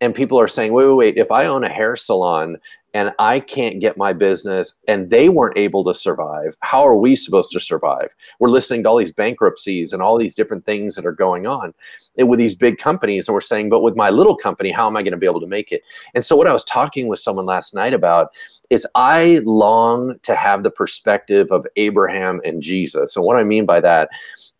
And 0.00 0.14
people 0.14 0.38
are 0.38 0.48
saying, 0.48 0.72
wait, 0.72 0.86
wait, 0.86 0.94
wait, 0.96 1.16
if 1.16 1.30
I 1.30 1.46
own 1.46 1.64
a 1.64 1.68
hair 1.68 1.96
salon 1.96 2.58
and 2.94 3.12
I 3.18 3.40
can't 3.40 3.80
get 3.80 3.98
my 3.98 4.12
business 4.12 4.72
and 4.86 5.10
they 5.10 5.28
weren't 5.28 5.58
able 5.58 5.82
to 5.84 5.96
survive, 5.96 6.56
how 6.60 6.86
are 6.86 6.96
we 6.96 7.16
supposed 7.16 7.50
to 7.52 7.60
survive? 7.60 8.14
We're 8.38 8.50
listening 8.50 8.84
to 8.84 8.88
all 8.88 8.96
these 8.96 9.12
bankruptcies 9.12 9.92
and 9.92 10.00
all 10.00 10.16
these 10.16 10.36
different 10.36 10.64
things 10.64 10.94
that 10.94 11.04
are 11.04 11.12
going 11.12 11.44
on 11.44 11.74
with 12.16 12.38
these 12.38 12.54
big 12.54 12.78
companies. 12.78 13.26
And 13.26 13.34
we're 13.34 13.40
saying, 13.40 13.68
but 13.68 13.82
with 13.82 13.96
my 13.96 14.10
little 14.10 14.36
company, 14.36 14.70
how 14.70 14.86
am 14.86 14.96
I 14.96 15.02
going 15.02 15.10
to 15.10 15.18
be 15.18 15.26
able 15.26 15.40
to 15.40 15.46
make 15.46 15.72
it? 15.72 15.82
And 16.14 16.24
so, 16.24 16.36
what 16.36 16.46
I 16.46 16.52
was 16.52 16.64
talking 16.64 17.08
with 17.08 17.18
someone 17.18 17.46
last 17.46 17.74
night 17.74 17.94
about 17.94 18.28
is 18.70 18.86
I 18.94 19.40
long 19.44 20.16
to 20.22 20.36
have 20.36 20.62
the 20.62 20.70
perspective 20.70 21.48
of 21.50 21.66
Abraham 21.76 22.40
and 22.44 22.62
Jesus. 22.62 23.16
And 23.16 23.24
what 23.24 23.36
I 23.36 23.42
mean 23.42 23.66
by 23.66 23.80
that 23.80 24.08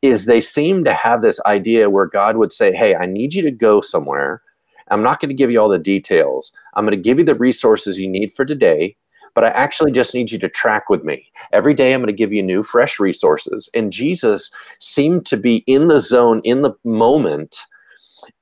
is 0.03 0.27
they 0.27 0.41
seem 0.41 0.83
to 0.85 0.93
have 0.93 1.23
this 1.23 1.41
idea 1.47 1.89
where 1.89 2.07
God 2.07 2.37
would 2.37 2.51
say, 2.51 2.75
hey, 2.75 2.97
I 2.97 3.07
need 3.07 3.33
you 3.33 3.43
to 3.43 3.51
go 3.53 3.81
somewhere 3.81 4.43
I'm 4.89 5.03
not 5.03 5.21
going 5.21 5.31
to 5.31 5.35
give 5.35 5.51
you 5.51 5.61
all 5.61 5.69
the 5.69 5.79
details. 5.79 6.53
I'm 6.77 6.85
going 6.85 6.97
to 6.97 7.03
give 7.03 7.19
you 7.19 7.25
the 7.25 7.35
resources 7.35 7.99
you 7.99 8.09
need 8.09 8.33
for 8.33 8.45
today, 8.45 8.97
but 9.35 9.45
I 9.45 9.49
actually 9.49 9.93
just 9.93 10.15
need 10.15 10.31
you 10.31 10.39
to 10.39 10.49
track 10.49 10.89
with 10.89 11.05
me. 11.05 11.31
Every 11.53 11.75
day 11.75 11.93
I'm 11.93 12.01
going 12.01 12.07
to 12.07 12.13
give 12.13 12.33
you 12.33 12.43
new, 12.43 12.63
fresh 12.63 12.99
resources. 12.99 13.69
And 13.75 13.93
Jesus 13.93 14.51
seemed 14.79 15.27
to 15.27 15.37
be 15.37 15.65
in 15.67 15.89
the 15.89 16.01
zone, 16.01 16.41
in 16.45 16.63
the 16.63 16.75
moment, 16.85 17.59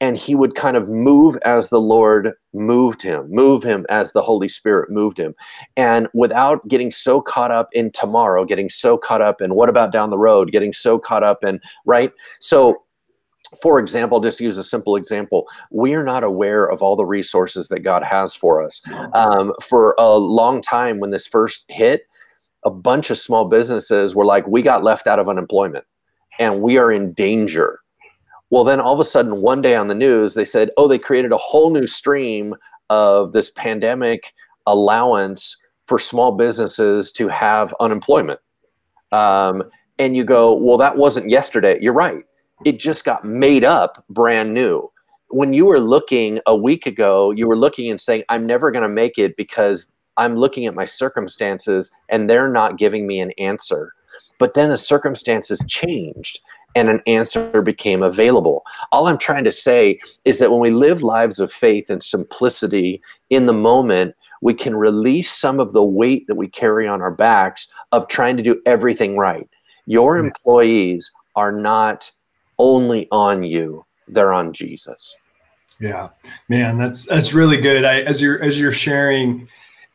and 0.00 0.16
he 0.16 0.34
would 0.34 0.54
kind 0.54 0.76
of 0.76 0.88
move 0.88 1.36
as 1.44 1.68
the 1.68 1.80
Lord 1.80 2.32
moved 2.52 3.02
him, 3.02 3.26
move 3.30 3.62
him 3.62 3.86
as 3.88 4.12
the 4.12 4.22
Holy 4.22 4.48
Spirit 4.48 4.90
moved 4.90 5.18
him. 5.18 5.34
And 5.76 6.08
without 6.14 6.66
getting 6.68 6.90
so 6.90 7.20
caught 7.20 7.50
up 7.50 7.68
in 7.72 7.90
tomorrow, 7.92 8.44
getting 8.44 8.68
so 8.68 8.96
caught 8.96 9.22
up 9.22 9.40
in 9.40 9.54
what 9.54 9.68
about 9.68 9.92
down 9.92 10.10
the 10.10 10.18
road, 10.18 10.52
getting 10.52 10.72
so 10.72 10.98
caught 10.98 11.22
up 11.22 11.44
in, 11.44 11.60
right? 11.84 12.12
So 12.40 12.82
for 13.60 13.78
example, 13.78 14.20
just 14.20 14.40
use 14.40 14.56
a 14.58 14.64
simple 14.64 14.96
example, 14.96 15.46
we 15.70 15.94
are 15.94 16.04
not 16.04 16.24
aware 16.24 16.64
of 16.64 16.82
all 16.82 16.96
the 16.96 17.04
resources 17.04 17.68
that 17.68 17.80
God 17.80 18.02
has 18.02 18.34
for 18.34 18.62
us. 18.62 18.82
Um, 19.14 19.52
for 19.62 19.94
a 19.98 20.16
long 20.16 20.62
time, 20.62 21.00
when 21.00 21.10
this 21.10 21.26
first 21.26 21.66
hit, 21.68 22.06
a 22.64 22.70
bunch 22.70 23.10
of 23.10 23.18
small 23.18 23.48
businesses 23.48 24.14
were 24.14 24.24
like, 24.24 24.46
we 24.46 24.62
got 24.62 24.84
left 24.84 25.06
out 25.06 25.18
of 25.18 25.28
unemployment 25.28 25.84
and 26.38 26.62
we 26.62 26.78
are 26.78 26.90
in 26.90 27.12
danger. 27.12 27.80
Well, 28.50 28.64
then 28.64 28.80
all 28.80 28.94
of 28.94 29.00
a 29.00 29.04
sudden, 29.04 29.42
one 29.42 29.60
day 29.60 29.74
on 29.74 29.88
the 29.88 29.94
news, 29.94 30.34
they 30.34 30.44
said, 30.44 30.70
oh, 30.76 30.86
they 30.86 30.98
created 30.98 31.32
a 31.32 31.38
whole 31.38 31.70
new 31.72 31.86
stream 31.86 32.54
of 32.90 33.32
this 33.32 33.50
pandemic 33.50 34.32
allowance 34.66 35.56
for 35.86 35.98
small 35.98 36.32
businesses 36.32 37.10
to 37.12 37.28
have 37.28 37.74
unemployment. 37.80 38.40
Um, 39.10 39.64
and 39.98 40.16
you 40.16 40.24
go, 40.24 40.54
well, 40.54 40.78
that 40.78 40.96
wasn't 40.96 41.28
yesterday. 41.28 41.78
You're 41.80 41.92
right 41.92 42.24
it 42.64 42.78
just 42.78 43.04
got 43.04 43.24
made 43.24 43.64
up 43.64 44.04
brand 44.08 44.54
new. 44.54 44.90
When 45.28 45.52
you 45.52 45.66
were 45.66 45.80
looking 45.80 46.40
a 46.46 46.54
week 46.54 46.86
ago, 46.86 47.30
you 47.30 47.48
were 47.48 47.56
looking 47.56 47.90
and 47.90 48.00
saying, 48.00 48.24
I'm 48.28 48.46
never 48.46 48.70
going 48.70 48.82
to 48.82 48.88
make 48.88 49.18
it 49.18 49.36
because 49.36 49.86
I'm 50.16 50.36
looking 50.36 50.66
at 50.66 50.74
my 50.74 50.84
circumstances 50.84 51.90
and 52.08 52.28
they're 52.28 52.50
not 52.50 52.78
giving 52.78 53.06
me 53.06 53.20
an 53.20 53.32
answer. 53.32 53.94
But 54.38 54.54
then 54.54 54.68
the 54.68 54.78
circumstances 54.78 55.64
changed 55.68 56.40
and 56.74 56.88
an 56.88 57.00
answer 57.06 57.62
became 57.62 58.02
available. 58.02 58.62
All 58.92 59.06
I'm 59.06 59.18
trying 59.18 59.44
to 59.44 59.52
say 59.52 60.00
is 60.24 60.38
that 60.38 60.50
when 60.50 60.60
we 60.60 60.70
live 60.70 61.02
lives 61.02 61.38
of 61.38 61.52
faith 61.52 61.90
and 61.90 62.02
simplicity 62.02 63.00
in 63.30 63.46
the 63.46 63.52
moment, 63.52 64.14
we 64.42 64.54
can 64.54 64.74
release 64.74 65.30
some 65.30 65.60
of 65.60 65.72
the 65.72 65.84
weight 65.84 66.26
that 66.26 66.34
we 66.34 66.48
carry 66.48 66.88
on 66.88 67.00
our 67.00 67.10
backs 67.10 67.68
of 67.92 68.08
trying 68.08 68.36
to 68.36 68.42
do 68.42 68.60
everything 68.66 69.16
right. 69.16 69.48
Your 69.86 70.18
employees 70.18 71.10
are 71.36 71.52
not 71.52 72.10
only 72.62 73.08
on 73.10 73.42
you. 73.42 73.84
They're 74.08 74.32
on 74.32 74.52
jesus. 74.52 75.16
Yeah. 75.80 76.10
Man 76.48 76.78
that's 76.78 77.06
that's 77.06 77.34
really 77.34 77.56
good. 77.58 77.84
I, 77.84 78.02
as 78.02 78.20
you're 78.22 78.42
as 78.42 78.60
you're 78.60 78.72
sharing 78.72 79.48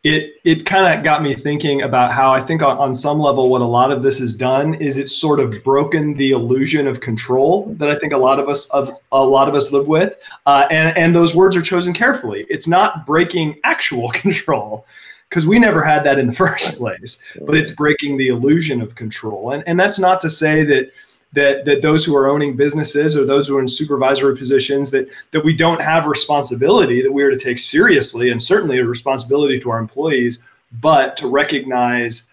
it 0.03 0.35
it 0.43 0.65
kind 0.65 0.97
of 0.97 1.03
got 1.03 1.23
me 1.23 1.33
thinking 1.33 1.81
about 1.81 2.11
how 2.11 2.31
i 2.31 2.39
think 2.39 2.61
on, 2.61 2.77
on 2.77 2.93
some 2.93 3.19
level 3.19 3.49
what 3.49 3.61
a 3.61 3.65
lot 3.65 3.91
of 3.91 4.03
this 4.03 4.19
has 4.19 4.31
done 4.31 4.75
is 4.75 4.97
it's 4.97 5.15
sort 5.15 5.39
of 5.39 5.63
broken 5.63 6.13
the 6.13 6.31
illusion 6.31 6.87
of 6.87 7.01
control 7.01 7.73
that 7.79 7.89
i 7.89 7.97
think 7.97 8.13
a 8.13 8.17
lot 8.17 8.39
of 8.39 8.47
us 8.47 8.69
of 8.69 8.91
a 9.11 9.23
lot 9.23 9.49
of 9.49 9.55
us 9.55 9.71
live 9.71 9.87
with. 9.87 10.13
Uh, 10.45 10.67
and 10.69 10.97
and 10.97 11.15
those 11.15 11.35
words 11.35 11.55
are 11.55 11.61
chosen 11.61 11.93
carefully. 11.93 12.45
It's 12.49 12.67
not 12.67 13.05
breaking 13.05 13.59
actual 13.63 14.09
control 14.23 14.85
because 15.29 15.45
we 15.45 15.59
never 15.59 15.83
had 15.83 16.03
that 16.05 16.19
in 16.19 16.27
the 16.27 16.33
first 16.45 16.77
place 16.77 17.21
but 17.45 17.55
it's 17.55 17.71
breaking 17.71 18.17
the 18.17 18.29
illusion 18.29 18.81
of 18.81 18.95
control. 18.95 19.51
And 19.51 19.63
and 19.67 19.79
that's 19.79 19.99
not 19.99 20.21
to 20.21 20.29
say 20.29 20.63
that 20.63 20.91
that 21.33 21.65
that 21.65 21.81
those 21.81 22.05
who 22.05 22.15
are 22.15 22.29
owning 22.29 22.55
businesses 22.55 23.15
or 23.17 23.25
those 23.25 23.47
who 23.47 23.57
are 23.57 23.61
in 23.61 23.67
supervisory 23.67 24.35
positions 24.37 24.89
that 24.91 25.07
that 25.31 25.43
we 25.43 25.55
don't 25.55 25.81
have 25.81 26.05
responsibility 26.05 27.01
that 27.01 27.11
we 27.11 27.23
are 27.23 27.31
to 27.31 27.37
take 27.37 27.59
seriously 27.59 28.31
and 28.31 28.41
certainly 28.41 28.79
a 28.79 28.85
responsibility 28.85 29.59
to 29.59 29.69
our 29.69 29.79
employees 29.79 30.43
but 30.81 31.17
to 31.17 31.27
recognize 31.27 32.29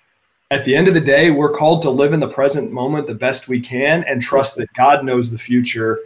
at 0.51 0.65
the 0.65 0.75
end 0.75 0.89
of 0.89 0.95
the 0.95 1.01
day 1.01 1.31
we're 1.31 1.51
called 1.51 1.83
to 1.83 1.91
live 1.91 2.13
in 2.13 2.21
the 2.21 2.29
present 2.29 2.71
moment 2.71 3.07
the 3.07 3.15
best 3.15 3.49
we 3.49 3.61
can 3.61 4.05
and 4.05 4.23
trust 4.23 4.57
that 4.57 4.73
God 4.75 5.05
knows 5.05 5.31
the 5.31 5.39
future. 5.39 6.01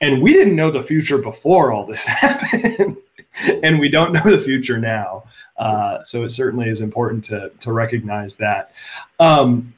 And 0.00 0.22
we 0.22 0.32
didn't 0.32 0.56
know 0.56 0.70
the 0.70 0.82
future 0.82 1.18
before 1.18 1.72
all 1.72 1.86
this 1.86 2.04
happened 2.04 2.96
and 3.62 3.78
we 3.78 3.88
don't 3.88 4.12
know 4.12 4.22
the 4.24 4.38
future 4.38 4.78
now. 4.78 5.24
Uh, 5.56 6.02
so 6.04 6.24
it 6.24 6.30
certainly 6.30 6.68
is 6.68 6.80
important 6.80 7.24
to 7.24 7.50
to 7.60 7.72
recognize 7.72 8.36
that. 8.36 8.72
Um, 9.18 9.72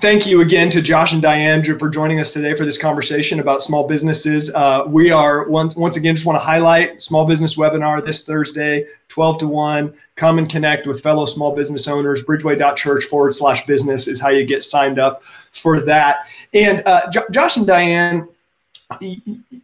thank 0.00 0.26
you 0.26 0.40
again 0.40 0.68
to 0.70 0.82
Josh 0.82 1.12
and 1.12 1.22
Diane 1.22 1.62
for 1.78 1.88
joining 1.88 2.20
us 2.20 2.32
today 2.32 2.54
for 2.54 2.64
this 2.64 2.76
conversation 2.76 3.40
about 3.40 3.62
small 3.62 3.86
businesses. 3.86 4.54
Uh, 4.54 4.84
we 4.86 5.10
are 5.10 5.48
once, 5.48 5.74
once 5.74 5.96
again 5.96 6.14
just 6.14 6.26
want 6.26 6.36
to 6.36 6.44
highlight 6.44 7.00
small 7.00 7.24
business 7.24 7.56
webinar 7.56 8.04
this 8.04 8.24
Thursday, 8.24 8.84
12 9.08 9.38
to 9.38 9.48
1. 9.48 9.94
Come 10.16 10.38
and 10.38 10.48
connect 10.48 10.86
with 10.86 11.02
fellow 11.02 11.24
small 11.24 11.54
business 11.54 11.88
owners. 11.88 12.24
Bridgeway.church 12.24 13.04
forward 13.04 13.34
slash 13.34 13.66
business 13.66 14.08
is 14.08 14.20
how 14.20 14.28
you 14.28 14.44
get 14.44 14.62
signed 14.62 14.98
up 14.98 15.24
for 15.52 15.80
that. 15.80 16.26
And 16.52 16.82
uh, 16.86 17.10
Josh 17.30 17.56
and 17.56 17.66
Diane, 17.66 18.28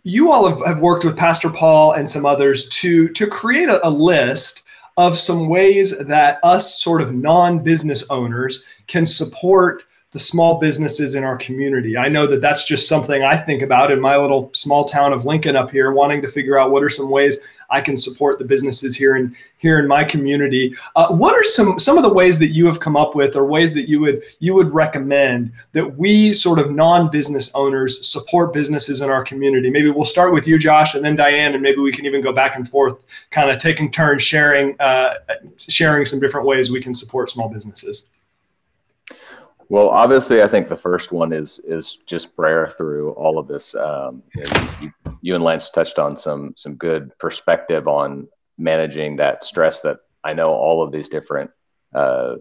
you 0.03 0.33
all 0.33 0.49
have, 0.49 0.67
have 0.67 0.81
worked 0.81 1.05
with 1.05 1.17
Pastor 1.17 1.51
Paul 1.51 1.93
and 1.93 2.09
some 2.09 2.27
others 2.27 2.69
to, 2.71 3.09
to 3.11 3.27
create 3.27 3.69
a, 3.69 3.87
a 3.87 3.91
list 3.91 4.65
of 4.97 5.19
some 5.19 5.49
ways 5.49 5.97
that 5.99 6.39
us 6.43 6.81
sort 6.83 7.01
of 7.01 7.15
non-business 7.15 8.11
owners 8.11 8.65
can 8.87 9.07
support 9.07 9.85
the 10.13 10.19
small 10.19 10.61
businesses 10.61 11.15
in 11.15 11.25
our 11.25 11.39
community. 11.39 11.97
I 11.97 12.09
know 12.09 12.27
that 12.27 12.43
that's 12.43 12.67
just 12.67 12.87
something 12.87 13.23
I 13.23 13.35
think 13.35 13.63
about 13.63 13.91
in 13.91 13.99
my 13.99 14.19
little 14.19 14.51
small 14.53 14.85
town 14.85 15.15
of 15.15 15.25
Lincoln 15.25 15.57
up 15.57 15.71
here, 15.71 15.91
wanting 15.91 16.21
to 16.21 16.29
figure 16.29 16.59
out 16.59 16.71
what 16.71 16.83
are 16.83 16.91
some 16.91 17.09
ways 17.09 17.39
I 17.71 17.81
can 17.81 17.97
support 17.97 18.39
the 18.39 18.45
businesses 18.45 18.95
here 18.95 19.17
in 19.17 19.35
here 19.57 19.79
in 19.79 19.89
my 19.89 20.05
community. 20.05 20.77
Uh, 20.97 21.09
what 21.15 21.35
are 21.35 21.43
some 21.43 21.79
some 21.79 21.97
of 21.97 22.03
the 22.03 22.13
ways 22.13 22.39
that 22.41 22.49
you 22.49 22.67
have 22.67 22.79
come 22.79 22.95
up 22.95 23.15
with, 23.15 23.37
or 23.37 23.47
ways 23.47 23.73
that 23.73 23.89
you 23.89 24.01
would 24.01 24.23
you 24.39 24.53
would 24.53 24.73
recommend 24.75 25.51
that 25.73 25.97
we 25.97 26.35
sort 26.35 26.59
of 26.59 26.71
non-business 26.71 27.51
owners 27.55 28.07
support 28.07 28.53
businesses 28.53 29.01
in 29.01 29.09
our 29.09 29.25
community? 29.25 29.71
Maybe 29.71 29.89
we'll 29.89 30.05
start 30.05 30.35
with 30.35 30.47
you, 30.47 30.59
Josh, 30.59 30.95
and 30.95 31.03
then 31.03 31.17
Diane, 31.17 31.55
and 31.55 31.63
maybe 31.63 31.79
we 31.79 31.91
can 31.91 32.05
even 32.05 32.21
go 32.21 32.35
back 32.35 32.55
and 32.55 32.69
forth, 32.69 33.03
kind 33.31 33.51
of 33.51 33.59
taking 33.59 33.91
turns 33.91 34.23
sharing 34.23 34.79
uh, 34.79 35.15
sharing 35.57 36.05
some 36.05 36.21
different 36.21 36.47
ways 36.47 36.71
we 36.71 36.83
can 36.83 36.93
support 36.93 37.31
small 37.31 37.49
businesses. 37.49 38.11
Well, 39.69 39.89
obviously, 39.89 40.43
I 40.43 40.49
think 40.49 40.69
the 40.69 40.77
first 40.77 41.13
one 41.13 41.33
is 41.33 41.59
is 41.61 41.99
just 42.07 42.37
prayer 42.37 42.69
through 42.77 43.13
all 43.13 43.39
of 43.39 43.49
this. 43.49 43.75
Um, 43.75 44.23
you, 44.81 44.91
you, 45.23 45.35
and 45.35 45.45
Lance 45.45 45.71
touched 45.71 45.99
on 45.99 46.17
some 46.17 46.55
some 46.57 46.75
good 46.75 47.17
perspective 47.19 47.89
on 47.89 48.29
managing 48.59 49.17
that 49.17 49.45
stress 49.45 49.81
that 49.81 49.99
I 50.25 50.33
know 50.35 50.51
all 50.51 50.83
of 50.83 50.93
these 50.93 51.09
different 51.09 51.51
uh, 51.95 52.37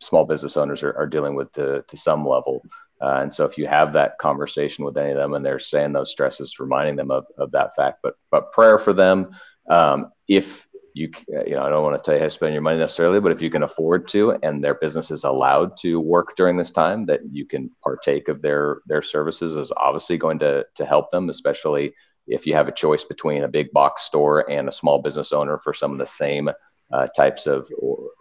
small 0.00 0.24
business 0.24 0.56
owners 0.56 0.82
are, 0.82 0.96
are 0.96 1.06
dealing 1.06 1.34
with 1.34 1.52
to 1.52 1.82
to 1.86 1.96
some 1.96 2.26
level. 2.26 2.62
Uh, 3.00 3.18
and 3.20 3.34
so, 3.34 3.44
if 3.44 3.58
you 3.58 3.66
have 3.66 3.92
that 3.92 4.18
conversation 4.18 4.84
with 4.84 4.96
any 4.96 5.10
of 5.10 5.16
them 5.16 5.34
and 5.34 5.44
they're 5.44 5.58
saying 5.58 5.92
those 5.92 6.10
stresses, 6.10 6.58
reminding 6.58 6.96
them 6.96 7.10
of, 7.10 7.26
of 7.36 7.50
that 7.52 7.74
fact, 7.74 7.98
but 8.02 8.14
but 8.30 8.52
prayer 8.52 8.78
for 8.78 8.92
them. 8.92 9.34
Um, 9.68 10.12
if 10.28 10.65
you 10.96 11.10
you 11.28 11.54
know 11.54 11.62
I 11.62 11.68
don't 11.68 11.82
want 11.82 12.02
to 12.02 12.02
tell 12.02 12.14
you 12.14 12.20
how 12.20 12.26
to 12.26 12.30
spend 12.30 12.54
your 12.54 12.62
money 12.62 12.78
necessarily, 12.78 13.20
but 13.20 13.30
if 13.30 13.42
you 13.42 13.50
can 13.50 13.62
afford 13.62 14.08
to 14.08 14.32
and 14.42 14.64
their 14.64 14.74
business 14.74 15.10
is 15.10 15.24
allowed 15.24 15.76
to 15.78 16.00
work 16.00 16.34
during 16.36 16.56
this 16.56 16.70
time, 16.70 17.04
that 17.06 17.20
you 17.30 17.44
can 17.44 17.70
partake 17.84 18.28
of 18.28 18.40
their 18.40 18.78
their 18.86 19.02
services 19.02 19.54
is 19.54 19.70
obviously 19.76 20.16
going 20.16 20.38
to 20.38 20.64
to 20.74 20.86
help 20.86 21.10
them, 21.10 21.28
especially 21.28 21.92
if 22.26 22.46
you 22.46 22.54
have 22.54 22.66
a 22.66 22.72
choice 22.72 23.04
between 23.04 23.44
a 23.44 23.48
big 23.48 23.70
box 23.72 24.02
store 24.02 24.50
and 24.50 24.68
a 24.68 24.72
small 24.72 25.02
business 25.02 25.32
owner 25.32 25.58
for 25.58 25.74
some 25.74 25.92
of 25.92 25.98
the 25.98 26.06
same 26.06 26.48
uh, 26.92 27.06
types 27.08 27.46
of 27.46 27.70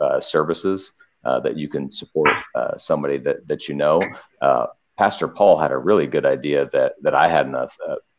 uh, 0.01 0.19
services 0.19 0.91
uh, 1.23 1.39
that 1.39 1.57
you 1.57 1.69
can 1.69 1.89
support 1.89 2.29
uh, 2.55 2.77
somebody 2.77 3.17
that 3.17 3.47
that 3.47 3.69
you 3.69 3.75
know. 3.75 4.01
Uh, 4.41 4.67
Pastor 4.97 5.27
Paul 5.27 5.59
had 5.59 5.71
a 5.71 5.77
really 5.77 6.07
good 6.07 6.25
idea 6.25 6.69
that 6.73 6.93
that 7.03 7.15
I 7.15 7.29
hadn't 7.29 7.55
uh, 7.55 7.67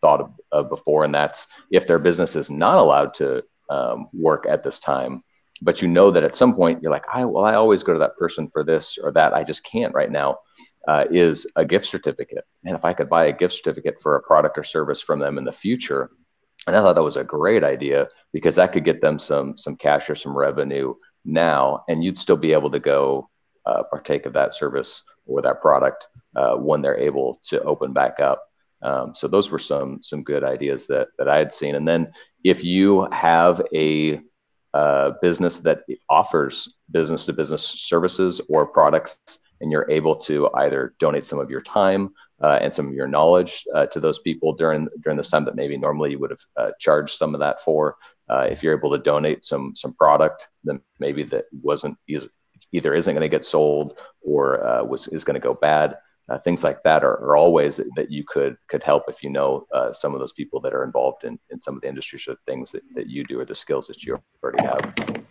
thought 0.01 0.21
of, 0.21 0.31
of, 0.51 0.69
before, 0.71 1.05
and 1.05 1.15
that's 1.15 1.47
if 1.71 1.87
their 1.87 1.99
business 1.99 2.37
is 2.37 2.51
not 2.51 2.79
allowed 2.79 3.13
to 3.15 3.43
um, 3.69 4.09
work 4.13 4.47
at 4.49 4.63
this 4.63 4.81
time, 4.81 5.23
but 5.63 5.83
you 5.83 5.89
know 5.89 6.11
that 6.11 6.25
at 6.25 6.37
some 6.37 6.55
point 6.55 6.83
you're 6.83 6.91
like, 6.91 7.05
I 7.13 7.25
well, 7.25 7.45
I 7.45 7.55
always 7.55 7.83
go 7.83 7.93
to 7.93 7.99
that 8.01 8.17
person 8.17 8.49
for 8.53 8.65
this 8.65 8.99
or 9.03 9.13
that. 9.13 9.35
I 9.35 9.45
just 9.45 9.65
can't 9.65 9.95
right 9.95 10.11
now. 10.11 10.39
Uh, 10.89 11.05
is 11.11 11.49
a 11.57 11.65
gift 11.65 11.85
certificate, 11.85 12.45
and 12.65 12.77
if 12.77 12.85
I 12.85 12.93
could 12.93 13.09
buy 13.09 13.27
a 13.27 13.33
gift 13.33 13.55
certificate 13.55 13.97
for 14.01 14.15
a 14.15 14.23
product 14.23 14.57
or 14.57 14.63
service 14.63 15.03
from 15.03 15.19
them 15.19 15.37
in 15.37 15.45
the 15.45 15.51
future, 15.51 16.11
and 16.67 16.77
I 16.77 16.81
thought 16.81 16.95
that 16.95 17.03
was 17.03 17.17
a 17.17 17.25
great 17.25 17.65
idea 17.65 18.07
because 18.33 18.55
that 18.55 18.73
could 18.73 18.85
get 18.85 19.01
them 19.01 19.19
some 19.19 19.57
some 19.57 19.77
cash 19.77 20.09
or 20.09 20.15
some 20.15 20.37
revenue 20.37 20.95
now, 21.25 21.85
and 21.89 22.05
you'd 22.05 22.19
still 22.19 22.37
be 22.37 22.53
able 22.53 22.71
to 22.71 22.79
go 22.79 23.29
uh, 23.67 23.83
partake 23.85 24.27
of 24.27 24.33
that 24.35 24.55
service 24.55 25.03
or 25.27 25.43
that 25.43 25.61
product 25.61 26.07
uh, 26.37 26.55
when 26.55 26.81
they're 26.83 26.99
able 26.99 27.41
to 27.45 27.61
open 27.63 27.93
back 27.93 28.21
up. 28.21 28.43
Um, 28.83 29.15
so 29.15 29.27
those 29.29 29.51
were 29.51 29.59
some 29.59 30.03
some 30.03 30.23
good 30.23 30.45
ideas 30.45 30.87
that 30.87 31.09
that 31.19 31.29
I 31.29 31.39
had 31.39 31.55
seen. 31.55 31.75
And 31.75 31.87
then 31.87 32.13
if 32.45 32.63
you 32.63 33.09
have 33.11 33.63
a 33.75 34.21
uh, 34.75 35.13
business 35.23 35.59
that 35.59 35.85
offers 36.11 36.75
business 36.91 37.25
to 37.27 37.33
business 37.33 37.63
services 37.63 38.41
or 38.49 38.67
products, 38.67 39.19
and 39.61 39.73
you're 39.73 39.91
able 39.91 40.15
to 40.15 40.51
either 40.55 40.95
donate 40.99 41.25
some 41.25 41.39
of 41.39 41.51
your 41.51 41.63
time 41.63 42.11
uh, 42.43 42.59
and 42.61 42.75
some 42.75 42.89
of 42.89 42.93
your 42.93 43.09
knowledge 43.09 43.65
uh, 43.75 43.87
to 43.87 44.01
those 44.01 44.19
people 44.19 44.53
during 44.53 44.89
during 45.03 45.17
this 45.17 45.31
time 45.31 45.45
that 45.47 45.57
maybe 45.57 45.79
normally 45.79 46.11
you 46.11 46.19
would 46.19 46.31
have 46.31 46.45
uh, 46.57 46.71
charged 46.79 47.17
some 47.17 47.35
of 47.35 47.41
that 47.41 47.63
for. 47.63 47.97
Uh, 48.29 48.47
if 48.51 48.63
you're 48.63 48.77
able 48.77 48.91
to 48.91 48.99
donate 48.99 49.45
some 49.45 49.75
some 49.75 49.95
product, 49.95 50.49
then 50.65 50.81
maybe 50.99 51.23
that 51.23 51.47
wasn't 51.63 51.97
either 52.73 52.95
isn't 52.95 53.15
going 53.15 53.23
to 53.23 53.29
get 53.29 53.45
sold 53.45 53.99
or 54.21 54.65
uh, 54.65 54.85
was 54.85 55.09
is 55.09 55.25
going 55.25 55.35
to 55.35 55.41
go 55.41 55.55
bad. 55.55 55.97
Uh, 56.29 56.37
things 56.39 56.65
like 56.65 56.83
that 56.83 57.05
are, 57.05 57.19
are 57.21 57.37
always 57.37 57.77
that 57.95 58.11
you 58.11 58.25
could 58.27 58.57
could 58.69 58.83
help 58.83 59.05
if 59.07 59.23
you 59.23 59.31
know 59.31 59.65
uh, 59.73 59.93
some 59.93 60.13
of 60.13 60.19
those 60.19 60.33
people 60.33 60.61
that 60.61 60.75
are 60.75 60.83
involved 60.83 61.23
in, 61.23 61.39
in 61.51 61.61
some 61.61 61.77
of 61.77 61.83
the 61.83 61.89
industries 61.89 62.27
or 62.27 62.35
things 62.47 62.73
that, 62.73 62.83
that 62.97 63.09
you 63.09 63.23
do 63.25 63.39
or 63.39 63.45
the 63.45 63.55
skills 63.55 63.87
that 63.87 64.03
you 64.03 64.21
already 64.43 64.63
have. 64.65 65.25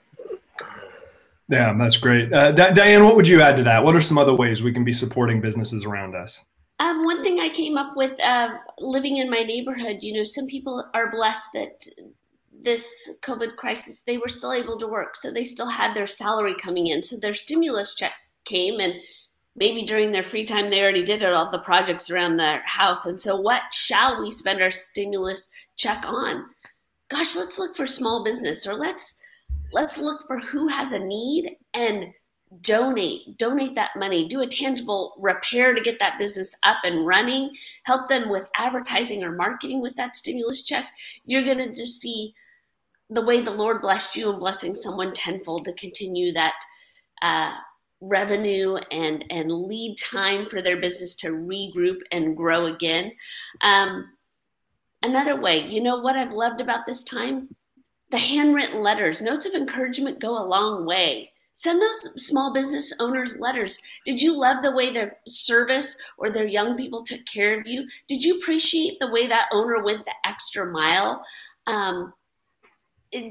Yeah, 1.50 1.76
that's 1.78 1.98
great. 1.98 2.34
Uh, 2.34 2.52
Diane, 2.52 3.04
what 3.04 3.16
would 3.16 3.28
you 3.28 3.42
add 3.42 3.56
to 3.58 3.64
that? 3.64 3.84
What 3.84 3.96
are 3.96 4.02
some 4.02 4.18
other 4.18 4.34
ways 4.34 4.64
we 4.64 4.72
can 4.72 4.84
be 4.84 4.94
supporting 4.94 5.42
businesses 5.42 5.86
around 5.86 6.16
us? 6.16 6.44
Um, 6.80 7.06
one 7.06 7.22
thing 7.22 7.40
I 7.40 7.50
came 7.50 7.78
up 7.78 7.96
with 7.96 8.20
uh, 8.24 8.58
living 8.80 9.18
in 9.18 9.30
my 9.30 9.44
neighborhood, 9.44 9.98
you 10.02 10.14
know, 10.14 10.24
some 10.24 10.48
people 10.48 10.84
are 10.94 11.12
blessed 11.12 11.50
that 11.54 11.86
this 12.52 13.16
COVID 13.22 13.56
crisis, 13.56 14.04
they 14.04 14.18
were 14.18 14.28
still 14.28 14.52
able 14.52 14.78
to 14.80 14.88
work. 14.88 15.16
So 15.16 15.32
they 15.32 15.44
still 15.44 15.70
had 15.70 15.94
their 15.94 16.08
salary 16.08 16.56
coming 16.56 16.88
in. 16.88 17.04
So 17.04 17.18
their 17.18 17.34
stimulus 17.34 17.96
check 17.96 18.14
came 18.44 18.80
and 18.80 18.94
maybe 19.56 19.84
during 19.84 20.12
their 20.12 20.24
free 20.24 20.46
time 20.46 20.70
they 20.70 20.82
already 20.82 21.04
did 21.04 21.24
all 21.24 21.50
the 21.50 21.60
projects 21.60 22.10
around 22.10 22.38
their 22.38 22.62
house. 22.66 23.06
And 23.06 23.20
so 23.20 23.36
what 23.36 23.62
shall 23.74 24.22
we 24.22 24.32
spend 24.32 24.62
our 24.62 24.72
stimulus 24.72 25.50
check 25.78 26.04
on? 26.06 26.46
Gosh, 27.10 27.36
let's 27.36 27.60
look 27.60 27.76
for 27.76 27.88
small 27.88 28.24
business 28.24 28.68
or 28.68 28.74
let's 28.76 29.16
let's 29.72 29.98
look 29.98 30.22
for 30.28 30.40
who 30.40 30.68
has 30.68 30.92
a 30.92 31.00
need 31.00 31.56
and 31.74 32.08
donate 32.62 33.38
donate 33.38 33.76
that 33.76 33.90
money 33.98 34.30
do 34.30 34.42
a 34.42 34.48
tangible 34.48 35.16
repair 35.20 35.74
to 35.74 35.82
get 35.82 36.00
that 36.00 36.18
business 36.20 36.56
up 36.64 36.78
and 36.86 37.06
running 37.06 37.50
help 37.86 38.08
them 38.08 38.30
with 38.30 38.50
advertising 38.56 39.24
or 39.24 39.32
marketing 39.32 39.82
with 39.82 39.96
that 39.96 40.16
stimulus 40.16 40.64
check 40.64 40.86
you're 41.26 41.44
going 41.44 41.58
to 41.58 41.74
just 41.74 42.00
see 42.00 42.34
the 43.10 43.22
way 43.22 43.42
the 43.42 43.52
Lord 43.52 43.82
blessed 43.82 44.16
you 44.16 44.30
and 44.30 44.40
blessing 44.40 44.74
someone 44.74 45.14
tenfold 45.14 45.66
to 45.66 45.74
continue 45.74 46.32
that 46.34 46.56
uh, 47.22 47.54
revenue 48.08 48.78
and 48.92 49.26
and 49.30 49.52
lead 49.52 49.98
time 49.98 50.48
for 50.48 50.62
their 50.62 50.78
business 50.78 51.16
to 51.18 51.30
regroup 51.30 52.00
and 52.12 52.38
grow 52.38 52.68
again. 52.68 53.12
Um, 53.62 54.12
another 55.04 55.40
way, 55.40 55.68
you 55.68 55.82
know 55.82 56.00
what 56.00 56.16
I've 56.16 56.34
loved 56.34 56.62
about 56.62 56.86
this 56.86 57.04
time? 57.04 57.56
The 58.12 58.18
handwritten 58.18 58.82
letters, 58.82 59.22
notes 59.22 59.46
of 59.46 59.54
encouragement 59.54 60.20
go 60.20 60.38
a 60.38 60.48
long 60.48 60.86
way. 60.86 61.32
Send 61.54 61.82
those 61.82 62.26
small 62.26 62.54
business 62.54 62.94
owners 63.00 63.40
letters. 63.40 63.80
Did 64.06 64.22
you 64.22 64.38
love 64.38 64.62
the 64.62 64.76
way 64.76 64.92
their 64.92 65.18
service 65.26 65.98
or 66.18 66.30
their 66.30 66.46
young 66.46 66.76
people 66.76 67.02
took 67.02 67.26
care 67.26 67.58
of 67.58 67.66
you? 67.66 67.88
Did 68.10 68.24
you 68.24 68.38
appreciate 68.38 69.00
the 69.00 69.10
way 69.10 69.28
that 69.28 69.48
owner 69.54 69.82
went 69.82 70.04
the 70.04 70.14
extra 70.26 70.70
mile? 70.70 71.24
Um, 71.66 72.14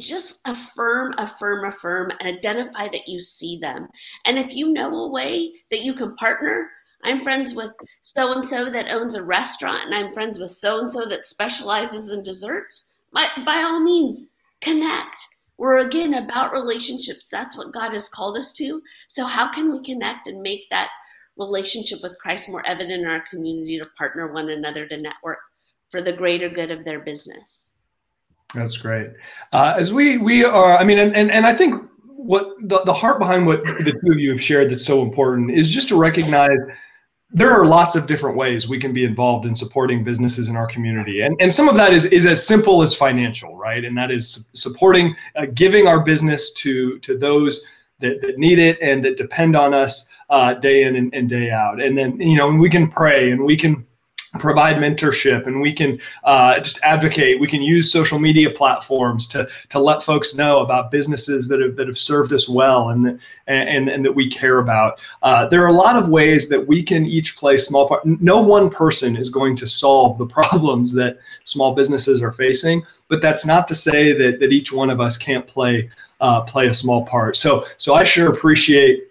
just 0.01 0.41
affirm, 0.47 1.14
affirm, 1.18 1.64
affirm, 1.64 2.11
and 2.20 2.39
identify 2.39 2.89
that 2.89 3.09
you 3.09 3.20
see 3.20 3.59
them. 3.59 3.89
And 4.25 4.39
if 4.39 4.55
you 4.55 4.72
know 4.72 4.95
a 4.95 5.11
way 5.11 5.53
that 5.70 5.83
you 5.83 5.95
can 5.95 6.16
partner, 6.16 6.70
I'm 7.05 7.22
friends 7.22 7.55
with 7.55 7.72
so 8.01 8.33
and 8.33 8.45
so 8.45 8.70
that 8.70 8.89
owns 8.89 9.14
a 9.14 9.22
restaurant, 9.22 9.85
and 9.85 9.95
I'm 9.95 10.14
friends 10.14 10.39
with 10.39 10.51
so 10.51 10.81
and 10.81 10.91
so 10.91 11.07
that 11.07 11.27
specializes 11.27 12.11
in 12.11 12.22
desserts. 12.22 12.95
by 13.12 13.35
all 13.47 13.81
means, 13.81 14.33
connect. 14.62 15.18
We're 15.59 15.79
again 15.79 16.14
about 16.14 16.53
relationships. 16.53 17.27
That's 17.31 17.57
what 17.57 17.72
God 17.72 17.93
has 17.93 18.09
called 18.09 18.37
us 18.39 18.53
to. 18.55 18.83
So, 19.09 19.27
how 19.27 19.53
can 19.53 19.70
we 19.70 19.83
connect 19.83 20.27
and 20.27 20.41
make 20.41 20.68
that 20.70 20.91
relationship 21.37 21.99
with 22.03 22.18
Christ 22.18 22.49
more 22.49 22.66
evident 22.66 23.03
in 23.03 23.07
our 23.07 23.20
community 23.20 23.79
to 23.79 23.89
partner 23.99 24.33
one 24.33 24.49
another 24.49 24.87
to 24.89 24.97
network 24.97 25.41
for 25.89 26.01
the 26.01 26.12
greater 26.12 26.49
good 26.49 26.70
of 26.70 26.85
their 26.85 27.01
business? 27.01 27.74
That's 28.55 28.76
great. 28.76 29.11
Uh, 29.52 29.74
as 29.76 29.92
we 29.92 30.18
we 30.18 30.44
are, 30.44 30.76
I 30.76 30.84
mean, 30.84 30.98
and, 30.98 31.14
and, 31.14 31.30
and 31.30 31.46
I 31.46 31.55
think 31.55 31.82
what 32.07 32.55
the, 32.62 32.80
the 32.84 32.92
heart 32.92 33.18
behind 33.18 33.46
what 33.46 33.62
the 33.64 33.92
two 33.92 34.12
of 34.12 34.18
you 34.18 34.30
have 34.30 34.40
shared 34.40 34.70
that's 34.70 34.86
so 34.86 35.02
important 35.02 35.50
is 35.50 35.70
just 35.70 35.88
to 35.88 35.96
recognize 35.96 36.59
there 37.30 37.50
are 37.50 37.66
lots 37.66 37.96
of 37.96 38.07
different 38.07 38.36
ways 38.36 38.68
we 38.68 38.78
can 38.78 38.92
be 38.92 39.05
involved 39.05 39.44
in 39.44 39.57
supporting 39.57 40.05
businesses 40.05 40.48
in 40.48 40.57
our 40.57 40.68
community. 40.68 41.22
And, 41.22 41.36
and 41.40 41.52
some 41.52 41.68
of 41.68 41.74
that 41.74 41.92
is, 41.92 42.05
is 42.07 42.26
as 42.26 42.46
simple 42.46 42.80
as 42.80 42.94
financial 42.94 43.57
right? 43.57 43.84
And 43.84 43.96
that 43.98 44.11
is 44.11 44.50
supporting 44.55 45.16
uh, 45.36 45.46
giving 45.55 45.86
our 45.86 46.00
business 46.00 46.52
to 46.55 46.98
to 47.00 47.18
those 47.18 47.66
that, 47.98 48.20
that 48.20 48.38
need 48.38 48.59
it 48.59 48.78
and 48.80 49.05
that 49.05 49.16
depend 49.16 49.57
on 49.57 49.74
us 49.74 50.09
uh, 50.30 50.55
day 50.55 50.84
in 50.84 50.96
and, 50.96 51.12
and 51.14 51.28
day 51.28 51.50
out. 51.50 51.80
And 51.80 51.96
then 51.98 52.20
you 52.20 52.36
know 52.36 52.48
we 52.48 52.70
can 52.70 52.88
pray 52.88 53.32
and 53.32 53.42
we 53.42 53.57
can 53.57 53.86
provide 54.39 54.76
mentorship 54.76 55.47
and 55.47 55.61
we 55.61 55.72
can 55.72 55.99
uh, 56.24 56.59
just 56.61 56.78
advocate. 56.82 57.41
We 57.41 57.47
can 57.47 57.62
use 57.62 57.91
social 57.93 58.18
media 58.18 58.51
platforms 58.51 59.26
to 59.28 59.49
to 59.70 59.78
let 59.78 60.03
folks 60.03 60.35
know 60.35 60.61
about 60.61 60.91
businesses 60.91 61.49
that 61.49 61.61
have 61.61 61.76
that 61.76 61.87
have 61.87 61.99
served 61.99 62.32
us 62.32 62.49
well 62.49 62.91
and 62.91 63.07
that, 63.07 63.18
and, 63.47 63.89
and 63.89 64.05
that 64.05 64.14
we 64.14 64.28
care 64.28 64.59
about. 64.59 65.01
Uh, 65.22 65.47
there 65.47 65.62
are 65.62 65.68
a 65.68 65.72
lot 65.72 65.97
of 65.97 66.09
ways 66.09 66.49
that 66.49 66.66
we 66.66 66.82
can 66.82 67.07
each 67.07 67.37
play 67.37 67.57
small 67.57 67.89
part. 67.89 68.05
No 68.05 68.41
one 68.41 68.70
person 68.70 69.16
is 69.16 69.30
going 69.30 69.57
to 69.57 69.66
solve 69.66 70.18
the 70.18 70.26
problems 70.35 70.93
that 70.95 71.18
small 71.45 71.74
businesses 71.74 72.22
are 72.22 72.32
facing 72.32 72.85
but 73.09 73.22
that's 73.22 73.47
not 73.47 73.68
to 73.68 73.74
say 73.74 74.12
that 74.12 74.41
that 74.41 74.53
each 74.53 74.72
one 74.72 74.91
of 74.91 75.01
us 75.01 75.16
can't 75.16 75.47
play 75.47 75.89
uh, 76.20 76.41
play 76.41 76.66
a 76.66 76.74
small 76.74 77.05
part. 77.05 77.37
So 77.37 77.66
so 77.78 77.95
i 77.95 78.05
sure 78.05 78.32
appreciate 78.32 79.09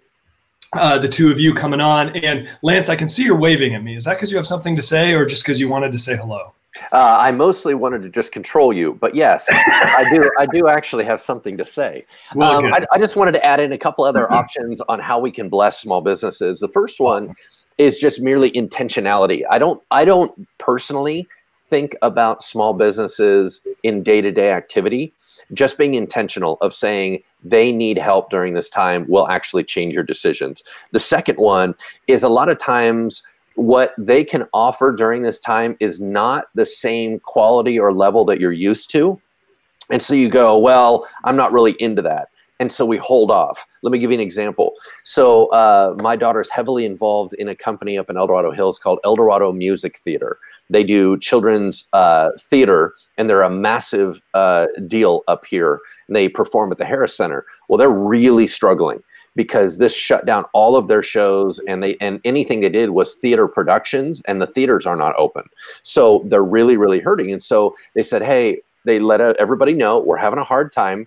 uh, 0.74 0.98
the 0.98 1.08
two 1.08 1.30
of 1.30 1.40
you 1.40 1.54
coming 1.54 1.80
on. 1.80 2.14
And 2.16 2.48
Lance, 2.62 2.88
I 2.88 2.96
can 2.96 3.08
see 3.08 3.24
you're 3.24 3.36
waving 3.36 3.74
at 3.74 3.82
me. 3.82 3.96
Is 3.96 4.04
that 4.04 4.14
because 4.14 4.30
you 4.30 4.36
have 4.36 4.46
something 4.46 4.76
to 4.76 4.82
say, 4.82 5.12
or 5.12 5.26
just 5.26 5.44
because 5.44 5.58
you 5.60 5.68
wanted 5.68 5.92
to 5.92 5.98
say 5.98 6.16
hello? 6.16 6.52
Uh, 6.92 7.18
I 7.20 7.30
mostly 7.30 7.74
wanted 7.74 8.02
to 8.02 8.08
just 8.08 8.32
control 8.32 8.72
you, 8.72 8.94
but 8.94 9.14
yes, 9.14 9.46
I 9.50 10.04
do. 10.10 10.28
I 10.38 10.46
do 10.46 10.66
actually 10.66 11.04
have 11.04 11.20
something 11.20 11.56
to 11.56 11.64
say. 11.64 12.04
Well, 12.34 12.58
um, 12.58 12.74
I, 12.74 12.84
I, 12.92 12.98
just 12.98 13.14
wanted 13.14 13.32
to 13.32 13.44
add 13.44 13.60
in 13.60 13.72
a 13.72 13.78
couple 13.78 14.04
other 14.04 14.24
mm-hmm. 14.24 14.34
options 14.34 14.80
on 14.82 14.98
how 14.98 15.20
we 15.20 15.30
can 15.30 15.48
bless 15.48 15.80
small 15.80 16.00
businesses. 16.00 16.58
The 16.58 16.68
first 16.68 16.98
one 16.98 17.24
awesome. 17.24 17.36
is 17.78 17.98
just 17.98 18.20
merely 18.20 18.50
intentionality. 18.52 19.42
I 19.48 19.58
don't. 19.58 19.80
I 19.92 20.04
don't 20.04 20.48
personally 20.58 21.28
think 21.68 21.96
about 22.02 22.42
small 22.42 22.74
businesses 22.74 23.60
in 23.84 24.02
day 24.02 24.20
to 24.20 24.32
day 24.32 24.50
activity. 24.50 25.12
Just 25.52 25.78
being 25.78 25.94
intentional 25.94 26.58
of 26.60 26.74
saying, 26.74 27.22
they 27.42 27.72
need 27.72 27.98
help 27.98 28.30
during 28.30 28.54
this 28.54 28.70
time 28.70 29.04
will 29.08 29.28
actually 29.28 29.64
change 29.64 29.94
your 29.94 30.02
decisions. 30.02 30.62
The 30.92 31.00
second 31.00 31.36
one 31.36 31.74
is 32.06 32.22
a 32.22 32.28
lot 32.28 32.48
of 32.48 32.58
times 32.58 33.22
what 33.56 33.94
they 33.98 34.24
can 34.24 34.46
offer 34.52 34.92
during 34.92 35.22
this 35.22 35.40
time 35.40 35.76
is 35.78 36.00
not 36.00 36.46
the 36.54 36.66
same 36.66 37.20
quality 37.20 37.78
or 37.78 37.92
level 37.92 38.24
that 38.24 38.40
you're 38.40 38.52
used 38.52 38.90
to. 38.92 39.20
And 39.90 40.00
so 40.02 40.14
you 40.14 40.28
go, 40.28 40.58
well, 40.58 41.06
I'm 41.24 41.36
not 41.36 41.52
really 41.52 41.72
into 41.78 42.02
that. 42.02 42.28
And 42.60 42.70
so 42.70 42.86
we 42.86 42.96
hold 42.96 43.30
off. 43.30 43.64
Let 43.82 43.90
me 43.90 43.98
give 43.98 44.10
you 44.10 44.14
an 44.14 44.20
example. 44.20 44.74
So 45.02 45.46
uh, 45.48 45.96
my 46.00 46.16
daughter 46.16 46.40
is 46.40 46.50
heavily 46.50 46.84
involved 46.84 47.34
in 47.34 47.48
a 47.48 47.54
company 47.54 47.98
up 47.98 48.08
in 48.08 48.16
El 48.16 48.26
Dorado 48.26 48.52
Hills 48.52 48.78
called 48.78 49.00
El 49.04 49.16
Dorado 49.16 49.52
Music 49.52 49.98
Theater. 49.98 50.38
They 50.70 50.84
do 50.84 51.18
children's 51.18 51.88
uh, 51.92 52.30
theater, 52.38 52.94
and 53.18 53.28
they're 53.28 53.42
a 53.42 53.50
massive 53.50 54.22
uh, 54.32 54.66
deal 54.86 55.22
up 55.28 55.44
here. 55.44 55.80
And 56.08 56.16
they 56.16 56.28
perform 56.28 56.72
at 56.72 56.78
the 56.78 56.84
Harris 56.84 57.16
Center. 57.16 57.44
Well, 57.68 57.78
they're 57.78 57.90
really 57.90 58.46
struggling 58.46 59.02
because 59.36 59.78
this 59.78 59.94
shut 59.94 60.26
down 60.26 60.44
all 60.52 60.76
of 60.76 60.88
their 60.88 61.02
shows 61.02 61.58
and 61.66 61.82
they 61.82 61.96
and 62.00 62.20
anything 62.24 62.60
they 62.60 62.68
did 62.68 62.90
was 62.90 63.14
theater 63.14 63.48
productions 63.48 64.22
and 64.26 64.40
the 64.40 64.46
theaters 64.46 64.86
are 64.86 64.96
not 64.96 65.14
open 65.16 65.44
so 65.82 66.22
they're 66.26 66.44
really 66.44 66.76
really 66.76 67.00
hurting 67.00 67.32
and 67.32 67.42
so 67.42 67.74
they 67.94 68.02
said 68.02 68.22
hey 68.22 68.60
they 68.84 68.98
let 68.98 69.20
everybody 69.20 69.72
know 69.72 70.00
we're 70.00 70.16
having 70.16 70.38
a 70.38 70.44
hard 70.44 70.70
time 70.70 71.06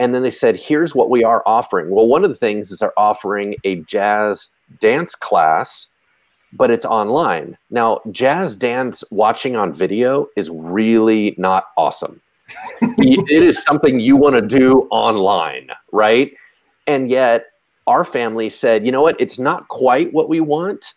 and 0.00 0.14
then 0.14 0.22
they 0.22 0.30
said 0.30 0.58
here's 0.58 0.94
what 0.94 1.10
we 1.10 1.22
are 1.22 1.42
offering 1.46 1.90
well 1.90 2.06
one 2.06 2.24
of 2.24 2.30
the 2.30 2.36
things 2.36 2.70
is 2.70 2.78
they're 2.80 2.98
offering 2.98 3.54
a 3.64 3.76
jazz 3.82 4.48
dance 4.80 5.14
class 5.14 5.88
but 6.54 6.70
it's 6.70 6.84
online. 6.84 7.56
Now, 7.70 8.00
jazz 8.10 8.56
dance 8.56 9.04
watching 9.10 9.56
on 9.56 9.72
video 9.72 10.28
is 10.36 10.50
really 10.50 11.34
not 11.38 11.66
awesome. 11.76 12.20
it 12.80 13.42
is 13.42 13.62
something 13.62 14.00
you 14.00 14.16
want 14.16 14.34
to 14.36 14.42
do 14.42 14.82
online, 14.90 15.70
right? 15.92 16.32
And 16.86 17.08
yet, 17.08 17.46
our 17.86 18.04
family 18.04 18.48
said, 18.48 18.86
you 18.86 18.92
know 18.92 19.02
what? 19.02 19.20
It's 19.20 19.38
not 19.38 19.68
quite 19.68 20.12
what 20.12 20.28
we 20.28 20.40
want, 20.40 20.94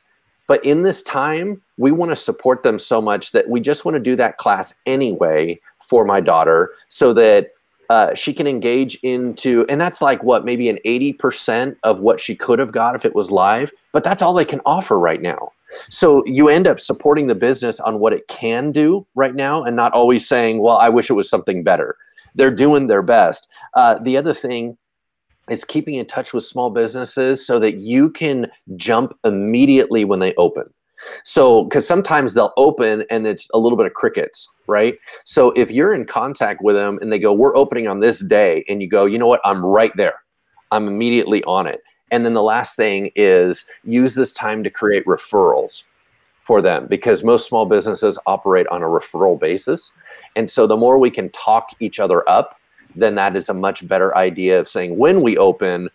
but 0.48 0.64
in 0.64 0.84
this 0.84 1.04
time, 1.04 1.62
we 1.78 1.92
want 1.92 2.12
to 2.12 2.16
support 2.16 2.64
them 2.64 2.80
so 2.80 3.02
much 3.02 3.32
that 3.32 3.50
we 3.50 3.60
just 3.60 3.86
want 3.86 3.96
to 3.96 4.00
do 4.00 4.16
that 4.16 4.38
class 4.38 4.74
anyway 4.86 5.60
for 5.82 6.06
my 6.06 6.20
daughter 6.20 6.72
so 6.88 7.14
that 7.14 7.52
uh, 7.90 8.14
she 8.14 8.34
can 8.34 8.48
engage 8.48 8.96
into, 9.04 9.66
and 9.70 9.80
that's 9.80 10.02
like 10.02 10.24
what, 10.24 10.46
maybe 10.46 10.70
an 10.70 10.80
80% 10.86 11.76
of 11.84 12.00
what 12.00 12.20
she 12.20 12.36
could 12.36 12.60
have 12.60 12.72
got 12.72 12.96
if 12.96 13.06
it 13.06 13.16
was 13.16 13.32
live, 13.32 13.72
but 13.94 14.04
that's 14.04 14.22
all 14.22 14.34
they 14.34 14.46
can 14.46 14.62
offer 14.66 15.00
right 15.00 15.22
now. 15.22 15.52
So 15.90 16.24
you 16.26 16.50
end 16.50 16.68
up 16.68 16.80
supporting 16.80 17.28
the 17.28 17.36
business 17.36 17.80
on 17.80 18.00
what 18.00 18.14
it 18.14 18.28
can 18.28 18.72
do 18.72 19.06
right 19.16 19.36
now 19.36 19.64
and 19.64 19.76
not 19.76 19.94
always 19.94 20.28
saying, 20.28 20.62
well, 20.62 20.78
I 20.78 20.90
wish 20.90 21.10
it 21.10 21.14
was 21.14 21.30
something 21.30 21.64
better. 21.64 21.98
They're 22.36 22.52
doing 22.52 22.88
their 22.88 23.02
best. 23.02 23.48
Uh, 23.74 23.96
the 24.00 24.18
other 24.18 24.34
thing 24.34 24.78
is 25.50 25.64
keeping 25.64 25.96
in 25.96 26.06
touch 26.06 26.34
with 26.34 26.44
small 26.44 26.70
businesses 26.70 27.46
so 27.46 27.60
that 27.60 27.78
you 27.78 28.10
can 28.10 28.52
jump 28.76 29.18
immediately 29.24 30.06
when 30.06 30.20
they 30.20 30.34
open. 30.36 30.74
So, 31.24 31.64
because 31.64 31.88
sometimes 31.88 32.34
they'll 32.34 32.54
open 32.58 33.04
and 33.10 33.26
it's 33.26 33.50
a 33.54 33.60
little 33.60 33.78
bit 33.78 33.86
of 33.86 33.94
crickets, 33.94 34.50
right? 34.68 34.98
So, 35.26 35.52
if 35.52 35.72
you're 35.72 35.94
in 35.94 36.06
contact 36.06 36.62
with 36.62 36.76
them 36.76 37.00
and 37.02 37.12
they 37.12 37.20
go, 37.20 37.34
We're 37.34 37.56
opening 37.56 37.88
on 37.88 38.00
this 38.00 38.20
day, 38.20 38.66
and 38.68 38.82
you 38.82 38.90
go, 38.90 39.06
You 39.06 39.20
know 39.20 39.28
what? 39.28 39.42
I'm 39.44 39.66
right 39.66 39.92
there. 39.96 40.16
I'm 40.72 40.88
immediately 40.88 41.44
on 41.44 41.68
it. 41.68 41.82
And 42.12 42.26
then 42.26 42.34
the 42.34 42.44
last 42.44 42.76
thing 42.76 43.12
is 43.16 43.66
use 43.84 44.16
this 44.16 44.32
time 44.32 44.64
to 44.64 44.70
create 44.70 45.06
referrals 45.06 45.84
for 46.42 46.62
them 46.62 46.88
because 46.88 47.24
most 47.24 47.48
small 47.48 47.66
businesses 47.66 48.18
operate 48.26 48.68
on 48.68 48.82
a 48.82 48.86
referral 48.86 49.38
basis. 49.38 49.92
And 50.38 50.50
so 50.50 50.66
the 50.66 50.78
more 50.78 50.98
we 50.98 51.12
can 51.12 51.30
talk 51.32 51.68
each 51.82 52.00
other 52.00 52.28
up, 52.30 52.58
then 52.96 53.16
that 53.16 53.36
is 53.36 53.50
a 53.50 53.54
much 53.54 53.86
better 53.88 54.16
idea 54.16 54.60
of 54.60 54.70
saying 54.70 54.98
when 54.98 55.22
we 55.22 55.38
open, 55.38 55.90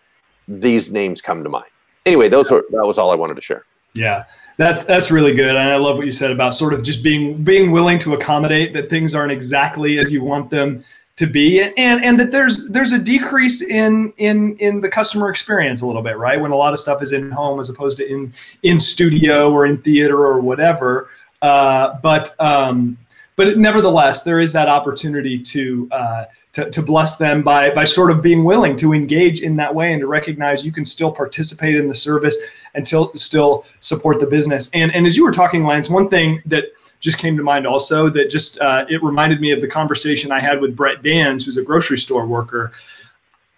these 0.47 0.91
names 0.91 1.21
come 1.21 1.43
to 1.43 1.49
mind. 1.49 1.71
Anyway, 2.05 2.29
those 2.29 2.51
were 2.51 2.65
that 2.71 2.85
was 2.85 2.97
all 2.97 3.11
I 3.11 3.15
wanted 3.15 3.35
to 3.35 3.41
share. 3.41 3.65
Yeah. 3.95 4.25
That's 4.57 4.83
that's 4.83 5.09
really 5.09 5.33
good, 5.33 5.55
and 5.55 5.57
I 5.57 5.77
love 5.77 5.97
what 5.97 6.05
you 6.05 6.11
said 6.11 6.31
about 6.31 6.53
sort 6.53 6.73
of 6.73 6.83
just 6.83 7.01
being 7.01 7.43
being 7.43 7.71
willing 7.71 7.97
to 7.99 8.13
accommodate 8.13 8.73
that 8.73 8.89
things 8.89 9.15
aren't 9.15 9.31
exactly 9.31 9.97
as 9.99 10.11
you 10.11 10.23
want 10.23 10.49
them 10.49 10.83
to 11.15 11.27
be 11.27 11.61
and 11.61 12.03
and 12.03 12.19
that 12.19 12.31
there's 12.31 12.67
there's 12.69 12.91
a 12.91 12.97
decrease 12.97 13.61
in 13.61 14.11
in 14.17 14.57
in 14.57 14.81
the 14.81 14.89
customer 14.89 15.29
experience 15.29 15.81
a 15.81 15.85
little 15.85 16.01
bit 16.01 16.17
right? 16.17 16.39
When 16.39 16.51
a 16.51 16.55
lot 16.55 16.73
of 16.73 16.79
stuff 16.79 17.03
is 17.03 17.11
in 17.11 17.29
home 17.29 17.59
as 17.59 17.69
opposed 17.69 17.97
to 17.97 18.07
in 18.11 18.33
in 18.63 18.79
studio 18.79 19.51
or 19.51 19.65
in 19.67 19.77
theater 19.83 20.17
or 20.17 20.39
whatever 20.39 21.09
uh, 21.43 21.99
but 22.01 22.33
um, 22.39 22.97
but 23.35 23.57
nevertheless 23.57 24.23
there 24.23 24.39
is 24.39 24.53
that 24.53 24.67
opportunity 24.67 25.37
to 25.37 25.87
uh, 25.91 26.25
to, 26.53 26.69
to 26.69 26.81
bless 26.81 27.17
them 27.17 27.43
by 27.43 27.69
by 27.71 27.83
sort 27.83 28.11
of 28.11 28.21
being 28.21 28.43
willing 28.43 28.75
to 28.77 28.93
engage 28.93 29.41
in 29.41 29.55
that 29.55 29.73
way 29.73 29.91
and 29.91 29.99
to 29.99 30.07
recognize 30.07 30.65
you 30.65 30.71
can 30.71 30.85
still 30.85 31.11
participate 31.11 31.75
in 31.75 31.87
the 31.87 31.95
service 31.95 32.37
and 32.75 32.87
still 32.87 33.11
still 33.15 33.65
support 33.79 34.19
the 34.19 34.27
business 34.27 34.69
and 34.73 34.93
and 34.93 35.05
as 35.05 35.17
you 35.17 35.23
were 35.23 35.31
talking 35.31 35.65
lance 35.65 35.89
one 35.89 36.07
thing 36.09 36.41
that 36.45 36.65
just 37.03 37.17
came 37.17 37.35
to 37.35 37.43
mind 37.43 37.67
also 37.67 38.09
that 38.09 38.29
just 38.29 38.59
uh, 38.61 38.85
it 38.89 39.03
reminded 39.03 39.41
me 39.41 39.51
of 39.51 39.59
the 39.59 39.67
conversation 39.67 40.31
I 40.31 40.39
had 40.39 40.61
with 40.61 40.73
Brett 40.73 41.03
Dans, 41.03 41.45
who's 41.45 41.57
a 41.57 41.61
grocery 41.61 41.97
store 41.97 42.25
worker. 42.25 42.71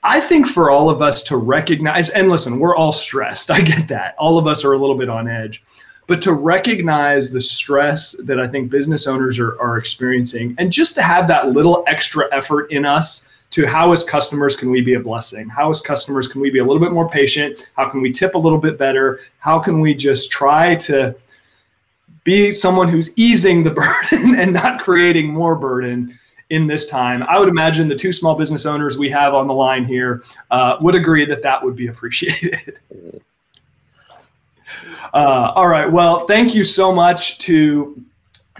I 0.01 0.19
think 0.19 0.47
for 0.47 0.71
all 0.71 0.89
of 0.89 1.03
us 1.03 1.21
to 1.25 1.37
recognize, 1.37 2.09
and 2.09 2.27
listen, 2.27 2.59
we're 2.59 2.75
all 2.75 2.91
stressed. 2.91 3.51
I 3.57 3.61
get 3.61 3.87
that. 3.89 4.15
All 4.17 4.39
of 4.39 4.47
us 4.47 4.65
are 4.65 4.73
a 4.73 4.77
little 4.77 4.97
bit 4.97 5.09
on 5.09 5.27
edge. 5.27 5.63
But 6.07 6.21
to 6.23 6.33
recognize 6.33 7.31
the 7.31 7.41
stress 7.41 8.11
that 8.23 8.39
I 8.39 8.47
think 8.47 8.69
business 8.69 9.07
owners 9.07 9.39
are, 9.39 9.59
are 9.59 9.77
experiencing, 9.77 10.55
and 10.57 10.71
just 10.71 10.95
to 10.95 11.01
have 11.01 11.27
that 11.29 11.49
little 11.49 11.83
extra 11.87 12.27
effort 12.31 12.71
in 12.71 12.85
us 12.85 13.27
to 13.51 13.65
how, 13.65 13.91
as 13.91 14.03
customers, 14.03 14.55
can 14.55 14.69
we 14.69 14.81
be 14.81 14.95
a 14.95 14.99
blessing? 14.99 15.47
How, 15.47 15.69
as 15.69 15.81
customers, 15.81 16.27
can 16.27 16.41
we 16.41 16.49
be 16.49 16.59
a 16.59 16.63
little 16.63 16.79
bit 16.79 16.91
more 16.91 17.09
patient? 17.09 17.71
How 17.75 17.89
can 17.89 18.01
we 18.01 18.11
tip 18.11 18.35
a 18.35 18.37
little 18.37 18.57
bit 18.57 18.77
better? 18.77 19.21
How 19.39 19.59
can 19.59 19.79
we 19.79 19.93
just 19.93 20.29
try 20.29 20.75
to 20.75 21.15
be 22.25 22.51
someone 22.51 22.89
who's 22.89 23.17
easing 23.17 23.63
the 23.63 23.71
burden 24.11 24.35
and 24.35 24.51
not 24.51 24.81
creating 24.81 25.31
more 25.31 25.55
burden 25.55 26.19
in 26.49 26.67
this 26.67 26.87
time. 26.87 27.23
I 27.23 27.39
would 27.39 27.49
imagine 27.49 27.87
the 27.87 27.95
two 27.95 28.11
small 28.11 28.35
business 28.35 28.65
owners 28.65 28.97
we 28.97 29.09
have 29.09 29.33
on 29.33 29.47
the 29.47 29.53
line 29.53 29.85
here 29.85 30.23
uh, 30.51 30.77
would 30.81 30.95
agree 30.95 31.25
that 31.25 31.41
that 31.41 31.63
would 31.63 31.75
be 31.75 31.87
appreciated. 31.87 32.79
Uh, 35.13 35.51
all 35.55 35.67
right. 35.67 35.89
Well, 35.89 36.27
thank 36.27 36.53
you 36.53 36.63
so 36.63 36.91
much 36.91 37.37
to 37.39 38.03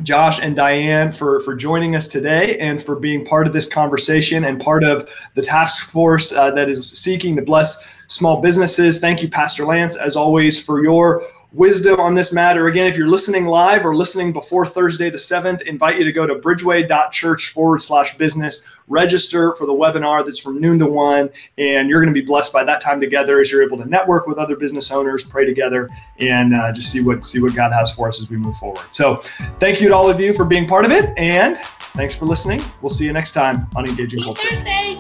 Josh 0.04 0.40
and 0.42 0.56
Diane 0.56 1.12
for, 1.12 1.40
for 1.42 1.56
joining 1.56 1.96
us 1.96 2.08
today 2.08 2.58
and 2.60 2.82
for 2.82 2.96
being 2.96 3.26
part 3.26 3.48
of 3.48 3.54
this 3.54 3.68
conversation 3.68 4.44
and 4.44 4.60
part 4.60 4.84
of 4.84 5.10
the 5.36 5.42
task 5.42 5.90
force 5.90 6.34
uh, 6.34 6.52
that 6.52 6.70
is 6.70 6.90
seeking 6.90 7.36
to 7.38 7.42
bless 7.42 8.04
small 8.08 8.42
businesses. 8.42 9.00
Thank 9.00 9.24
you, 9.24 9.30
Pastor 9.30 9.66
Lance, 9.66 9.96
as 9.96 10.16
always, 10.16 10.62
for 10.62 10.84
your 10.84 11.24
wisdom 11.56 12.00
on 12.00 12.14
this 12.14 12.34
matter. 12.34 12.68
Again, 12.68 12.86
if 12.86 12.98
you're 12.98 13.08
listening 13.08 13.46
live 13.46 13.86
or 13.86 13.96
listening 13.96 14.34
before 14.34 14.66
Thursday 14.66 15.10
the 15.10 15.18
7th, 15.18 15.62
invite 15.64 15.98
you 15.98 16.04
to 16.04 16.12
go 16.12 16.28
to 16.28 16.36
bridgeway.church 16.36 17.54
forward 17.54 17.82
slash 17.82 18.18
business, 18.18 18.68
register 18.88 19.56
for 19.56 19.66
the 19.66 19.74
webinar 19.74 20.26
that's 20.26 20.38
from 20.38 20.60
noon 20.60 20.78
to 20.80 20.86
one, 20.86 21.30
and 21.58 21.90
you're 21.90 22.02
going 22.02 22.14
to 22.14 22.20
be 22.20 22.26
blessed 22.26 22.52
by 22.52 22.64
that 22.64 22.82
time 22.82 23.00
together 23.00 23.40
as 23.40 23.52
you're 23.52 23.64
able 23.64 23.78
to 23.78 23.86
network 23.86 24.28
with 24.28 24.38
other 24.38 24.56
business 24.56 24.92
owners, 24.92 25.24
pray 25.24 25.46
together, 25.46 25.90
and 26.20 26.54
uh, 26.54 26.72
just 26.74 26.92
see 26.92 27.02
what 27.02 27.26
see 27.26 27.42
what 27.42 27.56
God 27.56 27.72
has 27.72 27.94
for 27.94 28.08
us 28.08 28.22
as 28.22 28.30
we 28.30 28.36
move 28.36 28.58
forward. 28.58 28.86
So 28.92 29.22
thank 29.60 29.80
you 29.82 29.88
to 29.88 29.96
all 29.96 30.10
of 30.10 30.20
you 30.20 30.34
for 30.34 30.44
being 30.44 30.68
part 30.68 30.84
of 30.84 30.92
it, 30.92 31.14
and 31.18 31.58
thanks 31.58 32.16
for 32.16 32.26
listening. 32.26 32.62
We'll 32.82 32.90
see 32.90 33.06
you 33.06 33.14
next 33.14 33.32
time 33.32 33.68
on 33.76 33.88
Engaging 33.88 34.22
Culture. 34.22 34.50
Thursday. 34.50 34.96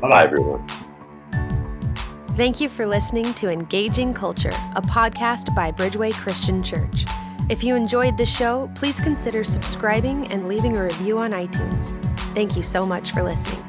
Bye-bye, 0.00 0.24
everyone. 0.24 0.91
Thank 2.34 2.62
you 2.62 2.70
for 2.70 2.86
listening 2.86 3.34
to 3.34 3.50
Engaging 3.50 4.14
Culture, 4.14 4.52
a 4.74 4.80
podcast 4.80 5.54
by 5.54 5.70
Bridgeway 5.70 6.14
Christian 6.14 6.62
Church. 6.62 7.04
If 7.50 7.62
you 7.62 7.74
enjoyed 7.74 8.16
the 8.16 8.24
show, 8.24 8.70
please 8.74 8.98
consider 8.98 9.44
subscribing 9.44 10.32
and 10.32 10.48
leaving 10.48 10.78
a 10.78 10.84
review 10.84 11.18
on 11.18 11.32
iTunes. 11.32 11.92
Thank 12.34 12.56
you 12.56 12.62
so 12.62 12.86
much 12.86 13.10
for 13.10 13.22
listening. 13.22 13.62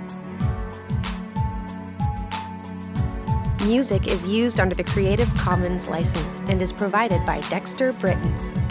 Music 3.65 4.07
is 4.07 4.29
used 4.29 4.61
under 4.61 4.75
the 4.75 4.83
Creative 4.85 5.31
Commons 5.33 5.89
license 5.89 6.39
and 6.49 6.61
is 6.61 6.71
provided 6.71 7.25
by 7.25 7.41
Dexter 7.49 7.91
Britain. 7.91 8.62